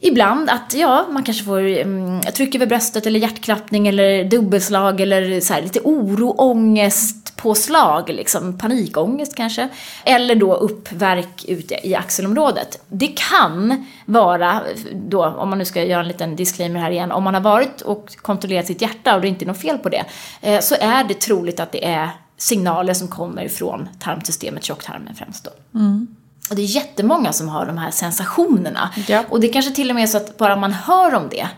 Ibland 0.00 0.50
att 0.50 0.74
ja, 0.74 1.06
man 1.10 1.24
kanske 1.24 1.44
får 1.44 1.78
um, 1.86 2.20
tryck 2.20 2.54
över 2.54 2.66
bröstet 2.66 3.06
eller 3.06 3.20
hjärtklappning 3.20 3.88
eller 3.88 4.24
dubbelslag 4.24 5.00
eller 5.00 5.40
så 5.40 5.54
här, 5.54 5.62
lite 5.62 5.80
oro, 5.80 6.34
ångest, 6.38 7.36
påslag, 7.36 8.08
liksom 8.08 8.58
panikångest 8.58 9.36
kanske. 9.36 9.68
Eller 10.04 10.34
då 10.34 10.54
uppvärk 10.54 11.44
ute 11.48 11.88
i 11.88 11.94
axelområdet. 11.94 12.82
Det 12.88 13.08
kan 13.30 13.86
vara, 14.04 14.60
då, 14.92 15.26
om 15.26 15.48
man 15.48 15.58
nu 15.58 15.64
ska 15.64 15.84
göra 15.84 16.00
en 16.00 16.08
liten 16.08 16.36
disclaimer 16.36 16.80
här 16.80 16.90
igen, 16.90 17.12
om 17.12 17.24
man 17.24 17.34
har 17.34 17.40
varit 17.40 17.80
och 17.80 18.16
kontrollerat 18.16 18.66
sitt 18.66 18.82
hjärta 18.82 19.14
och 19.14 19.20
det 19.20 19.28
inte 19.28 19.44
är 19.44 19.46
något 19.46 19.60
fel 19.60 19.78
på 19.78 19.88
det, 19.88 20.04
eh, 20.40 20.60
så 20.60 20.74
är 20.80 21.04
det 21.04 21.14
troligt 21.14 21.60
att 21.60 21.72
det 21.72 21.84
är 21.84 22.10
signaler 22.36 22.94
som 22.94 23.08
kommer 23.08 23.48
från 23.48 23.88
tarmsystemet, 23.98 24.64
tjocktarmen 24.64 25.14
främst 25.14 25.44
då. 25.44 25.78
Mm. 25.78 26.06
Och 26.50 26.56
det 26.56 26.62
är 26.62 26.66
jättemånga 26.66 27.32
som 27.32 27.48
har 27.48 27.66
de 27.66 27.78
här 27.78 27.90
sensationerna. 27.90 28.90
Ja. 29.08 29.24
Och 29.28 29.40
det 29.40 29.48
kanske 29.48 29.70
till 29.72 29.90
och 29.90 29.94
med 29.94 30.02
är 30.02 30.06
så 30.06 30.16
att 30.16 30.38
bara 30.38 30.56
man 30.56 30.72
hör 30.72 31.14
om 31.14 31.28
det 31.30 31.48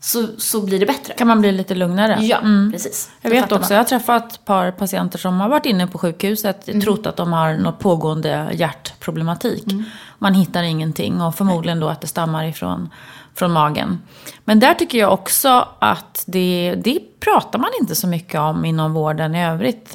så, 0.00 0.26
så 0.38 0.60
blir 0.60 0.80
det 0.80 0.86
bättre. 0.86 1.14
Kan 1.14 1.26
man 1.26 1.40
bli 1.40 1.52
lite 1.52 1.74
lugnare? 1.74 2.18
Ja, 2.20 2.38
precis. 2.72 3.10
Jag 3.20 3.30
vet 3.30 3.44
också, 3.52 3.58
man. 3.58 3.66
jag 3.70 3.76
har 3.78 3.84
träffat 3.84 4.32
ett 4.32 4.44
par 4.44 4.70
patienter 4.70 5.18
som 5.18 5.40
har 5.40 5.48
varit 5.48 5.66
inne 5.66 5.86
på 5.86 5.98
sjukhuset, 5.98 6.68
Mm. 6.68 6.80
trott 6.80 7.06
att 7.06 7.16
de 7.16 7.32
har 7.32 7.54
något 7.54 7.78
pågående 7.78 8.48
hjärtproblematik. 8.52 9.72
Mm. 9.72 9.84
Man 10.18 10.34
hittar 10.34 10.62
ingenting 10.62 11.22
och 11.22 11.34
förmodligen 11.34 11.80
då 11.80 11.88
att 11.88 12.00
det 12.00 12.06
stammar 12.06 12.44
ifrån 12.44 12.88
från 13.34 13.52
magen. 13.52 14.02
Men 14.44 14.60
där 14.60 14.74
tycker 14.74 14.98
jag 14.98 15.12
också 15.12 15.68
att 15.78 16.24
det, 16.26 16.74
det 16.84 16.98
pratar 17.20 17.58
man 17.58 17.70
inte 17.80 17.94
så 17.94 18.06
mycket 18.06 18.40
om 18.40 18.64
inom 18.64 18.94
vården 18.94 19.34
i 19.34 19.46
övrigt. 19.46 19.94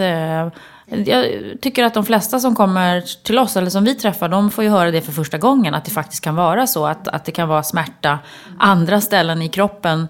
Jag 0.89 1.25
tycker 1.61 1.83
att 1.83 1.93
de 1.93 2.05
flesta 2.05 2.39
som 2.39 2.55
kommer 2.55 3.01
till 3.23 3.39
oss, 3.39 3.57
eller 3.57 3.69
som 3.69 3.83
vi 3.83 3.95
träffar, 3.95 4.29
de 4.29 4.51
får 4.51 4.63
ju 4.63 4.69
höra 4.69 4.91
det 4.91 5.01
för 5.01 5.11
första 5.11 5.37
gången. 5.37 5.73
Att 5.73 5.85
det 5.85 5.91
faktiskt 5.91 6.23
kan 6.23 6.35
vara 6.35 6.67
så, 6.67 6.85
att, 6.85 7.07
att 7.07 7.25
det 7.25 7.31
kan 7.31 7.47
vara 7.47 7.63
smärta 7.63 8.19
andra 8.59 9.01
ställen 9.01 9.41
i 9.41 9.49
kroppen 9.49 10.07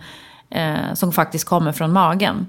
eh, 0.49 0.93
som 0.93 1.11
faktiskt 1.11 1.45
kommer 1.45 1.71
från 1.71 1.93
magen. 1.93 2.47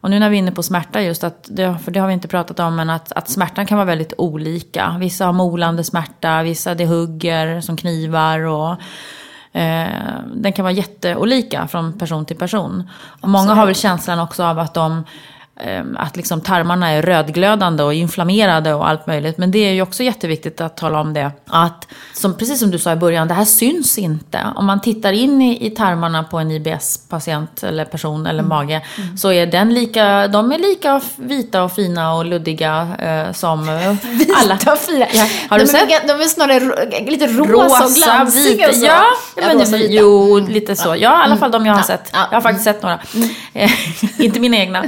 Och 0.00 0.10
nu 0.10 0.18
när 0.18 0.30
vi 0.30 0.36
är 0.36 0.38
inne 0.38 0.52
på 0.52 0.62
smärta 0.62 1.02
just, 1.02 1.24
att 1.24 1.50
för 1.56 1.90
det 1.90 2.00
har 2.00 2.06
vi 2.06 2.12
inte 2.14 2.28
pratat 2.28 2.60
om, 2.60 2.76
men 2.76 2.90
att, 2.90 3.12
att 3.12 3.28
smärtan 3.28 3.66
kan 3.66 3.78
vara 3.78 3.86
väldigt 3.86 4.12
olika. 4.18 4.96
Vissa 5.00 5.26
har 5.26 5.32
molande 5.32 5.84
smärta, 5.84 6.42
vissa 6.42 6.74
det 6.74 6.86
hugger 6.86 7.60
som 7.60 7.76
knivar 7.76 8.40
och 8.40 8.70
eh, 9.52 9.88
den 10.34 10.52
kan 10.52 10.62
vara 10.62 10.72
jätteolika 10.72 11.68
från 11.68 11.98
person 11.98 12.26
till 12.26 12.36
person. 12.36 12.90
Och 13.20 13.28
många 13.28 13.54
har 13.54 13.66
väl 13.66 13.74
känslan 13.74 14.18
också 14.18 14.44
av 14.44 14.58
att 14.58 14.74
de 14.74 15.04
att 15.96 16.16
liksom 16.16 16.40
tarmarna 16.40 16.88
är 16.90 17.02
rödglödande 17.02 17.82
och 17.82 17.94
inflammerade 17.94 18.74
och 18.74 18.88
allt 18.88 19.06
möjligt. 19.06 19.38
Men 19.38 19.50
det 19.50 19.58
är 19.58 19.72
ju 19.72 19.82
också 19.82 20.02
jätteviktigt 20.02 20.60
att 20.60 20.76
tala 20.76 21.00
om 21.00 21.14
det. 21.14 21.30
Att, 21.46 21.86
som, 22.14 22.36
precis 22.36 22.58
som 22.58 22.70
du 22.70 22.78
sa 22.78 22.92
i 22.92 22.96
början, 22.96 23.28
det 23.28 23.34
här 23.34 23.44
syns 23.44 23.98
inte. 23.98 24.46
Om 24.56 24.66
man 24.66 24.80
tittar 24.80 25.12
in 25.12 25.42
i, 25.42 25.66
i 25.66 25.70
tarmarna 25.70 26.22
på 26.22 26.38
en 26.38 26.50
IBS-patient 26.50 27.62
eller 27.62 27.84
person 27.84 28.26
eller 28.26 28.42
mage. 28.42 28.82
Så 29.18 29.32
är 29.32 29.46
den 29.46 29.74
lika, 29.74 30.28
de 30.28 30.52
är 30.52 30.58
lika 30.58 31.00
vita 31.16 31.62
och 31.62 31.72
fina 31.72 32.14
och 32.14 32.24
luddiga 32.24 32.88
eh, 32.98 33.32
som 33.32 33.68
eh, 33.68 33.88
alla. 34.42 34.54
Vita 34.54 34.72
och 34.72 34.78
fina. 34.78 35.06
Ja, 35.12 35.26
har 35.50 35.58
du 35.58 35.64
de, 35.64 35.70
sett? 35.70 35.82
Är, 35.82 36.08
de 36.08 36.22
är 36.24 36.28
snarare 36.28 36.60
lite 37.10 37.26
rosa, 37.26 37.84
och 37.84 37.90
glansiga. 37.90 38.68
och 38.68 38.74
så. 38.74 38.86
Ja, 38.86 39.04
Ja, 39.36 39.42
men, 39.46 39.58
rosa, 39.58 39.76
vita. 39.76 39.92
jo, 39.92 40.38
lite 40.48 40.76
så. 40.76 40.88
Ja, 40.88 40.96
i 40.96 41.24
alla 41.24 41.36
fall 41.36 41.50
de 41.50 41.66
jag 41.66 41.74
har 41.74 41.82
sett. 41.82 42.10
ja. 42.12 42.18
Mm. 42.18 42.28
Jag 42.30 42.36
har 42.36 42.42
faktiskt 42.42 42.64
sett 42.64 42.82
några. 42.82 42.98
Eh, 43.54 43.70
inte 44.18 44.40
mina 44.40 44.56
egna. 44.56 44.84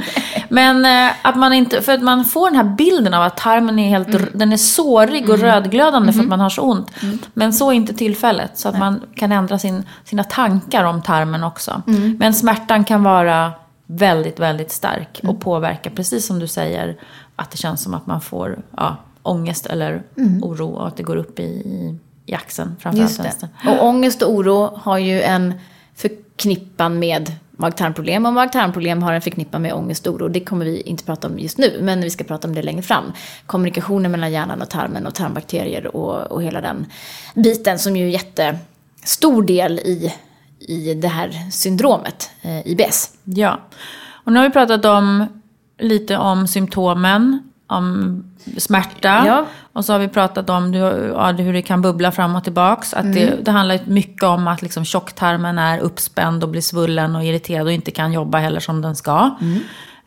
Men 0.49 0.62
eh, 0.71 1.11
att 1.21 1.35
man 1.35 1.53
inte, 1.53 1.81
för 1.81 1.93
att 1.93 2.01
man 2.01 2.25
får 2.25 2.47
den 2.51 2.55
här 2.55 2.75
bilden 2.75 3.13
av 3.13 3.23
att 3.23 3.37
tarmen 3.37 3.79
är 3.79 3.89
helt, 3.89 4.07
Mm. 4.07 4.27
den 4.33 4.53
är 4.53 4.57
sårig 4.57 5.29
och 5.29 5.39
rödglödande 5.39 6.09
Mm-hmm. 6.11 6.15
för 6.15 6.21
att 6.23 6.29
man 6.29 6.39
har 6.39 6.49
så 6.49 6.61
ont. 6.61 6.91
Men 7.33 7.53
så 7.53 7.69
är 7.69 7.73
inte 7.73 7.93
tillfället. 7.93 8.51
Så 8.57 8.69
att 8.69 8.79
man 8.79 9.01
kan 9.15 9.31
ändra 9.31 9.59
sin, 9.59 9.83
sina 10.05 10.23
tankar 10.23 10.83
om 10.83 11.01
tarmen 11.01 11.43
också. 11.43 11.81
Mm. 11.87 12.15
Men 12.19 12.33
smärtan 12.33 12.83
kan 12.83 13.03
vara 13.03 13.51
väldigt, 13.85 14.39
väldigt 14.39 14.71
stark 14.71 15.19
Mm. 15.23 15.35
och 15.35 15.41
påverka, 15.41 15.89
precis 15.89 16.25
som 16.25 16.39
du 16.39 16.47
säger, 16.47 16.95
att 17.35 17.51
det 17.51 17.57
känns 17.57 17.83
som 17.83 17.93
att 17.93 18.07
man 18.07 18.21
får 18.21 18.59
ja, 18.77 18.97
ångest 19.23 19.65
eller 19.65 20.03
Mm. 20.17 20.43
oro 20.43 20.69
och 20.69 20.87
att 20.87 20.97
det 20.97 21.03
går 21.03 21.15
upp 21.15 21.39
i, 21.39 21.43
i, 21.43 21.99
i 22.25 22.33
axeln, 22.33 22.75
framförallt 22.79 23.19
vänster. 23.19 23.47
det. 23.63 23.69
Och 23.69 23.85
ångest 23.87 24.21
och 24.21 24.31
oro 24.33 24.79
har 24.83 24.97
ju 24.97 25.21
en 25.21 25.53
förknippan 25.95 26.99
med 26.99 27.31
mag-tarmproblem. 27.57 28.25
Och 28.25 28.33
mag-tarmproblem 28.33 29.03
har 29.03 29.13
en 29.13 29.21
förknippan 29.21 29.61
med 29.61 29.73
ångest 29.73 30.07
och 30.07 30.13
oro. 30.13 30.27
Det 30.27 30.39
kommer 30.39 30.65
vi 30.65 30.81
inte 30.81 31.03
prata 31.03 31.27
om 31.27 31.39
just 31.39 31.57
nu, 31.57 31.79
men 31.81 32.01
vi 32.01 32.09
ska 32.09 32.23
prata 32.23 32.47
om 32.47 32.55
det 32.55 32.61
längre 32.61 32.81
fram. 32.81 33.13
Kommunikationen 33.45 34.11
mellan 34.11 34.31
hjärnan 34.31 34.61
och 34.61 34.69
tarmen 34.69 35.07
och 35.07 35.15
tarmbakterier 35.15 35.95
och, 35.95 36.31
och 36.31 36.43
hela 36.43 36.61
den 36.61 36.85
biten 37.35 37.79
som 37.79 37.95
ju 37.95 38.05
är 38.05 38.09
jättestor 38.09 39.43
del 39.43 39.79
i, 39.79 40.13
i 40.59 40.93
det 40.93 41.07
här 41.07 41.51
syndromet, 41.51 42.29
eh, 42.41 42.67
IBS. 42.67 43.13
Ja. 43.23 43.59
Och 44.23 44.31
nu 44.31 44.39
har 44.39 44.47
vi 44.47 44.53
pratat 44.53 44.85
om 44.85 45.27
lite 45.79 46.17
om 46.17 46.47
symptomen, 46.47 47.52
om 47.77 48.23
smärta. 48.57 49.23
Ja. 49.27 49.45
Och 49.73 49.85
så 49.85 49.93
har 49.93 49.99
vi 49.99 50.07
pratat 50.07 50.49
om 50.49 50.73
hur 51.37 51.53
det 51.53 51.61
kan 51.61 51.81
bubbla 51.81 52.11
fram 52.11 52.35
och 52.35 52.43
tillbaks. 52.43 52.93
Att 52.93 53.13
det, 53.13 53.45
det 53.45 53.51
handlar 53.51 53.79
mycket 53.85 54.23
om 54.23 54.47
att 54.47 54.61
liksom 54.61 54.85
tjocktarmen 54.85 55.57
är 55.57 55.79
uppspänd 55.79 56.43
och 56.43 56.49
blir 56.49 56.61
svullen 56.61 57.15
och 57.15 57.23
irriterad 57.23 57.67
och 57.67 57.73
inte 57.73 57.91
kan 57.91 58.13
jobba 58.13 58.37
heller 58.37 58.59
som 58.59 58.81
den 58.81 58.95
ska. 58.95 59.37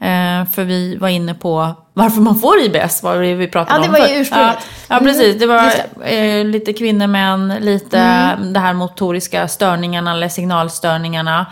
Eh, 0.01 0.45
för 0.53 0.65
vi 0.65 0.97
var 0.97 1.09
inne 1.09 1.35
på 1.35 1.75
varför 1.93 2.21
man 2.21 2.39
får 2.39 2.61
IBS, 2.61 3.03
var 3.03 3.23
det 3.23 3.35
vi 3.35 3.49
pratade 3.49 3.81
Ja, 3.81 3.83
det 3.83 3.89
om 3.89 4.01
var 4.01 4.09
ju 4.09 4.21
ursprunget. 4.21 4.57
Ja, 4.89 4.95
ja 4.95 4.99
precis. 4.99 5.39
Det 5.39 5.47
var 5.47 5.73
eh, 6.05 6.45
lite 6.45 6.73
kvinnor, 6.73 7.07
män, 7.07 7.55
lite 7.61 7.99
det 8.37 8.61
här 8.61 8.73
motoriska 8.73 9.49
störningarna 9.49 10.13
eller 10.13 10.29
signalstörningarna. 10.29 11.47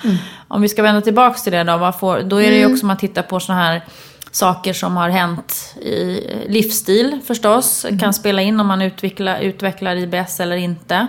Om 0.49 0.63
vi 0.63 0.69
ska 0.69 0.83
vända 0.83 1.01
tillbaka 1.01 1.39
till 1.39 1.53
det 1.53 1.65
då, 1.65 1.77
vad 1.77 1.99
får, 1.99 2.23
då 2.23 2.43
är 2.43 2.51
det 2.51 2.57
ju 2.57 2.73
också 2.73 2.87
man 2.87 2.97
tittar 2.97 3.23
på 3.23 3.41
sådana 3.41 3.63
här 3.63 3.83
saker 4.35 4.73
som 4.73 4.97
har 4.97 5.09
hänt 5.09 5.75
i 5.81 6.21
livsstil 6.49 7.21
förstås. 7.27 7.87
Kan 8.01 8.15
spela 8.15 8.43
in 8.43 8.61
om 8.61 8.67
man 8.67 8.83
utvecklar, 8.83 9.41
utvecklar 9.41 9.97
IBS 9.97 10.41
eller 10.41 10.57
inte. 10.57 11.07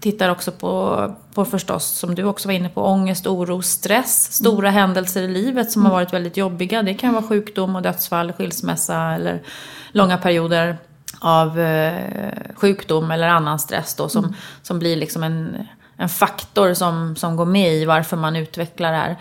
Tittar 0.00 0.28
också 0.28 0.52
på, 0.52 1.14
på 1.34 1.44
förstås, 1.44 1.84
som 1.84 2.14
du 2.14 2.24
också 2.24 2.48
var 2.48 2.52
inne 2.52 2.68
på, 2.68 2.82
ångest, 2.82 3.26
oro, 3.26 3.62
stress. 3.62 4.32
Stora 4.32 4.70
händelser 4.70 5.22
i 5.22 5.28
livet 5.28 5.70
som 5.70 5.84
har 5.84 5.92
varit 5.92 6.12
väldigt 6.12 6.36
jobbiga. 6.36 6.82
Det 6.82 6.94
kan 6.94 7.12
vara 7.12 7.22
sjukdom 7.22 7.76
och 7.76 7.82
dödsfall, 7.82 8.32
skilsmässa 8.32 9.14
eller 9.14 9.42
långa 9.92 10.18
perioder 10.18 10.78
av 11.18 11.60
eh, 11.60 12.32
sjukdom 12.54 13.10
eller 13.10 13.28
annan 13.28 13.58
stress 13.58 13.94
då 13.94 14.08
som, 14.08 14.34
som 14.62 14.78
blir 14.78 14.96
liksom 14.96 15.22
en, 15.22 15.66
en 15.96 16.08
faktor 16.08 16.74
som, 16.74 17.16
som 17.16 17.36
går 17.36 17.46
med 17.46 17.74
i 17.74 17.84
varför 17.84 18.16
man 18.16 18.36
utvecklar 18.36 18.92
det 18.92 18.98
här. 18.98 19.16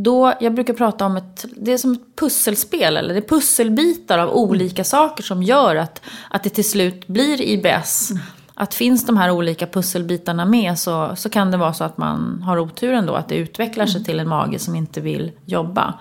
Då, 0.00 0.34
jag 0.40 0.54
brukar 0.54 0.74
prata 0.74 1.06
om 1.06 1.16
ett, 1.16 1.44
det 1.56 1.72
är 1.72 1.78
som 1.78 1.92
ett 1.92 2.16
pusselspel, 2.16 2.96
eller 2.96 3.14
det 3.14 3.20
är 3.20 3.28
pusselbitar 3.28 4.18
av 4.18 4.30
olika 4.30 4.84
saker 4.84 5.22
som 5.22 5.42
gör 5.42 5.76
att, 5.76 6.02
att 6.30 6.42
det 6.42 6.50
till 6.50 6.70
slut 6.70 7.06
blir 7.06 7.40
IBS. 7.40 8.10
Att 8.54 8.74
finns 8.74 9.06
de 9.06 9.16
här 9.16 9.30
olika 9.30 9.66
pusselbitarna 9.66 10.44
med 10.44 10.78
så, 10.78 11.16
så 11.16 11.30
kan 11.30 11.50
det 11.50 11.56
vara 11.56 11.72
så 11.72 11.84
att 11.84 11.98
man 11.98 12.42
har 12.42 12.58
oturen 12.58 13.06
då, 13.06 13.14
att 13.14 13.28
det 13.28 13.36
utvecklar 13.36 13.86
sig 13.86 14.04
till 14.04 14.20
en 14.20 14.28
mage 14.28 14.58
som 14.58 14.74
inte 14.74 15.00
vill 15.00 15.32
jobba. 15.44 15.94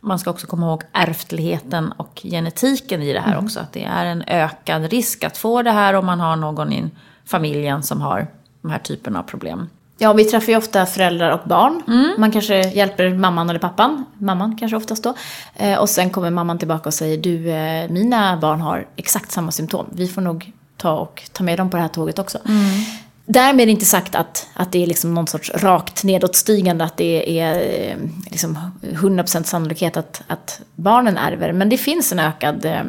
Man 0.00 0.18
ska 0.18 0.30
också 0.30 0.46
komma 0.46 0.66
ihåg 0.66 0.82
ärftligheten 0.92 1.92
och 1.92 2.20
genetiken 2.24 3.02
i 3.02 3.12
det 3.12 3.20
här 3.20 3.38
också. 3.38 3.60
Att 3.60 3.72
det 3.72 3.84
är 3.84 4.06
en 4.06 4.22
ökad 4.26 4.84
risk 4.84 5.24
att 5.24 5.38
få 5.38 5.62
det 5.62 5.70
här 5.70 5.94
om 5.94 6.06
man 6.06 6.20
har 6.20 6.36
någon 6.36 6.72
i 6.72 6.90
familjen 7.24 7.82
som 7.82 8.00
har 8.00 8.26
de 8.62 8.70
här 8.70 8.78
typerna 8.78 9.18
av 9.18 9.22
problem. 9.22 9.68
Ja, 9.98 10.12
vi 10.12 10.24
träffar 10.24 10.52
ju 10.52 10.58
ofta 10.58 10.86
föräldrar 10.86 11.30
och 11.30 11.48
barn. 11.48 11.82
Mm. 11.88 12.14
Man 12.18 12.30
kanske 12.30 12.68
hjälper 12.70 13.10
mamman 13.10 13.50
eller 13.50 13.60
pappan. 13.60 14.04
Mamman 14.18 14.56
kanske 14.56 14.76
oftast 14.76 15.04
då. 15.04 15.14
Eh, 15.56 15.78
och 15.78 15.88
sen 15.88 16.10
kommer 16.10 16.30
mamman 16.30 16.58
tillbaka 16.58 16.88
och 16.88 16.94
säger 16.94 17.18
du, 17.18 17.50
eh, 17.50 17.90
mina 17.90 18.36
barn 18.36 18.60
har 18.60 18.86
exakt 18.96 19.32
samma 19.32 19.50
symptom. 19.50 19.86
Vi 19.92 20.08
får 20.08 20.22
nog 20.22 20.52
ta 20.76 20.92
och 20.92 21.22
ta 21.32 21.44
med 21.44 21.58
dem 21.58 21.70
på 21.70 21.76
det 21.76 21.82
här 21.82 21.88
tåget 21.88 22.18
också. 22.18 22.38
Mm. 22.48 22.84
Därmed 23.26 23.68
inte 23.68 23.84
sagt 23.84 24.14
att, 24.14 24.46
att 24.54 24.72
det 24.72 24.82
är 24.82 24.86
liksom 24.86 25.14
någon 25.14 25.26
sorts 25.26 25.50
rakt 25.54 26.04
nedåtstigande, 26.04 26.84
att 26.84 26.96
det 26.96 27.40
är 27.40 27.54
eh, 27.90 27.96
liksom 28.30 28.58
100% 28.82 29.42
sannolikhet 29.42 29.96
att, 29.96 30.22
att 30.26 30.60
barnen 30.74 31.16
ärver. 31.16 31.52
Men 31.52 31.68
det 31.68 31.76
finns 31.78 32.12
en 32.12 32.18
ökad 32.18 32.64
eh, 32.64 32.80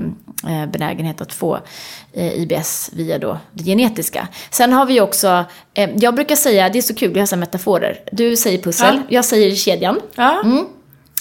eh, 0.62 0.66
benägenhet 0.70 1.22
att 1.22 1.34
få 1.34 1.60
IBS 2.14 2.90
via 2.94 3.18
då 3.18 3.38
det 3.52 3.64
genetiska. 3.64 4.28
Sen 4.52 4.74
har 4.74 4.86
vi 4.86 5.02
också, 5.02 5.46
jag 5.96 6.16
brukar 6.16 6.36
säga, 6.36 6.70
det 6.70 6.78
är 6.78 6.82
så 6.82 6.96
kul, 6.96 7.14
vi 7.14 7.20
har 7.20 7.28
så 7.28 7.36
metaforer. 7.36 8.00
Du 8.12 8.36
säger 8.36 8.58
pussel, 8.62 8.96
Ja. 8.96 9.02
jag 9.10 9.26
säger 9.26 9.56
kedjan. 9.56 10.00
Ja, 10.16 10.42
Mm. 10.44 10.66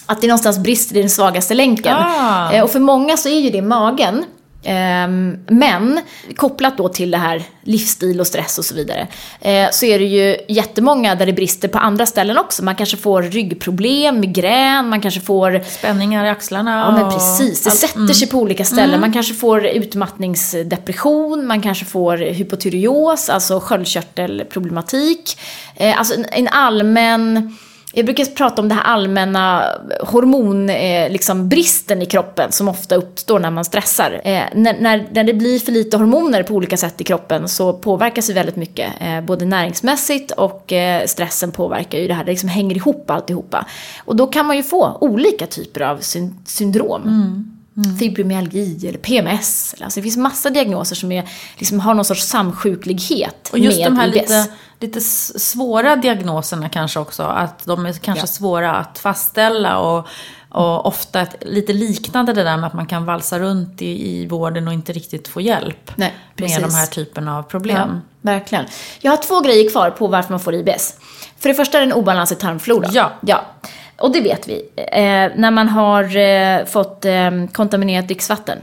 Att 0.06 0.20
det 0.20 0.26
någonstans 0.26 0.58
brister 0.58 0.96
i 0.96 1.00
den 1.00 1.10
svagaste 1.10 1.54
länken. 1.54 1.96
Ah. 1.98 2.52
Eh, 2.52 2.64
och 2.64 2.70
för 2.70 2.80
många 2.80 3.16
så 3.16 3.28
är 3.28 3.40
ju 3.40 3.50
det 3.50 3.62
magen. 3.62 4.24
Ehm, 4.64 5.38
men 5.46 6.00
kopplat 6.36 6.78
då 6.78 6.88
till 6.88 7.10
det 7.10 7.18
här 7.18 7.42
livsstil 7.62 8.20
och 8.20 8.26
stress 8.26 8.58
och 8.58 8.64
så 8.64 8.74
vidare. 8.74 9.06
eh, 9.40 9.68
så 9.72 9.86
är 9.86 9.98
det 9.98 10.04
ju 10.04 10.36
jättemånga 10.48 11.14
där 11.14 11.26
det 11.26 11.32
brister 11.32 11.68
på 11.68 11.78
andra 11.78 12.06
ställen 12.06 12.38
också. 12.38 12.64
Man 12.64 12.74
kanske 12.74 12.96
får 12.96 13.22
ryggproblem, 13.22 14.20
migrän, 14.20 14.88
man 14.88 15.00
kanske 15.00 15.20
får 15.20 15.60
spänningar 15.68 16.24
i 16.24 16.28
axlarna. 16.28 16.78
Ja 16.78 16.90
men 17.02 17.12
precis, 17.12 17.64
det 17.64 17.70
allt. 17.70 17.78
sätter 17.78 18.14
sig 18.14 18.28
på 18.28 18.38
olika 18.38 18.64
ställen. 18.64 19.00
Man 19.00 19.12
kanske 19.12 19.34
får 19.34 19.66
utmattningsdepression, 19.66 21.46
man 21.46 21.60
kanske 21.60 21.84
får 21.84 22.16
hypotyreos, 22.16 23.28
alltså 23.28 23.60
sköldkörtelproblematik. 23.60 25.38
Eh, 25.76 25.98
alltså 25.98 26.14
en 26.32 26.48
allmän, 26.48 27.56
jag 27.92 28.04
brukar 28.04 28.24
prata 28.24 28.62
om 28.62 28.68
det 28.68 28.74
här 28.74 28.82
allmänna 28.82 29.64
hormonbristen 30.00 30.70
eh, 30.70 31.10
liksom 31.12 31.48
bristen 31.48 32.02
i 32.02 32.06
kroppen 32.06 32.52
som 32.52 32.68
ofta 32.68 32.94
uppstår 32.94 33.38
när 33.40 33.50
man 33.50 33.64
stressar. 33.64 34.20
Eh, 34.24 34.42
när, 34.54 34.80
när, 34.80 35.08
när 35.12 35.24
det 35.24 35.34
blir 35.34 35.58
för 35.58 35.72
lite 35.72 35.96
hormoner 35.96 36.42
på 36.42 36.54
olika 36.54 36.76
sätt 36.76 37.00
i 37.00 37.04
kroppen 37.04 37.48
så 37.48 37.72
påverkas 37.72 38.30
vi 38.30 38.32
väldigt 38.32 38.56
mycket. 38.56 38.92
Eh, 39.00 39.20
både 39.20 39.44
näringsmässigt 39.44 40.30
och 40.30 40.72
eh, 40.72 41.06
stressen 41.06 41.52
påverkar 41.52 41.98
ju 41.98 42.08
det 42.08 42.14
här. 42.14 42.24
Det 42.24 42.30
liksom 42.30 42.48
hänger 42.48 42.76
ihop 42.76 43.10
alltihopa. 43.10 43.66
Och 44.04 44.16
då 44.16 44.26
kan 44.26 44.46
man 44.46 44.56
ju 44.56 44.62
få 44.62 44.98
olika 45.00 45.46
typer 45.46 45.80
av 45.80 45.98
syn- 46.00 46.38
syndrom. 46.46 47.48
Fibromyalgi 47.98 48.88
eller 48.88 48.98
PMS. 48.98 49.74
Alltså 49.80 50.00
det 50.00 50.04
finns 50.04 50.16
massa 50.16 50.50
diagnoser 50.50 50.96
som 50.96 51.12
är, 51.12 51.24
liksom 51.58 51.80
har 51.80 51.94
någon 51.94 52.04
sorts 52.04 52.22
samsjuklighet 52.26 53.48
Och 53.52 53.58
just 53.58 53.78
med 53.78 53.86
de 53.86 53.96
här 53.96 54.08
IBS. 54.08 54.14
lite, 54.16 54.46
lite 54.82 55.00
svåra 55.00 55.96
diagnoserna 55.96 56.68
kanske 56.68 57.00
också. 57.00 57.22
Att 57.22 57.64
de 57.64 57.86
är 57.86 57.92
kanske 57.92 58.22
Ja. 58.22 58.26
svåra 58.26 58.74
att 58.74 58.98
fastställa 58.98 59.78
och, 59.78 60.06
och 60.48 60.86
ofta 60.86 61.20
ett, 61.20 61.36
lite 61.40 61.72
liknande 61.72 62.32
det 62.32 62.42
där 62.44 62.56
med 62.56 62.66
att 62.66 62.74
man 62.74 62.86
kan 62.86 63.04
valsa 63.04 63.38
runt 63.38 63.82
i, 63.82 64.10
i 64.10 64.26
vården 64.26 64.68
och 64.68 64.74
inte 64.74 64.92
riktigt 64.92 65.28
få 65.28 65.40
hjälp 65.40 65.92
Nej, 65.96 66.14
precis. 66.36 66.60
med 66.60 66.68
de 66.70 66.74
här 66.74 66.86
typen 66.86 67.28
av 67.28 67.42
problem. 67.42 67.90
Ja, 68.22 68.30
verkligen. 68.32 68.64
Jag 69.00 69.12
har 69.12 69.16
två 69.16 69.40
grejer 69.40 69.70
kvar 69.70 69.90
på 69.90 70.06
varför 70.06 70.30
man 70.30 70.40
får 70.40 70.54
IBS. 70.54 70.94
För 71.38 71.48
det 71.48 71.54
första 71.54 71.78
är 71.78 71.80
det 71.80 71.86
en 71.86 71.92
obalans 71.92 72.32
i 72.32 72.34
tarmfloran. 72.34 72.90
Ja. 72.94 73.12
ja. 73.20 73.44
Och 73.98 74.12
det 74.12 74.20
vet 74.20 74.48
vi. 74.48 74.68
Eh, 74.76 75.40
när 75.40 75.50
man 75.50 75.68
har 75.68 76.16
eh, 76.16 76.64
fått 76.64 77.04
eh, 77.04 77.30
kontaminerat 77.52 78.06
dricksvatten 78.06 78.58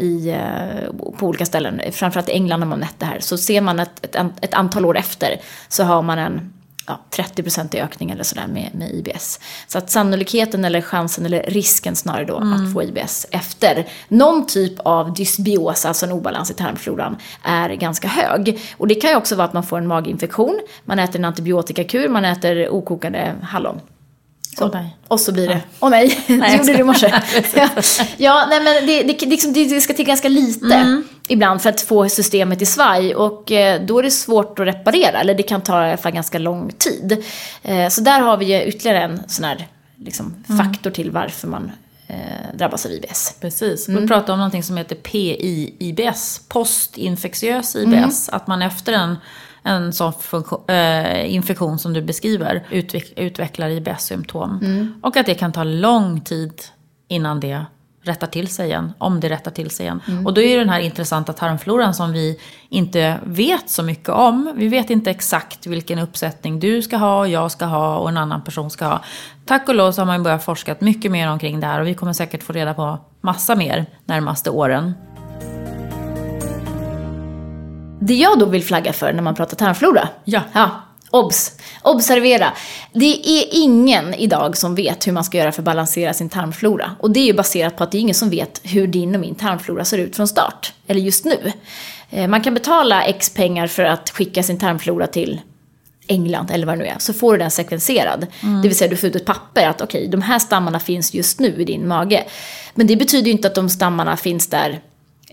i, 0.00 0.30
eh, 0.30 1.12
på 1.18 1.26
olika 1.26 1.46
ställen, 1.46 1.80
framförallt 1.92 2.28
i 2.28 2.32
England 2.32 2.60
har 2.60 2.68
man 2.68 2.78
mätt 2.78 2.94
det 2.98 3.06
här, 3.06 3.20
så 3.20 3.38
ser 3.38 3.60
man 3.60 3.80
att 3.80 4.04
ett, 4.04 4.16
ett 4.40 4.54
antal 4.54 4.84
år 4.84 4.98
efter 4.98 5.40
så 5.68 5.84
har 5.84 6.02
man 6.02 6.18
en 6.18 6.52
ja, 6.86 7.00
30% 7.10 7.76
i 7.76 7.80
ökning 7.80 8.10
eller 8.10 8.24
sådär 8.24 8.46
med, 8.46 8.70
med 8.74 8.90
IBS. 8.90 9.40
Så 9.66 9.78
att 9.78 9.90
sannolikheten 9.90 10.64
eller 10.64 10.80
chansen 10.80 11.26
eller 11.26 11.42
risken 11.42 11.96
snarare 11.96 12.24
då 12.24 12.36
att 12.36 12.72
få 12.72 12.82
IBS 12.82 13.26
efter 13.30 13.86
någon 14.08 14.46
typ 14.46 14.74
av 14.78 15.14
dysbios, 15.14 15.84
alltså 15.84 16.06
en 16.06 16.12
obalans 16.12 16.50
i 16.50 16.54
tarmfloran, 16.54 17.16
är 17.42 17.68
ganska 17.68 18.08
hög. 18.08 18.60
Och 18.76 18.88
det 18.88 18.94
kan 18.94 19.10
ju 19.10 19.16
också 19.16 19.36
vara 19.36 19.46
att 19.46 19.52
man 19.52 19.62
får 19.62 19.78
en 19.78 19.86
maginfektion, 19.86 20.60
man 20.84 20.98
äter 20.98 21.16
en 21.16 21.24
antibiotikakur, 21.24 22.08
man 22.08 22.24
äter 22.24 22.68
okokade 22.68 23.34
hallon. 23.42 23.80
Så. 24.58 24.68
Nej. 24.68 24.96
Och 25.08 25.20
så 25.20 25.32
blir 25.32 25.48
det, 25.48 25.60
åh 25.80 25.90
nej, 25.90 26.20
det 26.26 26.34
jag 26.36 26.56
gjorde 26.56 26.72
du 26.72 26.78
i 26.78 26.82
morse. 26.82 27.06
ja, 28.16 28.46
nej 28.50 28.60
men 28.62 28.86
det, 28.86 29.02
det, 29.02 29.26
liksom, 29.26 29.52
det, 29.52 29.64
det 29.64 29.80
ska 29.80 29.92
till 29.94 30.04
ganska 30.06 30.28
lite 30.28 30.74
Mm. 30.74 31.04
ibland 31.28 31.62
för 31.62 31.70
att 31.70 31.80
få 31.80 32.08
systemet 32.08 32.62
i 32.62 32.66
svaj 32.66 33.14
och 33.14 33.52
eh, 33.52 33.82
då 33.82 33.98
är 33.98 34.02
det 34.02 34.10
svårt 34.10 34.58
att 34.58 34.66
reparera, 34.66 35.20
eller 35.20 35.34
det 35.34 35.42
kan 35.42 35.60
ta 35.60 35.86
i 35.86 35.88
alla 35.88 35.96
fall 35.96 36.12
ganska 36.12 36.38
lång 36.38 36.70
tid. 36.78 37.24
Eh, 37.62 37.88
så 37.88 38.00
där 38.00 38.20
har 38.20 38.36
vi 38.36 38.44
ju 38.44 38.62
ytterligare 38.64 39.02
en 39.02 39.28
sån 39.28 39.44
här 39.44 39.66
liksom, 40.04 40.44
Mm. 40.48 40.66
faktor 40.66 40.90
till 40.90 41.10
varför 41.10 41.48
man 41.48 41.72
eh, 42.06 42.16
drabbas 42.54 42.86
av 42.86 42.92
IBS. 42.92 43.34
Precis. 43.40 43.88
Mm. 43.88 44.00
Vi 44.02 44.08
pratar 44.08 44.32
om 44.32 44.38
någonting 44.38 44.62
som 44.62 44.76
heter 44.76 44.96
PI-IBS, 44.96 46.40
postinfektiös 46.48 47.76
IBS. 47.76 48.28
Mm. 48.28 48.36
Att 48.36 48.46
man 48.46 48.62
efter 48.62 48.92
en, 48.92 49.16
en 49.62 49.92
sån 49.92 50.12
funktion, 50.12 50.64
eh, 50.68 51.34
infektion 51.34 51.78
som 51.78 51.92
du 51.92 52.02
beskriver 52.02 52.66
utveck, 52.70 53.12
utvecklar 53.16 53.68
IBS-symptom. 53.68 54.58
Mm. 54.62 55.00
Och 55.02 55.16
att 55.16 55.26
det 55.26 55.34
kan 55.34 55.52
ta 55.52 55.64
lång 55.64 56.20
tid 56.20 56.52
innan 57.08 57.40
det 57.40 57.64
rättar 58.02 58.26
till 58.26 58.48
sig 58.48 58.66
igen, 58.66 58.92
om 58.98 59.20
det 59.20 59.28
rättar 59.28 59.50
till 59.50 59.70
sig 59.70 59.86
igen. 59.86 60.00
Mm. 60.08 60.26
Och 60.26 60.34
då 60.34 60.40
är 60.40 60.58
den 60.58 60.68
här 60.68 60.80
intressanta 60.80 61.32
tarmfloran 61.32 61.94
som 61.94 62.12
vi 62.12 62.40
inte 62.68 63.18
vet 63.24 63.70
så 63.70 63.82
mycket 63.82 64.08
om. 64.08 64.52
Vi 64.56 64.68
vet 64.68 64.90
inte 64.90 65.10
exakt 65.10 65.66
vilken 65.66 65.98
uppsättning 65.98 66.60
du 66.60 66.82
ska 66.82 66.96
ha, 66.96 67.26
jag 67.26 67.50
ska 67.50 67.64
ha 67.64 67.96
och 67.96 68.08
en 68.08 68.16
annan 68.16 68.42
person 68.44 68.70
ska 68.70 68.84
ha. 68.86 69.04
Tack 69.44 69.68
och 69.68 69.74
lov 69.74 69.92
så 69.92 70.00
har 70.00 70.06
man 70.06 70.22
börjat 70.22 70.44
forska 70.44 70.76
mycket 70.78 71.10
mer 71.10 71.30
omkring 71.30 71.60
det 71.60 71.66
här 71.66 71.80
och 71.80 71.86
vi 71.86 71.94
kommer 71.94 72.12
säkert 72.12 72.42
få 72.42 72.52
reda 72.52 72.74
på 72.74 72.98
massa 73.20 73.56
mer 73.56 73.86
närmaste 74.04 74.50
åren. 74.50 74.94
Det 78.00 78.14
jag 78.14 78.38
då 78.38 78.46
vill 78.46 78.64
flagga 78.64 78.92
för 78.92 79.12
när 79.12 79.22
man 79.22 79.34
pratar 79.34 79.56
tarmflora. 79.56 80.08
Ja. 80.24 80.40
Ja, 80.52 80.82
obs. 81.10 81.52
Observera. 81.82 82.52
Det 82.92 83.28
är 83.28 83.44
ingen 83.50 84.14
idag 84.14 84.56
som 84.56 84.74
vet 84.74 85.06
hur 85.06 85.12
man 85.12 85.24
ska 85.24 85.38
göra 85.38 85.52
för 85.52 85.62
att 85.62 85.64
balansera 85.66 86.14
sin 86.14 86.28
tarmflora. 86.28 86.90
Och 87.00 87.10
det 87.10 87.20
är 87.20 87.24
ju 87.26 87.34
baserat 87.34 87.76
på 87.76 87.84
att 87.84 87.92
det 87.92 87.98
är 87.98 88.00
ingen 88.00 88.14
som 88.14 88.30
vet 88.30 88.60
hur 88.62 88.86
din 88.86 89.14
och 89.14 89.20
min 89.20 89.34
tarmflora 89.34 89.84
ser 89.84 89.98
ut 89.98 90.16
från 90.16 90.28
start. 90.28 90.72
Eller 90.86 91.00
just 91.00 91.24
nu. 91.24 91.52
Eh, 92.10 92.28
Man 92.28 92.40
kan 92.42 92.54
betala 92.54 93.02
X 93.04 93.30
pengar 93.34 93.66
för 93.66 93.84
att 93.84 94.10
skicka 94.10 94.42
sin 94.42 94.58
tarmflora 94.58 95.06
till 95.06 95.40
England 96.06 96.50
eller 96.50 96.66
vad 96.66 96.74
det 96.78 96.82
nu 96.84 96.86
är, 96.88 96.96
så 96.98 97.12
får 97.12 97.32
du 97.32 97.38
den 97.38 97.50
sekvenserad. 97.50 98.26
Det 98.62 98.68
vill 98.68 98.76
säga 98.76 98.90
du 98.90 98.96
får 98.96 99.08
ut 99.08 99.16
ett 99.16 99.24
papper 99.24 99.68
att 99.68 99.80
okej, 99.80 100.08
de 100.08 100.22
här 100.22 100.38
stammarna 100.38 100.80
finns 100.80 101.14
just 101.14 101.40
nu 101.40 101.54
i 101.58 101.64
din 101.64 101.88
mage. 101.88 102.24
Men 102.74 102.86
det 102.86 102.96
betyder 102.96 103.26
ju 103.26 103.32
inte 103.32 103.48
att 103.48 103.54
de 103.54 103.68
stammarna 103.68 104.16
finns 104.16 104.46
där 104.46 104.80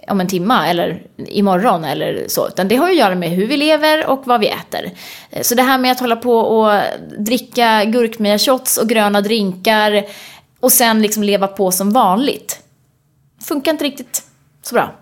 om 0.10 0.22
en 0.22 0.28
timma 0.28 0.68
eller 0.68 1.02
imorgon 1.18 1.84
eller 1.84 2.26
så. 2.28 2.48
Utan 2.48 2.68
det 2.68 2.76
har 2.76 2.88
ju 2.88 2.94
att 2.94 3.00
göra 3.00 3.16
med 3.16 3.30
hur 3.30 3.48
vi 3.48 3.58
lever 3.58 4.08
och 4.08 4.22
vad 4.26 4.40
vi 4.40 4.48
äter. 4.48 4.92
Eh, 5.30 5.42
så 5.42 5.56
det 5.56 5.64
här 5.64 5.78
med 5.78 5.92
att 5.92 6.00
hålla 6.00 6.16
på 6.16 6.40
och 6.40 6.82
dricka 7.18 7.84
gurkmeja-shots 7.84 8.78
och 8.78 8.90
gröna 8.90 9.22
drinkar 9.22 10.06
och 10.60 10.72
sen 10.72 11.02
liksom 11.02 11.24
leva 11.24 11.48
på 11.48 11.72
som 11.72 11.92
vanligt 11.92 12.60
funkar 13.48 13.72
inte 13.72 13.84
riktigt 13.84 14.24
så 14.62 14.76
bra. 14.76 14.96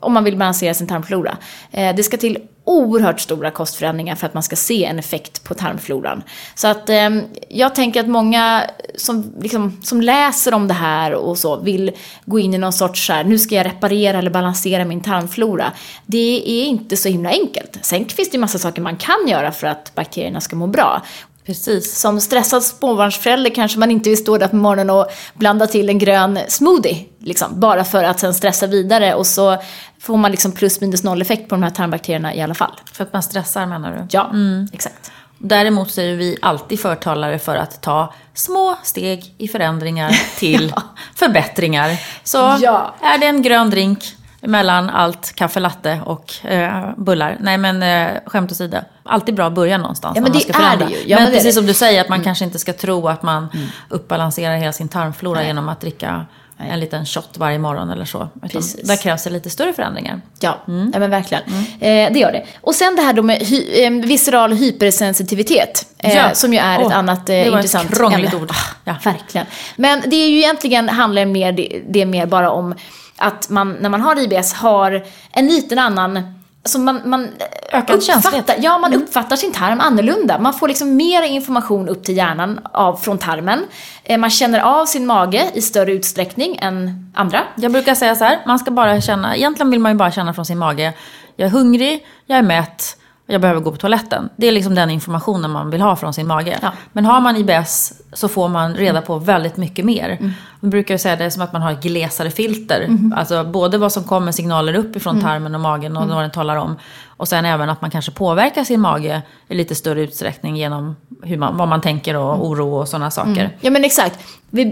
Om 0.00 0.12
man 0.12 0.24
vill 0.24 0.36
balansera 0.36 0.74
sin 0.74 0.86
tarmflora. 0.86 1.36
Eh, 1.70 1.94
det 1.96 2.02
ska 2.02 2.16
till 2.16 2.38
oerhört 2.64 3.20
stora 3.20 3.50
kostförändringar 3.50 4.14
för 4.14 4.26
att 4.26 4.34
man 4.34 4.42
ska 4.42 4.56
se 4.56 4.84
en 4.84 4.98
effekt 4.98 5.44
på 5.44 5.54
tarmfloran. 5.54 6.22
Så 6.54 6.68
att 6.68 6.88
eh, 6.88 7.10
jag 7.48 7.74
tänker 7.74 8.00
att 8.00 8.08
många 8.08 8.62
som, 8.94 9.32
liksom, 9.40 9.80
som 9.82 10.00
läser 10.00 10.54
om 10.54 10.68
det 10.68 10.74
här 10.74 11.14
och 11.14 11.38
så 11.38 11.56
vill 11.56 11.92
gå 12.24 12.38
in 12.38 12.54
i 12.54 12.58
någon 12.58 12.72
sorts 12.72 13.06
så 13.06 13.12
här, 13.12 13.24
nu 13.24 13.38
ska 13.38 13.54
jag 13.54 13.66
reparera 13.66 14.18
eller 14.18 14.30
balansera 14.30 14.84
min 14.84 15.00
tarmflora. 15.00 15.72
Det 16.06 16.42
är 16.46 16.64
inte 16.64 16.96
så 16.96 17.08
himla 17.08 17.30
enkelt. 17.30 17.78
Sen 17.82 18.04
finns 18.08 18.30
det 18.30 18.34
ju 18.34 18.40
massa 18.40 18.58
saker 18.58 18.82
man 18.82 18.96
kan 18.96 19.28
göra 19.28 19.52
för 19.52 19.66
att 19.66 19.94
bakterierna 19.94 20.40
ska 20.40 20.56
må 20.56 20.66
bra. 20.66 21.02
Precis. 21.46 21.98
Som 22.00 22.20
stressad 22.20 22.62
småbarnsförälder 22.62 23.50
kanske 23.54 23.78
man 23.78 23.90
inte 23.90 24.08
vill 24.10 24.18
stå 24.18 24.38
där 24.38 24.48
på 24.48 24.56
morgonen 24.56 24.90
och 24.90 25.06
blanda 25.34 25.66
till 25.66 25.88
en 25.88 25.98
grön 25.98 26.38
smoothie. 26.48 27.04
Liksom, 27.18 27.60
bara 27.60 27.84
för 27.84 28.04
att 28.04 28.20
sen 28.20 28.34
stressa 28.34 28.66
vidare 28.66 29.14
och 29.14 29.26
så 29.26 29.56
får 30.00 30.16
man 30.16 30.30
liksom 30.30 30.52
plus 30.52 30.80
minus 30.80 31.02
noll 31.02 31.22
effekt 31.22 31.48
på 31.48 31.54
de 31.54 31.62
här 31.62 31.70
tarmbakterierna 31.70 32.34
i 32.34 32.42
alla 32.42 32.54
fall. 32.54 32.72
För 32.92 33.04
att 33.04 33.12
man 33.12 33.22
stressar 33.22 33.66
menar 33.66 33.92
du? 33.92 34.06
Ja, 34.10 34.30
exakt. 34.72 35.10
Däremot 35.38 35.90
så 35.90 36.00
är 36.00 36.14
vi 36.14 36.36
alltid 36.42 36.80
förtalare 36.80 37.38
för 37.38 37.56
att 37.56 37.82
ta 37.82 38.14
små 38.34 38.76
steg 38.82 39.34
i 39.38 39.48
förändringar 39.48 40.10
till 40.38 40.72
förbättringar. 41.14 42.00
Så 42.24 42.56
Ja. 42.60 42.94
är 43.02 43.18
det 43.18 43.26
en 43.26 43.42
grön 43.42 43.70
drink 43.70 44.15
mellan 44.46 44.90
allt 44.90 45.32
kaffe 45.34 45.60
latte 45.60 46.00
och 46.04 46.46
eh, 46.46 46.90
bullar. 46.96 47.36
Nej 47.40 47.58
men 47.58 47.82
eh, 47.82 48.08
skämt 48.26 48.52
åsido. 48.52 48.78
Alltid 49.02 49.34
bra 49.34 49.46
att 49.46 49.52
börja 49.52 49.78
någonstans 49.78 50.16
Ja, 50.16 50.20
när 50.20 50.28
men 50.28 50.32
man 50.32 50.38
det 50.46 50.52
ska 50.52 50.58
är 50.62 50.64
förändra. 50.64 50.86
det 50.86 50.92
ju. 50.92 50.98
Ja, 51.06 51.16
men 51.16 51.24
men 51.24 51.32
precis 51.32 51.54
det. 51.54 51.58
som 51.58 51.66
du 51.66 51.74
säger 51.74 52.00
att 52.00 52.08
man 52.08 52.22
kanske 52.24 52.44
inte 52.44 52.58
ska 52.58 52.72
tro 52.72 53.08
att 53.08 53.22
man 53.22 53.48
uppbalanserar 53.88 54.56
hela 54.56 54.72
sin 54.72 54.88
tarmflora 54.88 55.44
genom 55.44 55.68
att 55.68 55.80
dricka 55.80 56.26
en 56.58 56.80
liten 56.80 57.06
shot 57.06 57.30
varje 57.38 57.58
morgon 57.58 57.90
eller 57.90 58.04
så. 58.04 58.28
Precis. 58.42 58.88
där 58.88 58.96
krävs 58.96 59.24
det 59.24 59.30
lite 59.30 59.50
större 59.50 59.72
förändringar. 59.72 60.20
Ja, 60.40 60.58
ja 60.92 60.98
men 60.98 61.10
verkligen. 61.10 61.42
Eh, 61.80 62.12
det 62.12 62.18
gör 62.18 62.32
det. 62.32 62.44
Och 62.60 62.74
sen 62.74 62.96
det 62.96 63.02
här 63.02 63.12
då 63.12 63.22
med 63.22 63.38
hy- 63.38 63.84
eh, 63.84 63.90
visceral 63.90 64.52
hypersensitivitet. 64.52 65.86
Eh, 65.98 66.14
Ja. 66.16 66.34
Som 66.34 66.52
ju 66.52 66.58
är 66.58 66.78
ett 66.78 66.86
Åh, 66.86 66.96
annat 66.98 67.18
eh, 67.18 67.24
det 67.34 67.38
var 67.38 67.58
ett 67.58 67.64
intressant 67.64 67.96
krångligt 67.96 68.32
ämne. 68.32 68.42
ord. 68.42 68.50
Ah, 68.50 68.54
Ja. 68.84 68.94
Verkligen. 69.04 69.46
Men 69.76 70.02
det 70.06 70.16
är 70.16 70.28
ju 70.28 70.36
egentligen 70.38 70.88
handlar 70.88 71.24
mer, 71.24 71.52
det, 71.52 71.82
det 71.88 72.02
är 72.02 72.06
mer 72.06 72.26
bara 72.26 72.50
om 72.50 72.74
att 73.18 73.48
man 73.50 73.72
när 73.80 73.88
man 73.88 74.00
har 74.00 74.18
IBS 74.18 74.52
har 74.52 75.04
en 75.32 75.46
liten 75.46 75.78
annan 75.78 76.32
Alltså 76.62 76.78
man, 76.78 77.00
man 77.04 77.28
Ökad 77.72 78.02
känslighet. 78.04 78.40
uppfattar, 78.44 78.62
ja, 78.64 78.78
man 78.78 78.94
uppfattar 78.94 79.36
sin 79.36 79.52
tarm 79.52 79.80
annorlunda. 79.80 80.38
Man 80.38 80.54
får 80.54 80.68
liksom 80.68 80.96
mer 80.96 81.22
information 81.22 81.88
upp 81.88 82.04
till 82.04 82.16
hjärnan 82.16 82.60
av, 82.72 82.96
från 82.96 83.18
tarmen. 83.18 83.64
Eh, 84.04 84.18
Man 84.18 84.30
känner 84.30 84.60
av 84.60 84.86
sin 84.86 85.06
mage 85.06 85.50
i 85.54 85.62
större 85.62 85.92
utsträckning 85.92 86.58
än 86.62 87.10
andra. 87.14 87.42
Jag 87.56 87.72
brukar 87.72 87.94
säga 87.94 88.16
så 88.16 88.24
här, 88.24 88.38
man 88.46 88.58
ska 88.58 88.70
bara 88.70 89.00
känna, 89.00 89.36
egentligen 89.36 89.70
vill 89.70 89.80
man 89.80 89.92
ju 89.92 89.98
bara 89.98 90.10
känna 90.10 90.34
från 90.34 90.44
sin 90.46 90.58
mage, 90.58 90.92
jag 91.36 91.46
är 91.46 91.50
hungrig, 91.50 92.06
jag 92.26 92.38
är 92.38 92.42
mätt, 92.42 92.96
jag 93.26 93.40
behöver 93.40 93.60
gå 93.60 93.70
på 93.70 93.76
toaletten. 93.76 94.28
Det 94.36 94.46
är 94.46 94.52
liksom 94.52 94.74
den 94.74 94.90
informationen 94.90 95.50
man 95.50 95.70
vill 95.70 95.80
ha 95.80 95.96
från 95.96 96.14
sin 96.14 96.26
mage. 96.26 96.58
Ja. 96.62 96.72
Men 96.92 97.04
har 97.04 97.20
man 97.20 97.36
IBS 97.36 97.92
så 98.12 98.28
får 98.28 98.48
man 98.48 98.74
reda 98.74 99.02
på 99.02 99.18
väldigt 99.18 99.56
mycket 99.56 99.84
mer. 99.84 100.32
Vi 100.60 100.68
brukar 100.68 100.94
ju 100.94 100.98
säga 100.98 101.16
det 101.16 101.30
som 101.30 101.42
att 101.42 101.52
man 101.52 101.62
har 101.62 101.72
ett 101.72 101.82
glesare 101.82 102.30
filter. 102.30 102.88
Alltså 103.16 103.44
både 103.44 103.78
vad 103.78 103.92
som 103.92 104.04
kommer 104.04 104.32
signaler 104.32 104.74
uppifrån 104.74 105.20
tarmen 105.20 105.54
och 105.54 105.60
magen 105.60 105.96
och 105.96 106.08
vad 106.08 106.22
den 106.22 106.30
talar 106.30 106.56
om. 106.56 106.76
Och 107.06 107.28
sen 107.28 107.44
även 107.44 107.70
att 107.70 107.80
man 107.80 107.90
kanske 107.90 108.12
påverkar 108.12 108.64
sin 108.64 108.80
mage 108.80 109.22
i 109.48 109.54
lite 109.54 109.74
större 109.74 110.02
utsträckning 110.02 110.56
genom 110.56 110.96
hur 111.22 111.36
man, 111.36 111.56
vad 111.56 111.68
man 111.68 111.80
tänker 111.80 112.16
och 112.16 112.46
oro 112.46 112.74
och 112.74 112.88
sådana 112.88 113.10
saker. 113.10 113.56
Ja 113.60 113.70
men 113.70 113.84
exakt. 113.84 114.18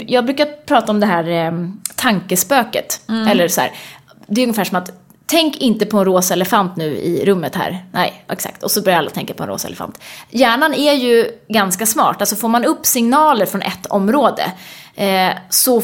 Jag 0.06 0.24
brukar 0.24 0.46
prata 0.66 0.92
om 0.92 1.00
det 1.00 1.06
här 1.06 1.28
eh, 1.28 1.52
tankespöket. 1.96 3.00
Eller 3.08 3.48
så 3.48 3.60
här. 3.60 3.70
Det 4.26 4.40
är 4.40 4.44
ungefär 4.44 4.64
som 4.64 4.78
att 4.78 4.90
Tänk 5.26 5.56
inte 5.56 5.86
på 5.86 5.98
en 5.98 6.04
rosa 6.04 6.34
elefant 6.34 6.76
nu 6.76 6.84
i 6.84 7.24
rummet 7.24 7.54
här. 7.54 7.84
Nej, 7.92 8.24
exakt. 8.30 8.62
Och 8.62 8.70
så 8.70 8.82
börjar 8.82 8.98
alla 8.98 9.10
tänka 9.10 9.34
på 9.34 9.42
en 9.42 9.48
rosa 9.48 9.68
elefant. 9.68 10.00
Hjärnan 10.30 10.74
är 10.74 10.92
ju 10.92 11.30
ganska 11.48 11.86
smart. 11.86 12.16
Alltså 12.20 12.36
får 12.36 12.48
man 12.48 12.64
upp 12.64 12.86
signaler 12.86 13.46
från 13.46 13.62
ett 13.62 13.86
område 13.86 14.52
eh, 14.94 15.30
så 15.50 15.82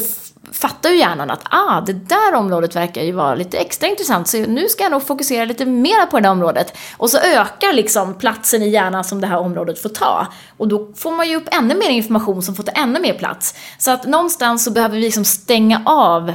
fattar 0.51 0.89
ju 0.89 0.97
hjärnan 0.97 1.31
att 1.31 1.41
ah, 1.43 1.81
det 1.81 1.93
där 1.93 2.33
området 2.33 2.75
verkar 2.75 3.03
ju 3.03 3.11
vara 3.11 3.35
lite 3.35 3.57
extra 3.57 3.87
intressant 3.87 4.27
så 4.27 4.37
nu 4.37 4.69
ska 4.69 4.83
jag 4.83 4.91
nog 4.91 5.07
fokusera 5.07 5.45
lite 5.45 5.65
mer 5.65 6.05
på 6.05 6.17
det 6.17 6.23
där 6.23 6.31
området. 6.31 6.77
Och 6.97 7.09
så 7.09 7.17
ökar 7.17 7.73
liksom 7.73 8.13
platsen 8.13 8.61
i 8.61 8.69
hjärnan 8.69 9.03
som 9.03 9.21
det 9.21 9.27
här 9.27 9.37
området 9.37 9.81
får 9.81 9.89
ta. 9.89 10.27
Och 10.57 10.67
då 10.67 10.93
får 10.95 11.11
man 11.11 11.29
ju 11.29 11.35
upp 11.35 11.47
ännu 11.51 11.75
mer 11.75 11.89
information 11.89 12.41
som 12.41 12.55
får 12.55 12.63
ta 12.63 12.71
ännu 12.71 12.99
mer 12.99 13.13
plats. 13.13 13.55
Så 13.77 13.91
att 13.91 14.05
någonstans 14.05 14.63
så 14.63 14.71
behöver 14.71 14.95
vi 14.95 15.01
liksom 15.01 15.25
stänga 15.25 15.81
av 15.85 16.33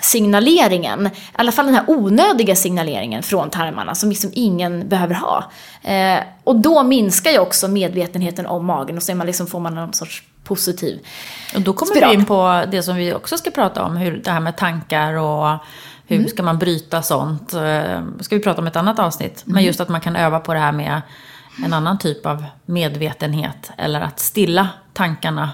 signaleringen, 0.00 1.06
i 1.06 1.10
alla 1.32 1.52
fall 1.52 1.66
den 1.66 1.74
här 1.74 1.84
onödiga 1.86 2.56
signaleringen 2.56 3.22
från 3.22 3.50
tarmarna 3.50 3.94
som 3.94 4.08
liksom 4.08 4.30
ingen 4.34 4.88
behöver 4.88 5.14
ha. 5.14 5.50
Eh, 5.82 6.18
och 6.44 6.56
då 6.56 6.82
minskar 6.82 7.30
ju 7.30 7.38
också 7.38 7.68
medvetenheten 7.68 8.46
om 8.46 8.66
magen 8.66 8.96
och 8.96 9.02
så 9.02 9.14
man 9.14 9.26
liksom, 9.26 9.46
får 9.46 9.60
man 9.60 9.74
någon 9.74 9.92
sorts 9.92 10.22
positiv 10.44 11.06
Och 11.54 11.60
då 11.60 11.72
kommer 11.72 11.92
spiral. 11.92 12.10
vi 12.10 12.14
in 12.16 12.24
på 12.24 12.64
det 12.70 12.82
som 12.82 12.96
vi 12.96 13.14
också 13.14 13.38
ska 13.38 13.50
prata 13.50 13.84
om, 13.84 13.96
hur 13.96 14.16
det 14.24 14.30
här 14.30 14.40
med 14.40 14.56
tankar 14.56 15.14
och 15.14 15.58
hur 16.06 16.16
Mm. 16.16 16.28
ska 16.28 16.42
man 16.42 16.58
bryta 16.58 17.02
sånt. 17.02 17.52
Eh, 17.52 18.00
ska 18.20 18.36
vi 18.36 18.42
prata 18.42 18.60
om 18.60 18.66
ett 18.66 18.76
annat 18.76 18.98
avsnitt. 18.98 19.42
Mm. 19.46 19.54
Men 19.54 19.64
just 19.64 19.80
att 19.80 19.88
man 19.88 20.00
kan 20.00 20.16
öva 20.16 20.40
på 20.40 20.54
det 20.54 20.60
här 20.60 20.72
med 20.72 21.00
en 21.64 21.72
annan 21.72 21.98
typ 21.98 22.26
av 22.26 22.44
medvetenhet. 22.66 23.70
Eller 23.78 24.00
att 24.00 24.20
stilla 24.20 24.68
tankarna 24.92 25.50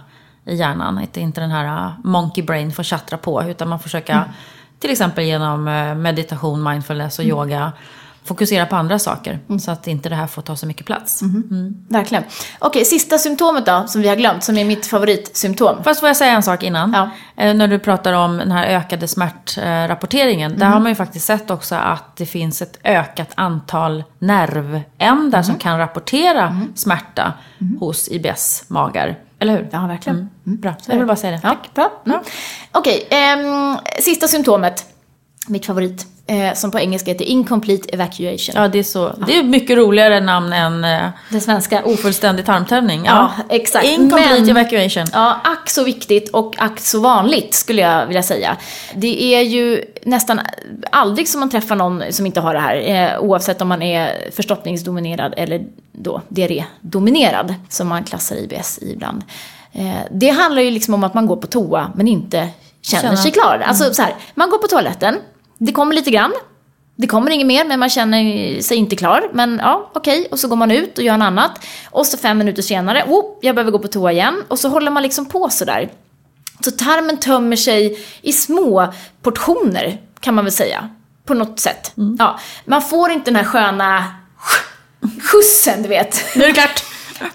i 0.46 0.54
hjärnan. 0.54 0.98
Att 0.98 1.16
inte 1.16 1.40
den 1.40 1.50
här 1.50 1.64
eh, 1.86 1.92
monkey 2.04 2.44
brain 2.44 2.72
får 2.72 2.82
tjattra 2.82 3.18
på. 3.18 3.42
Utan 3.44 3.68
man 3.68 3.78
försöka, 3.80 4.12
Mm. 4.12 4.28
till 4.80 4.90
exempel 4.90 5.24
genom 5.24 5.68
eh, 5.68 5.94
meditation, 5.94 6.62
mindfulness 6.62 7.18
och 7.18 7.24
yoga, 7.24 7.72
fokusera 8.24 8.66
på 8.66 8.76
andra 8.76 8.98
saker. 8.98 9.38
Mm. 9.48 9.58
Så 9.60 9.70
att 9.70 9.86
inte 9.86 10.08
det 10.08 10.14
här 10.14 10.26
får 10.26 10.42
ta 10.42 10.56
så 10.56 10.66
mycket 10.66 10.86
plats. 10.86 11.20
Verkligen. 11.88 12.24
Okej, 12.58 12.84
sista 12.84 13.18
symptomet 13.18 13.66
då, 13.66 13.84
som 13.86 14.02
vi 14.02 14.08
har 14.08 14.16
glömt, 14.16 14.44
som 14.44 14.58
är 14.58 14.64
mitt 14.64 14.86
favoritsymptom. 14.86 15.82
Fast 15.84 16.00
får 16.00 16.08
jag 16.08 16.16
säga 16.16 16.32
en 16.32 16.42
sak 16.42 16.62
innan? 16.62 16.92
Ja. 16.92 17.10
Eh, 17.44 17.54
när 17.54 17.68
du 17.68 17.78
pratar 17.78 18.12
om 18.12 18.36
den 18.36 18.52
här 18.52 18.66
ökade 18.66 19.08
smärtrapporteringen. 19.08 20.50
Mm. 20.50 20.58
Där 20.58 20.66
har 20.66 20.80
man 20.80 20.88
ju 20.88 20.94
faktiskt 20.94 21.26
sett 21.26 21.50
också 21.50 21.74
att 21.74 22.16
det 22.16 22.26
finns 22.26 22.62
ett 22.62 22.78
ökat 22.84 23.30
antal 23.34 24.04
nervändar 24.18 25.42
som 25.42 25.50
Mm. 25.50 25.60
kan 25.60 25.78
rapportera 25.78 26.60
smärta 26.74 27.32
hos 27.80 28.08
IBS-magar. 28.08 29.16
Eller 29.44 29.56
hur? 29.56 29.68
Ja, 29.72 29.86
verkligen. 29.86 30.16
Mm. 30.46 30.60
Bra, 30.60 30.74
jag 30.86 30.96
vill 30.96 31.06
bara 31.06 31.16
säga 31.16 31.32
det. 31.32 31.40
Ja, 31.42 31.56
bra. 31.74 32.02
Mm. 32.06 32.18
Okej, 32.72 33.08
ehm, 33.10 33.76
sista 34.00 34.28
symptomet. 34.28 34.86
Mitt 35.48 35.66
favorit. 35.66 36.06
Eh, 36.26 36.54
som 36.54 36.70
på 36.70 36.78
engelska 36.78 37.10
heter 37.10 37.24
incomplete 37.24 37.88
evacuation. 37.94 38.54
Ja, 38.54 38.68
det 38.68 38.78
är, 38.78 38.82
så, 38.82 39.14
det 39.26 39.36
är 39.38 39.42
mycket 39.42 39.76
roligare 39.76 40.20
namn 40.20 40.52
än 40.52 40.84
eh, 40.84 41.08
Det 41.30 41.40
svenska. 41.40 41.84
ofullständig 41.84 42.46
tarmtömning. 42.46 43.04
Ja, 43.04 43.30
exakt. 43.48 43.84
Incomplete 43.86 44.40
Men- 44.40 44.48
evacuation. 44.50 45.04
Ja, 45.12 45.40
ack 45.44 45.70
så 45.70 45.84
viktigt 45.84 46.28
och 46.30 46.54
ack 46.58 46.80
så 46.80 47.00
vanligt 47.00 47.54
skulle 47.54 47.82
jag 47.82 48.06
vilja 48.06 48.22
säga. 48.22 48.56
Det 48.94 49.34
är 49.34 49.40
ju 49.42 49.84
nästan 50.04 50.40
aldrig 50.90 51.28
som 51.28 51.40
man 51.40 51.50
träffar 51.50 51.76
någon 51.76 52.02
som 52.12 52.26
inte 52.26 52.40
har 52.40 52.54
det 52.54 52.60
här, 52.60 52.76
eh, 53.14 53.18
oavsett 53.20 53.60
om 53.62 53.68
man 53.68 53.82
är 53.82 54.30
förstoppningsdominerad 54.32 55.34
eller 55.36 55.64
då 55.92 56.22
diarrédominerad, 56.28 57.54
som 57.68 57.88
man 57.88 58.04
klassar 58.04 58.36
IBS 58.36 58.78
ibland. 58.82 59.22
Eh, 59.72 59.94
det 60.10 60.28
handlar 60.30 60.62
ju 60.62 60.70
liksom 60.70 60.94
om 60.94 61.04
att 61.04 61.14
man 61.14 61.26
går 61.26 61.36
på 61.36 61.46
toa 61.46 61.92
men 61.94 62.08
inte 62.08 62.48
känner 62.82 63.02
Känna. 63.02 63.16
sig 63.16 63.30
klar. 63.32 63.62
Alltså 63.66 63.94
så 63.94 64.02
här, 64.02 64.14
man 64.34 64.50
går 64.50 64.58
på 64.58 64.66
toaletten, 64.66 65.16
det 65.58 65.72
kommer 65.72 65.94
lite 65.94 66.10
grann, 66.10 66.32
det 66.96 67.06
kommer 67.06 67.30
inget 67.30 67.46
mer, 67.46 67.64
men 67.64 67.80
man 67.80 67.90
känner 67.90 68.60
sig 68.60 68.76
inte 68.76 68.96
klar. 68.96 69.30
Men 69.32 69.60
ja, 69.62 69.90
okej. 69.94 70.28
Och 70.30 70.38
så 70.38 70.48
går 70.48 70.56
man 70.56 70.70
ut 70.70 70.98
och 70.98 71.04
gör 71.04 71.16
något 71.16 71.26
annat. 71.26 71.66
Och 71.90 72.06
så 72.06 72.18
fem 72.18 72.38
minuter 72.38 72.62
senare, 72.62 73.04
oh, 73.08 73.24
jag 73.40 73.54
behöver 73.54 73.72
gå 73.72 73.78
på 73.78 73.88
toa 73.88 74.12
igen. 74.12 74.42
Och 74.48 74.58
så 74.58 74.68
håller 74.68 74.90
man 74.90 75.02
liksom 75.02 75.26
på 75.26 75.48
sådär. 75.50 75.90
Så 76.60 76.70
tarmen 76.70 77.20
tömmer 77.20 77.56
sig 77.56 77.98
i 78.22 78.32
små 78.32 78.92
portioner, 79.22 80.00
kan 80.20 80.34
man 80.34 80.44
väl 80.44 80.52
säga. 80.52 80.88
På 81.26 81.34
något 81.34 81.60
sätt. 81.60 81.92
Ja, 82.18 82.38
man 82.64 82.82
får 82.82 83.10
inte 83.10 83.30
den 83.30 83.36
här 83.36 83.44
sköna 83.44 84.04
skjutsen, 85.22 85.82
du 85.82 85.88
vet. 85.88 86.24
Nu 86.36 86.44
är 86.44 86.48
det 86.48 86.54
klart. 86.54 86.84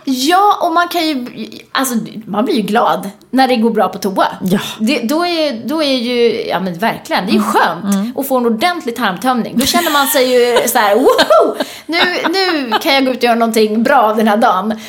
Ja, 0.03 0.59
och 0.61 0.73
man 0.73 0.87
kan 0.87 1.07
ju, 1.07 1.25
alltså 1.71 1.95
man 2.25 2.45
blir 2.45 2.55
ju 2.55 2.61
glad 2.61 3.09
när 3.29 3.47
det 3.47 3.55
går 3.55 3.69
bra 3.69 3.89
på 3.89 3.97
toa. 3.97 4.27
Ja. 4.41 4.59
Det, 4.79 4.99
då, 4.99 5.25
är, 5.25 5.67
då 5.67 5.83
är 5.83 5.95
ju, 5.97 6.47
ja 6.47 6.59
men 6.59 6.73
verkligen, 6.73 7.25
det 7.25 7.31
är 7.31 7.33
ju 7.33 7.43
skönt 7.43 8.17
att 8.17 8.27
få 8.27 8.37
en 8.37 8.45
ordentlig 8.45 8.95
tarmtömning. 8.95 9.53
Då 9.57 9.65
känner 9.65 9.91
man 9.91 10.07
sig 10.07 10.33
ju 10.33 10.67
så 10.67 10.77
här: 10.77 10.95
woho! 10.95 11.55
Nu, 11.85 11.99
nu 12.29 12.71
kan 12.81 12.93
jag 12.93 13.05
gå 13.05 13.11
ut 13.11 13.17
och 13.17 13.23
göra 13.23 13.35
någonting 13.35 13.83
bra 13.83 14.13
den 14.13 14.27
här 14.27 14.37
dagen. 14.37 14.79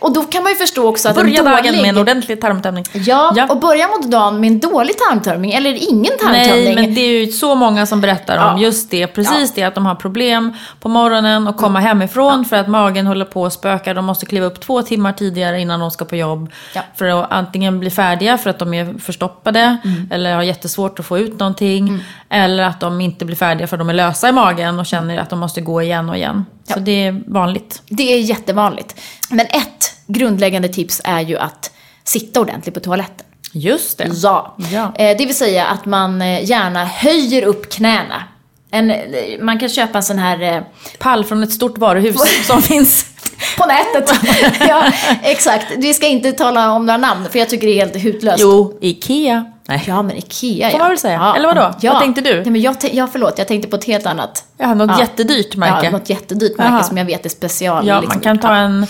Och 0.00 0.12
då 0.12 0.22
kan 0.24 0.42
man 0.42 0.52
ju 0.52 0.56
förstå 0.58 0.88
också 0.88 1.08
att 1.08 1.14
Börja 1.14 1.38
en 1.38 1.44
dagen 1.44 1.64
dålig... 1.64 1.80
med 1.82 1.88
en 1.88 1.98
ordentlig 1.98 2.40
tarmtömning. 2.40 2.84
Ja, 2.92 3.32
Ja. 3.36 3.46
och 3.50 3.60
börja 3.60 3.88
mot 3.88 4.10
dagen 4.10 4.40
med 4.40 4.50
en 4.50 4.60
dålig 4.60 4.94
tarmtömning 4.98 5.52
eller 5.52 5.90
ingen 5.90 6.12
tarmtömning. 6.20 6.64
Nej, 6.64 6.74
men 6.74 6.94
det 6.94 7.00
är 7.00 7.20
ju 7.20 7.32
så 7.32 7.54
många 7.54 7.86
som 7.86 8.00
berättar 8.00 8.36
om 8.36 8.58
Ja. 8.60 8.64
just 8.66 8.90
det. 8.90 9.06
Precis 9.06 9.54
det, 9.54 9.62
att 9.62 9.74
de 9.74 9.86
har 9.86 9.94
problem 9.94 10.52
på 10.80 10.88
morgonen 10.88 11.48
och 11.48 11.56
komma 11.56 11.80
hemifrån 11.80 12.44
för 12.44 12.56
att 12.56 12.68
magen 12.68 13.06
håller 13.06 13.24
på 13.24 13.46
att 13.46 13.52
spöka. 13.52 13.94
De 13.94 14.04
måste 14.04 14.26
kliva 14.26 14.46
upp 14.46 14.60
två 14.60 14.82
timmar 14.82 15.12
tidigare 15.12 15.60
innan 15.60 15.80
de 15.80 15.90
ska 15.90 16.04
på 16.04 16.16
jobb. 16.16 16.50
Ja. 16.74 16.80
För 16.96 17.06
att 17.06 17.32
antingen 17.32 17.80
bli 17.80 17.90
färdiga 17.90 18.38
för 18.38 18.50
att 18.50 18.58
de 18.58 18.74
är 18.74 18.98
förstoppade 18.98 19.76
eller 20.10 20.34
har 20.34 20.42
jättesvårt 20.42 20.98
att 20.98 21.06
få 21.06 21.18
ut 21.18 21.38
någonting. 21.38 22.04
Eller 22.30 22.62
att 22.62 22.80
de 22.80 23.00
inte 23.00 23.24
blir 23.24 23.36
färdiga 23.36 23.66
för 23.66 23.76
att 23.76 23.80
de 23.80 23.88
är 23.88 23.94
lösa 23.94 24.28
i 24.28 24.32
magen 24.32 24.78
och 24.78 24.86
känner 24.86 25.18
att 25.18 25.30
de 25.30 25.38
måste 25.38 25.60
gå 25.60 25.82
igen 25.82 26.08
och 26.08 26.16
igen. 26.16 26.44
Så 26.74 26.78
det 26.78 27.06
är 27.06 27.22
vanligt. 27.26 27.82
Det 27.88 28.12
är 28.12 28.18
jättevanligt. 28.18 29.00
Men 29.30 29.46
ett 29.46 29.94
grundläggande 30.06 30.68
tips 30.68 31.00
är 31.04 31.20
ju 31.20 31.38
att 31.38 31.70
sitta 32.04 32.40
ordentligt 32.40 32.74
på 32.74 32.80
toaletten. 32.80 33.26
Just 33.52 33.98
det. 33.98 34.08
Ja. 34.12 34.56
Ja. 34.72 34.92
Eh, 34.94 35.16
det 35.18 35.26
vill 35.26 35.36
säga 35.36 35.66
att 35.66 35.84
man 35.84 36.22
eh, 36.22 36.44
gärna 36.44 36.84
höjer 36.84 37.42
upp 37.42 37.72
knäna. 37.72 38.22
En, 38.70 38.90
eh, 38.90 38.96
man 39.40 39.58
kan 39.58 39.68
köpa 39.68 39.98
en 39.98 40.04
sån 40.04 40.18
här 40.18 40.64
Pall 40.98 41.24
från 41.24 41.42
ett 41.42 41.52
stort 41.52 41.78
varuhus 41.78 42.20
som 42.46 42.62
finns. 42.62 43.06
på 43.58 43.66
nätet. 43.66 44.10
ja, 44.68 44.92
exakt. 45.22 45.66
Vi 45.76 45.94
ska 45.94 46.06
inte 46.06 46.32
tala 46.32 46.72
om 46.72 46.86
några 46.86 46.98
namn 46.98 47.26
för 47.32 47.38
jag 47.38 47.48
tycker 47.48 47.66
det 47.66 47.72
är 47.72 47.80
helt 47.80 48.04
hutlöst. 48.04 48.38
Jo, 48.40 48.78
Ikea. 48.80 49.52
Nej. 49.70 49.84
Ja, 49.86 50.02
men 50.02 50.16
Ikea 50.16 50.70
Får 50.70 50.78
ja. 50.78 50.84
man 50.84 50.88
väl 50.88 50.98
säga. 50.98 51.14
Ja. 51.14 51.36
Eller 51.36 51.48
vadå? 51.48 51.74
Ja. 51.80 51.92
Vad 51.92 52.02
tänkte 52.02 52.20
du? 52.20 52.34
Nej, 52.34 52.50
men 52.50 52.60
jag, 52.60 52.76
ja, 52.92 53.08
förlåt, 53.12 53.38
jag 53.38 53.48
tänkte 53.48 53.68
på 53.68 53.76
ett 53.76 53.84
helt 53.84 54.06
annat. 54.06 54.44
Ja, 54.58 54.74
något 54.74 54.90
Ja. 54.90 55.00
jättedyrt 55.00 55.56
märke. 55.56 55.84
Ja, 55.84 55.90
något 55.90 56.10
jättedyrt 56.10 56.58
märke 56.58 56.70
Jaha. 56.72 56.82
som 56.82 56.96
jag 56.98 57.04
vet 57.04 57.26
är 57.26 57.28
special. 57.30 57.86
Ja, 57.86 58.00
liksom. 58.00 58.14
man 58.16 58.20
kan 58.20 58.38
ta 58.38 58.54
en, 58.54 58.86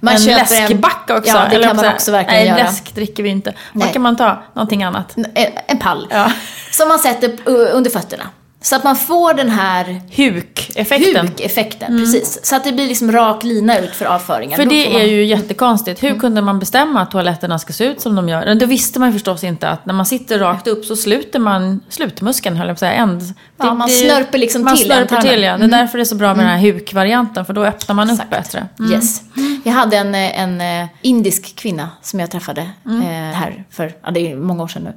Man 0.00 0.14
en 0.14 0.24
läskback 0.24 1.10
också. 1.10 1.30
Ja, 1.32 1.42
det 1.50 1.56
eller 1.56 1.66
kan 1.66 1.76
man 1.76 1.86
också 1.94 2.12
verkligen 2.12 2.38
Nej, 2.44 2.48
göra. 2.48 2.58
läsk 2.70 2.94
dricker 2.94 3.22
vi 3.22 3.28
inte. 3.28 3.50
Nej. 3.50 3.84
Vad 3.86 3.92
kan 3.92 4.02
man 4.02 4.16
ta? 4.16 4.42
Någonting 4.54 4.82
annat. 4.84 5.16
En, 5.16 5.26
en 5.66 5.78
pall. 5.78 6.06
Ja. 6.10 6.32
Som 6.72 6.88
man 6.88 6.98
sätter 6.98 7.48
under 7.48 7.90
fötterna. 7.90 8.24
Så 8.62 8.76
att 8.76 8.84
man 8.84 8.96
får 8.96 9.34
den 9.34 9.50
här 9.50 10.00
Huk-effekten. 10.16 11.26
huk-effekten. 11.28 11.98
Precis. 11.98 12.46
Så 12.46 12.56
att 12.56 12.64
det 12.64 12.72
blir 12.72 12.86
liksom 12.86 13.12
rak 13.12 13.44
lina 13.44 13.78
ut 13.78 13.90
för 13.90 14.04
avföringen. 14.04 14.56
För 14.56 14.64
det 14.64 14.88
man- 14.92 15.00
är 15.00 15.04
ju 15.06 15.24
jättekonstigt. 15.24 16.02
Hur 16.02 16.18
kunde 16.18 16.42
man 16.42 16.58
bestämma 16.58 17.00
att 17.02 17.10
toaletterna 17.10 17.58
ska 17.58 17.72
se 17.72 17.84
ut 17.84 18.00
som 18.00 18.14
de 18.14 18.28
gör? 18.28 18.54
Då 18.54 18.66
visste 18.66 18.98
man 19.00 19.12
förstås 19.12 19.44
inte 19.44 19.68
att 19.68 19.86
när 19.86 19.94
man 19.94 20.06
sitter 20.06 20.38
rakt 20.38 20.66
upp 20.66 20.84
så 20.84 20.96
sluter 20.96 21.38
man 21.38 21.80
slutmuskeln, 21.88 22.56
höll 22.56 22.66
jag 22.68 22.74
på 22.74 22.76
att 22.76 22.78
säga. 22.90 22.92
Änd, 22.92 23.22
Ja, 23.58 23.74
man 23.74 23.88
snörper 23.88 24.38
liksom 24.38 24.64
man 24.64 24.76
till 24.76 24.86
snörper 24.86 25.00
ändtarmen. 25.02 25.26
till, 25.26 25.42
ja. 25.42 25.56
Det 25.58 25.64
är 25.64 25.68
därför 25.68 25.98
det 25.98 26.02
är 26.02 26.04
så 26.04 26.14
bra 26.14 26.34
med 26.34 26.44
den 26.46 26.52
här 26.52 26.58
huk-varianten, 26.60 27.44
för 27.44 27.52
då 27.52 27.64
öppnar 27.64 27.94
man 27.94 28.10
upp 28.10 28.12
Exakt. 28.14 28.30
bättre. 28.30 28.66
Yes. 28.92 29.22
Jag 29.64 29.72
hade 29.72 29.96
en, 29.96 30.14
en 30.14 30.60
eh, 30.82 30.88
indisk 31.02 31.56
kvinna 31.56 31.90
som 32.02 32.20
jag 32.20 32.30
träffade 32.30 32.70
Mm. 32.86 33.02
eh, 33.02 33.36
här 33.36 33.64
för, 33.70 33.92
ja 34.04 34.10
det 34.10 34.32
är 34.32 34.36
många 34.36 34.62
år 34.62 34.68
sedan 34.68 34.82
nu. 34.82 34.92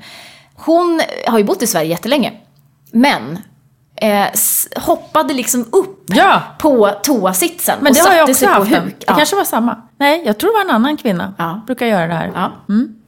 Hon 0.56 1.02
har 1.28 1.38
ju 1.38 1.44
bott 1.44 1.62
i 1.64 1.68
Sverige 1.68 1.90
jättelänge. 1.90 2.32
Men 2.92 3.40
eh, 3.96 4.26
hoppade 4.76 5.34
liksom 5.34 5.66
upp 5.72 6.04
Ja! 6.08 6.42
på 6.60 6.90
toasitsen 7.04 7.78
Men 7.82 7.90
och 7.92 7.96
det 7.96 8.02
har 8.10 8.16
jag 8.16 8.30
också 8.30 8.46
haft. 8.48 8.72
En. 8.72 8.86
Det 8.86 8.94
Ja. 9.08 9.16
kanske 9.16 9.36
var 9.36 9.44
samma. 9.44 9.78
Nej, 10.00 10.24
jag 10.26 10.38
tror 10.38 10.50
det 10.50 10.54
var 10.54 10.62
en 10.70 10.76
annan 10.76 10.98
kvinna. 10.98 11.34
Ja. 11.38 11.62
Brukar 11.66 11.86
göra 11.86 12.08
det 12.08 12.14
här. 12.14 12.32
Ja. 12.36 12.52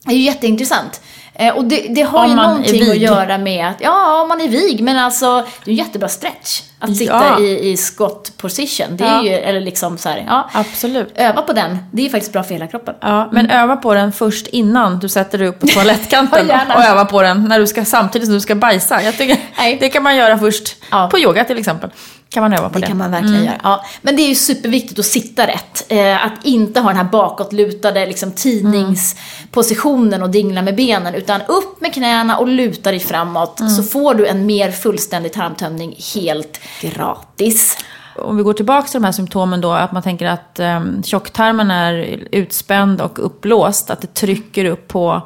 Det 0.06 0.12
är 0.14 0.18
ju 0.18 0.24
jätteintressant. 0.24 1.02
Eh, 1.36 1.56
och 1.56 1.66
det, 1.66 1.86
det 1.90 2.02
har 2.02 2.24
Om 2.24 2.30
ju 2.30 2.36
någonting 2.36 2.90
att 2.92 2.98
göra 2.98 3.38
med 3.38 3.68
att, 3.68 3.76
ja, 3.82 4.22
om 4.22 4.28
man 4.28 4.42
är 4.42 4.48
vig, 4.48 4.84
men 4.84 4.98
alltså 4.98 5.36
det 5.64 5.70
är 5.70 5.74
en 5.74 5.76
jättebra 5.76 6.10
stretch. 6.10 6.62
Att 6.80 6.96
sitta 6.98 7.14
Ja. 7.14 7.40
i, 7.40 7.72
i 7.72 7.78
squat 7.78 8.32
position. 8.38 8.88
Det 8.98 9.04
är 9.04 9.08
Ja. 9.16 9.24
ju, 9.24 9.30
eller 9.32 9.62
liksom 9.62 9.98
så 9.98 10.10
här, 10.10 10.24
ja. 10.28 10.50
Absolut. 10.54 11.12
Öva 11.16 11.42
på 11.42 11.54
den, 11.54 11.78
det 11.92 12.06
är 12.06 12.10
faktiskt 12.10 12.34
bra 12.34 12.44
för 12.44 12.54
hela 12.54 12.68
kroppen. 12.68 12.96
Ja, 13.02 13.30
men 13.32 13.50
öva 13.50 13.76
på 13.76 13.94
den 13.94 14.12
först 14.12 14.48
innan 14.48 15.00
du 15.00 15.10
sätter 15.10 15.38
dig 15.38 15.48
upp 15.48 15.60
på 15.60 15.68
toalettkanten. 15.74 16.50
Och 16.76 16.84
öva 16.84 17.06
på 17.06 17.22
den 17.22 17.44
när 17.50 17.60
du 17.60 17.68
ska, 17.68 17.86
samtidigt 17.86 18.28
som 18.28 18.34
du 18.36 18.42
ska 18.42 18.56
bajsa. 18.56 19.02
Jag 19.04 19.18
tycker, 19.18 19.38
Nej. 19.58 19.78
det 19.80 19.90
kan 19.90 20.04
man 20.04 20.16
göra 20.16 20.38
först. 20.38 20.76
Ja. 20.92 21.08
På 21.12 21.20
yoga 21.20 21.44
till 21.44 21.58
exempel. 21.58 21.90
Kan 22.36 22.44
man 22.44 22.54
öva 22.54 22.70
på 22.70 22.74
Det 22.74 22.80
det. 22.80 22.88
kan 22.88 22.98
man 22.98 23.12
verkligen 23.12 23.44
göra. 23.44 23.60
Ja. 23.64 23.86
Men 24.02 24.16
det 24.16 24.22
är 24.22 24.28
ju 24.30 24.36
superviktigt 24.36 25.00
att 25.00 25.06
sitta 25.06 25.48
rätt. 25.48 25.86
Eh, 25.92 26.26
att 26.26 26.34
inte 26.44 26.80
ha 26.80 26.88
den 26.90 26.98
här 26.98 27.04
bakåtlutade 27.04 28.06
liksom, 28.06 28.32
tidningspositionen 28.32 30.24
och 30.24 30.30
dingla 30.30 30.62
med 30.62 30.76
benen. 30.76 31.16
Utan 31.16 31.42
upp 31.42 31.82
med 31.82 31.94
knäna 31.94 32.38
och 32.38 32.48
luta 32.48 32.92
dig 32.92 33.00
framåt. 33.00 33.62
Så 33.78 33.84
får 33.84 34.14
du 34.14 34.28
en 34.28 34.46
mer 34.46 34.72
fullständig 34.72 35.34
tarmtömning 35.34 35.96
helt 36.16 36.60
gratis. 36.82 37.78
Om 38.16 38.38
vi 38.38 38.44
går 38.44 38.54
tillbaka 38.54 38.88
till 38.88 39.02
de 39.02 39.06
här 39.06 39.12
symptomen 39.12 39.62
då, 39.62 39.72
att 39.72 39.92
man 39.92 40.04
tänker 40.04 40.26
att 40.28 40.60
um, 40.60 41.04
tjocktarmen 41.04 41.72
är 41.72 42.24
utspänd 42.32 43.02
och 43.02 43.26
uppblåst, 43.26 43.90
att 43.90 44.02
det 44.02 44.14
trycker 44.14 44.66
upp 44.66 44.88
på, 44.88 45.22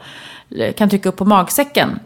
kan 0.77 0.89
trycka 0.89 1.09
upp 1.09 1.17
på 1.17 1.25
magsäcken. 1.25 1.99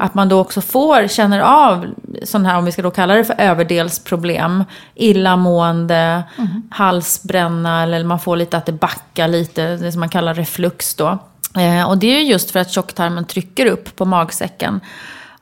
Att 0.00 0.14
man 0.14 0.28
då 0.28 0.40
också 0.40 0.60
får, 0.60 1.08
känner 1.08 1.40
av 1.40 1.86
sån 2.22 2.46
här, 2.46 2.58
om 2.58 2.64
vi 2.64 2.72
ska 2.72 2.82
då 2.82 2.90
kalla 2.90 3.14
det 3.14 3.24
för 3.24 3.40
överdelsproblem, 3.40 4.64
illamående, 4.94 6.22
halsbränna 6.70 7.82
eller 7.82 8.04
man 8.04 8.20
får 8.20 8.36
lite 8.36 8.56
att 8.56 8.66
det 8.66 8.72
backar 8.72 9.28
lite, 9.28 9.76
det 9.76 9.92
som 9.92 10.00
man 10.00 10.08
kallar 10.08 10.34
reflux 10.34 10.94
då. 10.94 11.18
Eh, 11.56 11.88
och 11.88 11.98
det 11.98 12.06
är 12.06 12.20
ju 12.20 12.30
just 12.30 12.50
för 12.50 12.60
att 12.60 12.70
tjocktarmen 12.70 13.24
trycker 13.24 13.66
upp 13.66 13.96
på 13.96 14.04
magsäcken. 14.04 14.80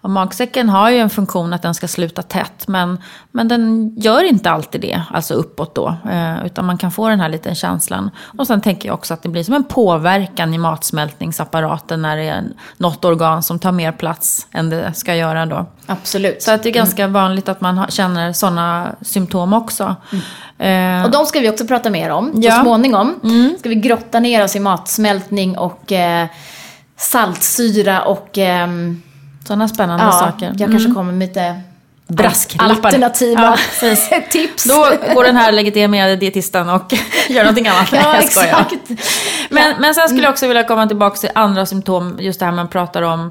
Och 0.04 0.10
magsäcken 0.10 0.68
har 0.68 0.90
ju 0.90 0.98
en 0.98 1.10
funktion 1.10 1.52
att 1.52 1.62
den 1.62 1.74
ska 1.74 1.88
sluta 1.88 2.22
tätt, 2.22 2.68
men, 2.68 2.98
men 3.32 3.48
den 3.48 3.92
gör 3.96 4.24
inte 4.24 4.50
alltid 4.50 4.80
det, 4.80 5.02
alltså 5.10 5.34
uppåt 5.34 5.74
då. 5.74 5.96
Eh, 6.10 6.46
utan 6.46 6.64
man 6.66 6.78
kan 6.78 6.90
få 6.90 7.08
den 7.08 7.20
här 7.20 7.28
liten 7.28 7.54
känslan. 7.54 8.10
Och 8.38 8.46
sen 8.46 8.60
tänker 8.60 8.88
jag 8.88 8.94
också 8.94 9.14
att 9.14 9.22
det 9.22 9.28
blir 9.28 9.42
som 9.44 9.54
en 9.54 9.64
påverkan 9.64 10.54
i 10.54 10.58
matsmältningsapparaten 10.58 12.02
när 12.02 12.16
det 12.16 12.22
är 12.22 12.42
något 12.76 13.04
organ 13.04 13.42
som 13.42 13.58
tar 13.58 13.72
mer 13.72 13.92
plats 13.92 14.46
än 14.52 14.70
det 14.70 14.92
ska 14.94 15.14
göra 15.14 15.46
då. 15.46 15.66
Absolut. 15.86 16.42
Så 16.42 16.52
att 16.52 16.62
det 16.62 16.68
är 16.68 16.72
ganska 16.74 17.06
vanligt 17.06 17.48
att 17.48 17.60
man 17.60 17.86
känner 17.90 18.32
sådana 18.32 18.94
symptom 19.02 19.52
också. 19.52 19.96
Eh, 20.58 21.04
Och 21.04 21.10
de 21.10 21.26
ska 21.26 21.40
vi 21.40 21.50
också 21.50 21.66
prata 21.66 21.90
mer 21.90 22.10
om 22.10 22.32
Ja. 22.34 22.52
så 22.56 22.62
småningom. 22.62 23.14
Ska 23.58 23.68
vi 23.68 23.74
grotta 23.74 24.20
ner 24.20 24.44
oss 24.44 24.56
i 24.56 24.60
matsmältning 24.60 25.58
och 25.58 25.92
eh, 25.92 26.26
saltsyra 26.96 28.02
och 28.02 28.38
ehm, 28.38 29.02
sådana 29.44 29.68
spännande 29.68 30.04
ja, 30.04 30.12
saker. 30.12 30.54
jag 30.58 30.70
kanske 30.70 30.90
kommer 30.90 31.12
med 31.12 31.28
lite 31.28 31.60
Brasklappar. 32.06 32.70
alternativa 32.70 33.58
Ja, 33.82 34.20
tips. 34.30 34.64
Då 34.64 34.86
går 35.14 35.24
den 35.24 35.36
här 35.36 35.52
legitimerade 35.52 36.16
dietisten 36.16 36.68
och 36.68 36.92
gör 37.28 37.42
någonting 37.42 37.68
annat. 37.68 37.92
Nej, 37.92 38.00
ja, 38.04 38.14
jag 38.14 38.30
skojar. 38.32 38.60
exakt. 38.60 38.90
Men, 39.50 39.74
men 39.80 39.94
sen 39.94 40.08
skulle 40.08 40.22
jag 40.22 40.30
också 40.32 40.46
vilja 40.46 40.64
komma 40.64 40.86
tillbaka 40.86 41.16
till 41.16 41.30
andra 41.34 41.66
symptom. 41.66 42.16
Just 42.20 42.40
det 42.40 42.46
här 42.46 42.52
man 42.52 42.68
pratar 42.68 43.02
om 43.02 43.30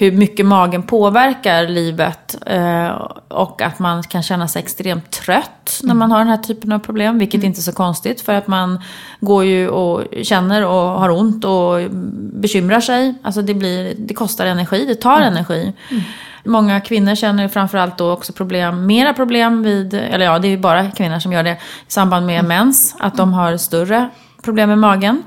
hur 0.00 0.12
mycket 0.12 0.46
magen 0.46 0.82
påverkar 0.82 1.68
livet. 1.68 2.36
Eh, 2.46 2.88
och 3.28 3.62
att 3.62 3.78
man 3.78 4.02
kan 4.02 4.22
känna 4.22 4.48
sig 4.48 4.62
extremt 4.62 5.10
trött 5.10 5.80
när 5.82 5.94
man 5.94 6.12
har 6.12 6.18
den 6.18 6.28
här 6.28 6.36
typen 6.36 6.72
av 6.72 6.78
problem. 6.78 7.18
Vilket 7.18 7.42
inte 7.42 7.60
är 7.60 7.62
så 7.62 7.72
konstigt 7.72 8.20
för 8.20 8.34
att 8.34 8.46
man 8.46 8.80
går 9.20 9.44
ju 9.44 9.68
och 9.68 10.04
känner 10.22 10.66
och 10.66 11.00
har 11.00 11.10
ont 11.10 11.44
och 11.44 11.90
bekymrar 12.32 12.80
sig. 12.80 13.14
Alltså 13.22 13.42
det, 13.42 13.54
blir, 13.54 13.94
det 13.98 14.14
kostar 14.14 14.46
energi, 14.46 14.84
det 14.86 14.94
tar 14.94 15.20
energi. 15.20 15.72
Många 16.44 16.80
kvinnor 16.80 17.14
känner 17.14 17.48
framförallt 17.48 17.98
då 17.98 18.10
också 18.12 18.32
problem, 18.32 18.86
mera 18.86 19.14
problem 19.14 19.62
vid, 19.62 19.94
eller 19.94 20.24
ja 20.24 20.38
det 20.38 20.48
är 20.48 20.50
ju 20.50 20.58
bara 20.58 20.90
kvinnor 20.90 21.18
som 21.18 21.32
gör 21.32 21.42
det, 21.42 21.52
i 21.52 21.92
samband 21.92 22.26
med 22.26 22.44
mens. 22.44 22.96
Att 22.98 23.16
de 23.16 23.32
har 23.32 23.56
större 23.56 24.08
problem 24.42 24.68
med 24.68 24.78
magen. 24.78 25.22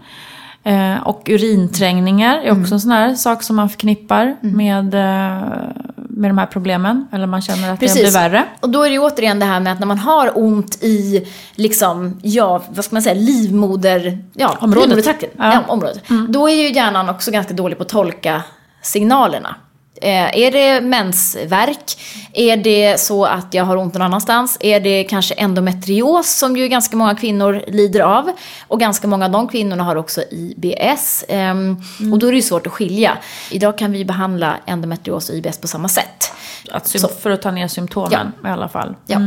Eh, 0.66 1.08
och 1.08 1.30
urinträngningar 1.30 2.38
är 2.38 2.62
också 2.62 2.74
en 2.74 2.80
sån 2.82 2.92
här 2.92 3.16
sak 3.16 3.44
som 3.44 3.56
man 3.56 3.70
förknippar 3.70 4.36
med, 4.42 4.94
eh, 4.94 5.50
med 5.96 6.30
de 6.30 6.38
här 6.38 6.46
problemen. 6.46 7.08
Eller 7.12 7.28
man 7.28 7.42
känner 7.42 7.74
att 7.74 7.80
det 7.80 7.94
blir 7.94 8.12
värre. 8.12 8.44
Och 8.60 8.70
då 8.70 8.84
är 8.84 8.90
det 8.90 8.94
ju 8.94 9.00
återigen 9.00 9.40
det 9.40 9.46
här 9.46 9.60
med 9.60 9.74
att 9.74 9.80
när 9.80 9.88
man 9.88 9.98
har 9.98 10.32
ont 10.36 10.84
i, 10.84 11.28
liksom, 11.56 12.20
ja, 12.22 12.64
vad 12.70 12.86
ska 12.86 12.96
man 12.96 13.02
säga, 13.04 13.16
livmoder... 13.16 14.18
Ja, 14.34 14.58
Området. 14.60 15.06
Ja. 15.06 15.14
Mm. 15.22 15.32
Ja. 15.38 15.64
området. 15.68 16.04
Då 16.30 16.50
är 16.50 16.54
ju 16.56 16.74
hjärnan 16.74 17.10
också 17.10 17.32
ganska 17.32 17.54
dålig 17.54 17.78
på 17.78 17.82
att 17.82 17.90
tolka 17.90 18.44
signalerna. 18.82 19.56
Eh, 20.04 20.38
är 20.38 20.52
det 20.52 20.82
mensvärk? 20.82 21.98
Är 22.34 22.58
det 22.58 23.00
så 23.00 23.26
att 23.26 23.54
jag 23.54 23.66
har 23.66 23.78
ont 23.78 23.94
någon 23.94 24.02
annanstans? 24.02 24.58
Är 24.60 24.80
det 24.80 25.04
kanske 25.04 25.34
endometrios 25.34 26.38
som 26.38 26.58
ju 26.58 26.68
ganska 26.68 26.98
många 26.98 27.16
kvinnor 27.16 27.64
lider 27.68 28.00
av? 28.00 28.32
Och 28.68 28.80
ganska 28.80 29.08
många 29.08 29.26
av 29.26 29.32
de 29.32 29.48
kvinnorna 29.48 29.84
har 29.84 29.96
också 29.96 30.22
IBS. 30.32 31.26
Ehm, 31.28 31.84
Mm. 32.00 32.14
Och 32.14 32.20
då 32.20 32.28
är 32.28 32.32
det 32.32 32.36
ju 32.36 32.42
svårt 32.42 32.68
att 32.68 32.74
skilja. 32.74 33.18
Idag 33.52 33.78
kan 33.78 33.92
vi 33.92 34.06
behandla 34.06 34.58
endometrios 34.66 35.30
och 35.30 35.36
IBS 35.36 35.58
på 35.58 35.68
samma 35.68 35.88
sätt. 35.88 36.32
Att 36.72 36.90
för 37.22 37.30
att 37.30 37.42
ta 37.42 37.52
ner 37.52 37.68
symptomen 37.68 38.32
i 38.44 38.48
alla 38.48 38.70
fall. 38.70 38.96
Ja. 39.06 39.20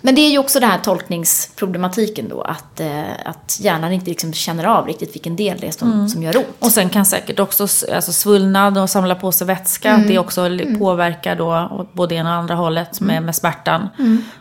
Men 0.00 0.14
det 0.14 0.20
är 0.20 0.30
ju 0.30 0.38
också 0.38 0.60
den 0.60 0.70
här 0.70 0.78
tolkningsproblematiken 0.78 2.28
då, 2.28 2.42
att, 2.42 2.80
eh, 2.80 3.02
att 3.24 3.58
hjärnan 3.60 3.92
inte 3.92 4.10
liksom 4.10 4.32
känner 4.32 4.64
av 4.64 4.86
riktigt 4.86 5.14
vilken 5.14 5.36
del 5.36 5.58
det 5.60 5.66
är 5.66 5.70
som, 5.70 6.08
som 6.08 6.22
gör 6.22 6.36
ont. 6.36 6.46
Och 6.58 6.72
sen 6.72 6.88
kan 6.88 7.06
säkert 7.06 7.38
också 7.40 7.62
alltså 7.62 8.12
svullnad 8.12 8.78
och 8.78 8.90
samla 8.90 9.14
på 9.14 9.32
sig 9.32 9.46
vätska, 9.46 9.94
att 9.94 10.10
det 10.16 10.20
också 10.20 10.48
li- 10.48 10.76
påverkar 10.78 11.36
då 11.36 11.86
både 11.92 12.14
ena 12.14 12.30
och 12.30 12.36
andra 12.36 12.54
hållet 12.54 13.00
med, 13.00 13.22
med 13.22 13.34
smärtan. 13.36 13.88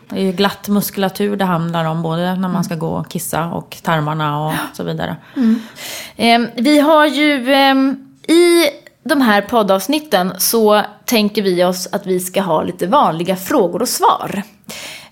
Det 0.10 0.16
är 0.20 0.24
ju 0.24 0.32
glatt 0.32 0.68
muskulatur 0.68 1.36
det 1.36 1.46
handlar 1.46 1.86
om, 1.86 2.02
både 2.02 2.36
när 2.36 2.50
man 2.50 2.64
ska 2.64 2.76
gå 2.76 2.88
och 2.90 3.10
kissa 3.10 3.46
och 3.46 3.78
tarmarna 3.84 4.46
och 4.48 4.54
så 4.74 4.84
vidare. 4.84 5.16
Ehm, 6.18 6.48
vi 6.56 6.80
har 6.80 7.06
ju 7.06 7.54
ehm, 7.54 8.08
i 8.28 8.64
de 9.04 9.22
här 9.22 9.42
poddavsnitten 9.42 10.34
så 10.38 10.82
tänker 11.06 11.42
vi 11.42 11.64
oss 11.64 11.88
att 11.92 12.06
vi 12.06 12.20
ska 12.20 12.42
ha 12.42 12.64
lite 12.64 12.88
vanliga 12.88 13.36
frågor 13.36 13.82
och 13.82 13.90
svar. 13.90 14.44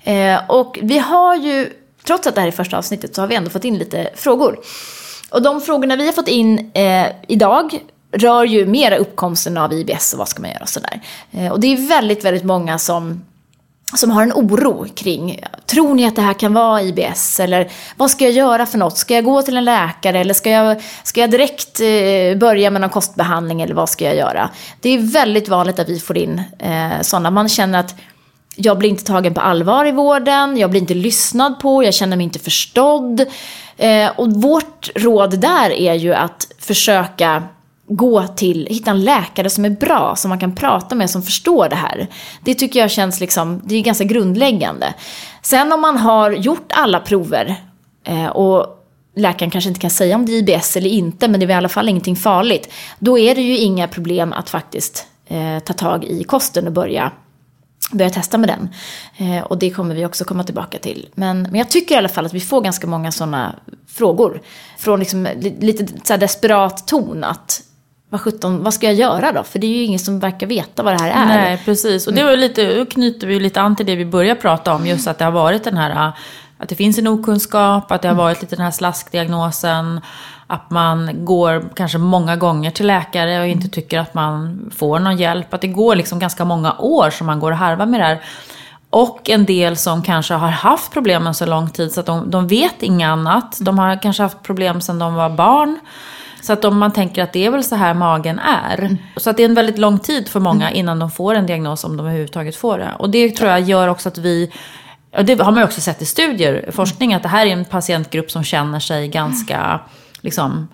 Eh, 0.03 0.39
och 0.47 0.79
vi 0.81 0.99
har 0.99 1.35
ju, 1.35 1.69
trots 2.07 2.27
att 2.27 2.35
det 2.35 2.41
här 2.41 2.47
är 2.47 2.51
första 2.51 2.77
avsnittet, 2.77 3.15
så 3.15 3.21
har 3.21 3.27
vi 3.27 3.35
ändå 3.35 3.49
fått 3.49 3.65
in 3.65 3.77
lite 3.77 4.09
frågor. 4.15 4.59
Och 5.31 5.41
de 5.41 5.61
frågorna 5.61 5.95
vi 5.95 6.05
har 6.05 6.13
fått 6.13 6.27
in 6.27 6.71
eh, 6.73 7.05
idag 7.27 7.79
rör 8.13 8.43
ju 8.43 8.65
mera 8.65 8.97
uppkomsten 8.97 9.57
av 9.57 9.73
IBS 9.73 10.13
och 10.13 10.19
vad 10.19 10.27
ska 10.27 10.41
man 10.41 10.51
göra 10.51 10.63
och 10.63 10.69
sådär. 10.69 11.01
Eh, 11.31 11.51
och 11.51 11.59
det 11.59 11.67
är 11.67 11.87
väldigt, 11.87 12.25
väldigt 12.25 12.43
många 12.43 12.79
som 12.79 13.21
som 13.95 14.11
har 14.11 14.23
en 14.23 14.33
oro 14.33 14.87
kring, 14.95 15.39
tror 15.65 15.95
ni 15.95 16.05
att 16.05 16.15
det 16.15 16.21
här 16.21 16.33
kan 16.33 16.53
vara 16.53 16.81
IBS? 16.81 17.39
Eller 17.39 17.71
vad 17.97 18.11
ska 18.11 18.23
jag 18.23 18.33
göra 18.33 18.65
för 18.65 18.77
något? 18.77 18.97
Ska 18.97 19.13
jag 19.13 19.23
gå 19.23 19.41
till 19.41 19.57
en 19.57 19.65
läkare? 19.65 20.19
Eller 20.19 20.33
ska 20.33 20.49
jag, 20.49 20.81
ska 21.03 21.21
jag 21.21 21.31
direkt 21.31 21.79
eh, 21.79 22.37
börja 22.37 22.71
med 22.71 22.81
någon 22.81 22.89
kostbehandling? 22.89 23.61
Eller 23.61 23.75
vad 23.75 23.89
ska 23.89 24.05
jag 24.05 24.15
göra? 24.15 24.49
Det 24.81 24.89
är 24.89 24.97
väldigt 24.97 25.49
vanligt 25.49 25.79
att 25.79 25.89
vi 25.89 25.99
får 25.99 26.17
in 26.17 26.41
eh, 26.59 27.01
sådana. 27.01 27.31
Man 27.31 27.49
känner 27.49 27.79
att 27.79 27.95
jag 28.55 28.77
blir 28.77 28.89
inte 28.89 29.03
tagen 29.03 29.33
på 29.33 29.41
allvar 29.41 29.85
i 29.85 29.91
vården, 29.91 30.57
jag 30.57 30.69
blir 30.69 30.81
inte 30.81 30.93
lyssnad 30.93 31.59
på, 31.59 31.83
jag 31.83 31.93
känner 31.93 32.17
mig 32.17 32.23
inte 32.23 32.39
förstådd. 32.39 33.25
Eh, 33.77 34.11
och 34.15 34.31
vårt 34.31 34.89
råd 34.95 35.39
där 35.39 35.69
är 35.69 35.93
ju 35.93 36.13
att 36.13 36.47
försöka 36.59 37.43
gå 37.87 38.27
till, 38.27 38.67
hitta 38.69 38.91
en 38.91 39.03
läkare 39.03 39.49
som 39.49 39.65
är 39.65 39.69
bra, 39.69 40.15
som 40.15 40.29
man 40.29 40.39
kan 40.39 40.55
prata 40.55 40.95
med, 40.95 41.09
som 41.09 41.23
förstår 41.23 41.69
det 41.69 41.75
här. 41.75 42.07
Det 42.43 42.55
tycker 42.55 42.79
jag 42.79 42.91
känns 42.91 43.19
liksom, 43.19 43.61
det 43.63 43.75
är 43.75 43.81
ganska 43.81 44.03
grundläggande. 44.03 44.93
Sen 45.41 45.71
om 45.71 45.81
man 45.81 45.97
har 45.97 46.31
gjort 46.31 46.71
alla 46.71 46.99
prover 46.99 47.55
eh, 48.03 48.27
och 48.27 48.65
läkaren 49.15 49.51
kanske 49.51 49.67
inte 49.67 49.81
kan 49.81 49.89
säga 49.89 50.15
om 50.15 50.25
det 50.25 50.31
är 50.31 50.37
IBS 50.37 50.77
eller 50.77 50.89
inte, 50.89 51.27
men 51.27 51.39
det 51.39 51.45
är 51.45 51.49
i 51.49 51.53
alla 51.53 51.69
fall 51.69 51.89
ingenting 51.89 52.15
farligt. 52.15 52.69
Då 52.99 53.19
är 53.19 53.35
det 53.35 53.41
ju 53.41 53.57
inga 53.57 53.87
problem 53.87 54.33
att 54.33 54.49
faktiskt 54.49 55.07
eh, 55.27 55.59
ta 55.59 55.73
tag 55.73 56.03
i 56.03 56.23
kosten 56.23 56.67
och 56.67 56.73
börja 56.73 57.11
börja 57.91 58.09
testa 58.09 58.37
med 58.37 58.49
den. 58.49 58.69
Eh, 59.17 59.43
och 59.43 59.57
det 59.57 59.69
kommer 59.69 59.95
vi 59.95 60.05
också 60.05 60.25
komma 60.25 60.43
tillbaka 60.43 60.77
till. 60.77 61.09
Men, 61.15 61.41
men 61.41 61.55
jag 61.55 61.69
tycker 61.69 61.95
i 61.95 61.97
alla 61.97 62.09
fall 62.09 62.25
att 62.25 62.33
vi 62.33 62.39
får 62.39 62.61
ganska 62.61 62.87
många 62.87 63.11
sådana 63.11 63.55
frågor. 63.87 64.41
Från 64.77 64.99
liksom 64.99 65.27
lite 65.59 65.87
så 66.03 66.13
här 66.13 66.17
desperat 66.17 66.87
ton 66.87 67.23
att 67.23 67.61
vad 68.13 68.21
sjutton, 68.21 68.63
vad 68.63 68.73
ska 68.73 68.85
jag 68.85 68.95
göra 68.95 69.31
då? 69.31 69.43
För 69.43 69.59
det 69.59 69.67
är 69.67 69.77
ju 69.77 69.83
ingen 69.83 69.99
som 69.99 70.19
verkar 70.19 70.47
veta 70.47 70.83
vad 70.83 70.93
det 70.93 71.03
här 71.03 71.09
är. 71.09 71.25
Nej, 71.25 71.61
precis. 71.65 72.07
Och 72.07 72.13
det 72.13 72.23
var 72.23 72.31
ju 72.31 72.37
lite, 72.37 72.77
då 72.77 72.85
knyter 72.85 73.27
vi 73.27 73.39
lite 73.39 73.61
an 73.61 73.75
till 73.75 73.85
det 73.85 73.95
vi 73.95 74.05
började 74.05 74.41
prata 74.41 74.73
om. 74.73 74.87
Just 74.87 75.07
att 75.07 75.17
det 75.17 75.25
har 75.25 75.31
varit 75.31 75.63
den 75.63 75.77
här, 75.77 76.11
att 76.57 76.69
det 76.69 76.75
finns 76.75 76.97
en 76.97 77.07
okunskap, 77.07 77.91
att 77.91 78.01
det 78.01 78.07
har 78.07 78.15
varit 78.15 78.41
lite 78.41 78.55
den 78.55 78.65
här 78.65 78.71
slaskdiagnosen. 78.71 80.01
Att 80.47 80.69
man 80.69 81.25
går 81.25 81.69
kanske 81.75 81.97
många 81.97 82.35
gånger 82.35 82.71
till 82.71 82.87
läkare 82.87 83.39
och 83.39 83.47
inte 83.47 83.67
tycker 83.67 83.99
att 83.99 84.13
man 84.13 84.61
får 84.75 84.99
någon 84.99 85.17
hjälp. 85.17 85.53
Att 85.53 85.61
det 85.61 85.67
går 85.67 85.95
liksom 85.95 86.19
ganska 86.19 86.45
många 86.45 86.75
år 86.79 87.09
som 87.09 87.27
man 87.27 87.39
går 87.39 87.51
och 87.51 87.57
harvar 87.57 87.85
med 87.85 87.99
det 87.99 88.05
här. 88.05 88.21
Och 88.89 89.29
en 89.29 89.45
del 89.45 89.77
som 89.77 90.01
kanske 90.01 90.33
har 90.33 90.49
haft 90.49 90.91
problemen 90.91 91.33
så 91.33 91.45
lång 91.45 91.69
tid 91.69 91.91
så 91.91 91.99
att 91.99 92.05
de, 92.05 92.31
de 92.31 92.47
vet 92.47 92.83
inget 92.83 93.07
annat. 93.07 93.57
De 93.61 93.79
har 93.79 94.01
kanske 94.01 94.23
haft 94.23 94.43
problem 94.43 94.81
sedan 94.81 94.99
de 94.99 95.13
var 95.13 95.29
barn. 95.29 95.79
Så 96.43 96.53
att 96.53 96.65
om 96.65 96.77
man 96.79 96.93
tänker 96.93 97.23
att 97.23 97.33
det 97.33 97.45
är 97.45 97.49
väl 97.49 97.63
så 97.63 97.75
här 97.75 97.93
magen 97.93 98.39
är. 98.39 98.97
Så 99.17 99.29
att 99.29 99.37
det 99.37 99.43
är 99.43 99.49
en 99.49 99.55
väldigt 99.55 99.77
lång 99.77 99.99
tid 99.99 100.29
för 100.29 100.39
många 100.39 100.71
innan 100.71 100.99
de 100.99 101.11
får 101.11 101.35
en 101.35 101.45
diagnos 101.45 101.83
om 101.83 101.97
de 101.97 102.05
överhuvudtaget 102.05 102.55
får 102.55 102.77
det. 102.77 102.91
Och 102.99 103.09
det 103.09 103.29
tror 103.29 103.49
jag 103.49 103.61
gör 103.61 103.87
också 103.87 104.09
att 104.09 104.17
vi, 104.17 104.51
och 105.17 105.25
det 105.25 105.41
har 105.41 105.51
man 105.51 105.61
ju 105.61 105.63
också 105.63 105.81
sett 105.81 106.01
i 106.01 106.05
studier, 106.05 106.69
forskning, 106.71 107.13
att 107.13 107.23
det 107.23 107.29
här 107.29 107.45
är 107.45 107.49
en 107.49 107.65
patientgrupp 107.65 108.31
som 108.31 108.43
känner 108.43 108.79
sig 108.79 109.07
ganska 109.07 109.79
liksom, 110.21 110.67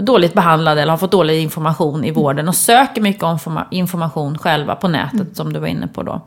dåligt 0.00 0.34
behandlade 0.34 0.82
eller 0.82 0.90
har 0.90 0.98
fått 0.98 1.12
dålig 1.12 1.42
information 1.42 2.04
i 2.04 2.10
vården 2.10 2.48
och 2.48 2.54
söker 2.54 3.00
mycket 3.00 3.22
informa- 3.22 3.66
information 3.70 4.38
själva 4.38 4.74
på 4.74 4.88
nätet 4.88 5.36
som 5.36 5.52
du 5.52 5.60
var 5.60 5.66
inne 5.66 5.86
på 5.86 6.02
då. 6.02 6.20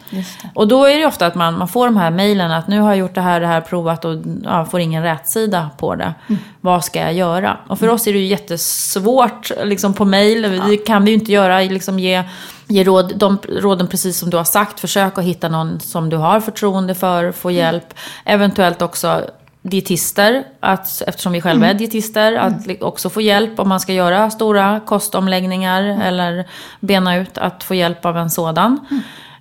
Och 0.55 0.67
då 0.67 0.85
är 0.85 0.99
det 0.99 1.05
ofta 1.05 1.25
att 1.25 1.35
man, 1.35 1.57
man 1.57 1.67
får 1.67 1.85
de 1.85 1.97
här 1.97 2.11
mejlen 2.11 2.51
att 2.51 2.67
nu 2.67 2.79
har 2.79 2.89
jag 2.89 2.97
gjort 2.97 3.15
det 3.15 3.21
här, 3.21 3.39
det 3.39 3.47
här 3.47 3.61
provat 3.61 4.05
och 4.05 4.15
ja, 4.43 4.65
får 4.65 4.79
ingen 4.79 5.03
rätsida 5.03 5.69
på 5.77 5.95
det. 5.95 6.13
Vad 6.61 6.83
ska 6.85 6.99
jag 6.99 7.13
göra? 7.13 7.57
Och 7.67 7.79
för 7.79 7.87
oss 7.87 8.07
är 8.07 8.13
det 8.13 8.19
ju 8.19 8.25
jättesvårt 8.25 9.51
liksom 9.63 9.93
på 9.93 10.05
mejl. 10.05 10.61
Det 10.69 10.77
kan 10.77 11.05
vi 11.05 11.11
ju 11.11 11.17
inte 11.17 11.31
göra, 11.31 11.59
liksom 11.59 11.99
ge, 11.99 12.23
ge 12.67 12.83
råd, 12.83 13.13
de 13.15 13.37
råden 13.49 13.87
precis 13.87 14.19
som 14.19 14.29
du 14.29 14.37
har 14.37 14.43
sagt. 14.43 14.79
Försök 14.79 15.17
att 15.17 15.23
hitta 15.23 15.49
någon 15.49 15.79
som 15.79 16.09
du 16.09 16.17
har 16.17 16.39
förtroende 16.39 16.95
för, 16.95 17.31
få 17.31 17.51
hjälp. 17.51 17.93
Eventuellt 18.25 18.81
också 18.81 19.21
dietister, 19.61 20.43
att, 20.59 21.01
eftersom 21.07 21.31
vi 21.31 21.41
själva 21.41 21.67
är 21.67 21.73
dietister, 21.73 22.33
att 22.33 22.67
li- 22.67 22.77
också 22.81 23.09
få 23.09 23.21
hjälp 23.21 23.59
om 23.59 23.69
man 23.69 23.79
ska 23.79 23.93
göra 23.93 24.29
stora 24.29 24.79
kostomläggningar 24.79 25.83
eller 25.83 26.45
bena 26.79 27.15
ut, 27.15 27.37
att 27.37 27.63
få 27.63 27.75
hjälp 27.75 28.05
av 28.05 28.17
en 28.17 28.29
sådan. 28.29 28.79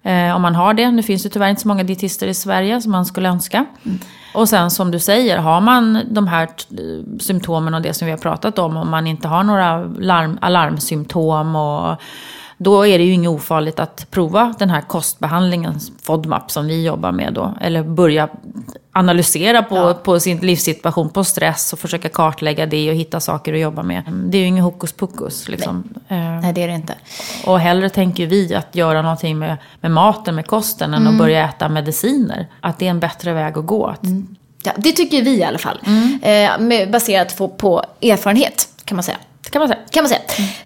Eh, 0.02 0.36
om 0.36 0.42
man 0.42 0.54
har 0.54 0.74
det. 0.74 0.90
Nu 0.90 1.02
finns 1.02 1.22
det 1.22 1.28
tyvärr 1.28 1.48
inte 1.48 1.62
så 1.62 1.68
många 1.68 1.82
dietister 1.82 2.26
i 2.26 2.34
Sverige 2.34 2.80
som 2.80 2.92
man 2.92 3.06
skulle 3.06 3.28
önska. 3.28 3.66
Och 4.34 4.48
sen 4.48 4.70
som 4.70 4.90
du 4.90 4.98
säger, 4.98 5.38
har 5.38 5.60
man 5.60 6.00
de 6.10 6.26
här 6.28 6.48
symptomen 7.20 7.74
och 7.74 7.82
det 7.82 7.94
som 7.94 8.06
vi 8.06 8.12
har 8.12 8.18
pratat 8.18 8.58
om, 8.58 8.76
om 8.76 8.90
man 8.90 9.06
inte 9.06 9.28
har 9.28 9.42
några 9.42 9.84
larm, 9.98 10.38
alarmsymptom 10.42 11.56
och 11.56 11.96
då 12.62 12.86
är 12.86 12.98
det 12.98 13.04
ju 13.04 13.12
inget 13.12 13.30
ofarligt 13.30 13.80
att 13.80 14.06
prova 14.10 14.54
den 14.58 14.70
här 14.70 14.80
kostbehandlingen, 14.80 15.80
FODMAP, 16.02 16.50
som 16.50 16.66
vi 16.66 16.84
jobbar 16.86 17.12
med 17.12 17.32
då. 17.32 17.54
Eller 17.60 17.82
börja 17.82 18.28
analysera 18.92 19.62
på, 19.62 19.76
Ja. 19.76 19.94
på 19.94 20.20
sin 20.20 20.38
livssituation, 20.38 21.08
på 21.10 21.24
stress 21.24 21.72
och 21.72 21.78
försöka 21.78 22.08
kartlägga 22.08 22.66
det 22.66 22.90
och 22.90 22.96
hitta 22.96 23.20
saker 23.20 23.54
att 23.54 23.60
jobba 23.60 23.82
med. 23.82 24.02
Det 24.26 24.38
är 24.38 24.40
ju 24.40 24.46
inget 24.46 24.64
hokus 24.64 24.92
pokus 24.92 25.48
liksom. 25.48 25.84
Eh, 26.08 26.16
Nej, 26.18 26.52
det 26.52 26.62
är 26.62 26.68
det 26.68 26.74
inte. 26.74 26.94
och 27.46 27.60
hellre 27.60 27.88
tänker 27.90 28.26
vi 28.26 28.54
att 28.54 28.74
göra 28.74 29.02
någonting 29.02 29.38
med, 29.38 29.56
med 29.80 29.90
maten, 29.90 30.34
med 30.34 30.46
kosten, 30.46 30.94
än 30.94 31.06
att 31.06 31.18
börja 31.18 31.44
äta 31.48 31.68
mediciner. 31.68 32.46
Att 32.60 32.78
det 32.78 32.86
är 32.86 32.90
en 32.90 33.00
bättre 33.00 33.32
väg 33.32 33.58
att 33.58 33.66
gå. 33.66 33.86
Att, 33.86 34.00
Ja, 34.62 34.72
det 34.76 34.92
tycker 34.92 35.22
vi 35.22 35.36
i 35.38 35.44
alla 35.44 35.58
fall. 35.58 35.80
Eh, 36.22 36.58
med, 36.60 36.90
baserat 36.90 37.36
på, 37.38 37.48
på 37.48 37.84
erfarenhet, 38.02 38.68
kan 38.84 38.96
man 38.96 39.02
säga. 39.02 39.16
kan 39.50 39.60
man 39.60 39.68
säga. 39.68 39.80
Kan 39.90 40.02
man 40.02 40.08
säga. 40.08 40.20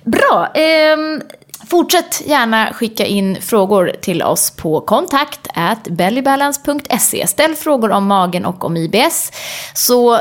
Bra. 0.05 0.47
ehm, 0.55 1.23
fortsätt 1.71 2.23
gärna 2.27 2.73
skicka 2.73 3.07
in 3.07 3.37
frågor 3.41 3.93
till 4.03 4.23
oss 4.23 4.51
på 4.51 4.81
kontakt 4.81 5.49
bellybalance.se. 5.91 7.27
Ställ 7.27 7.55
frågor 7.55 7.91
om 7.91 8.07
magen 8.07 8.45
och 8.45 8.65
om 8.65 8.77
IBS 8.77 9.33
så 9.75 10.19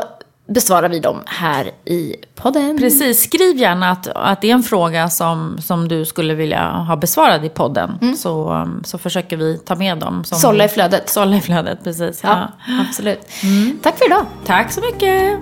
besvarar 0.47 0.89
vi 0.89 0.99
dem 0.99 1.21
här 1.25 1.71
i 1.85 2.15
podden. 2.35 2.77
Precis, 2.77 3.23
skriv 3.23 3.57
gärna 3.57 3.89
att, 3.91 4.07
att 4.07 4.41
det 4.41 4.49
är 4.49 4.53
en 4.53 4.63
fråga 4.63 5.09
som, 5.09 5.57
som 5.61 5.87
du 5.87 6.05
skulle 6.05 6.33
vilja 6.33 6.69
ha 6.69 6.95
besvarad 6.95 7.45
i 7.45 7.49
podden. 7.49 8.15
Så, 8.17 8.53
um, 8.53 8.81
så 8.85 8.97
försöker 8.97 9.37
vi 9.37 9.57
ta 9.57 9.75
med 9.75 9.97
dem. 9.97 10.23
Som 10.23 10.39
Sålla 10.39 10.65
i 10.65 10.69
flödet. 10.69 11.09
Sålla 11.09 11.35
i 11.35 11.41
flödet, 11.41 11.83
precis. 11.83 12.19
Ja, 12.23 12.51
Ja. 12.67 12.73
absolut. 12.89 13.19
Tack 13.83 13.97
för 13.97 14.05
idag. 14.05 14.25
Tack 14.45 14.71
så 14.71 14.81
mycket! 14.81 15.39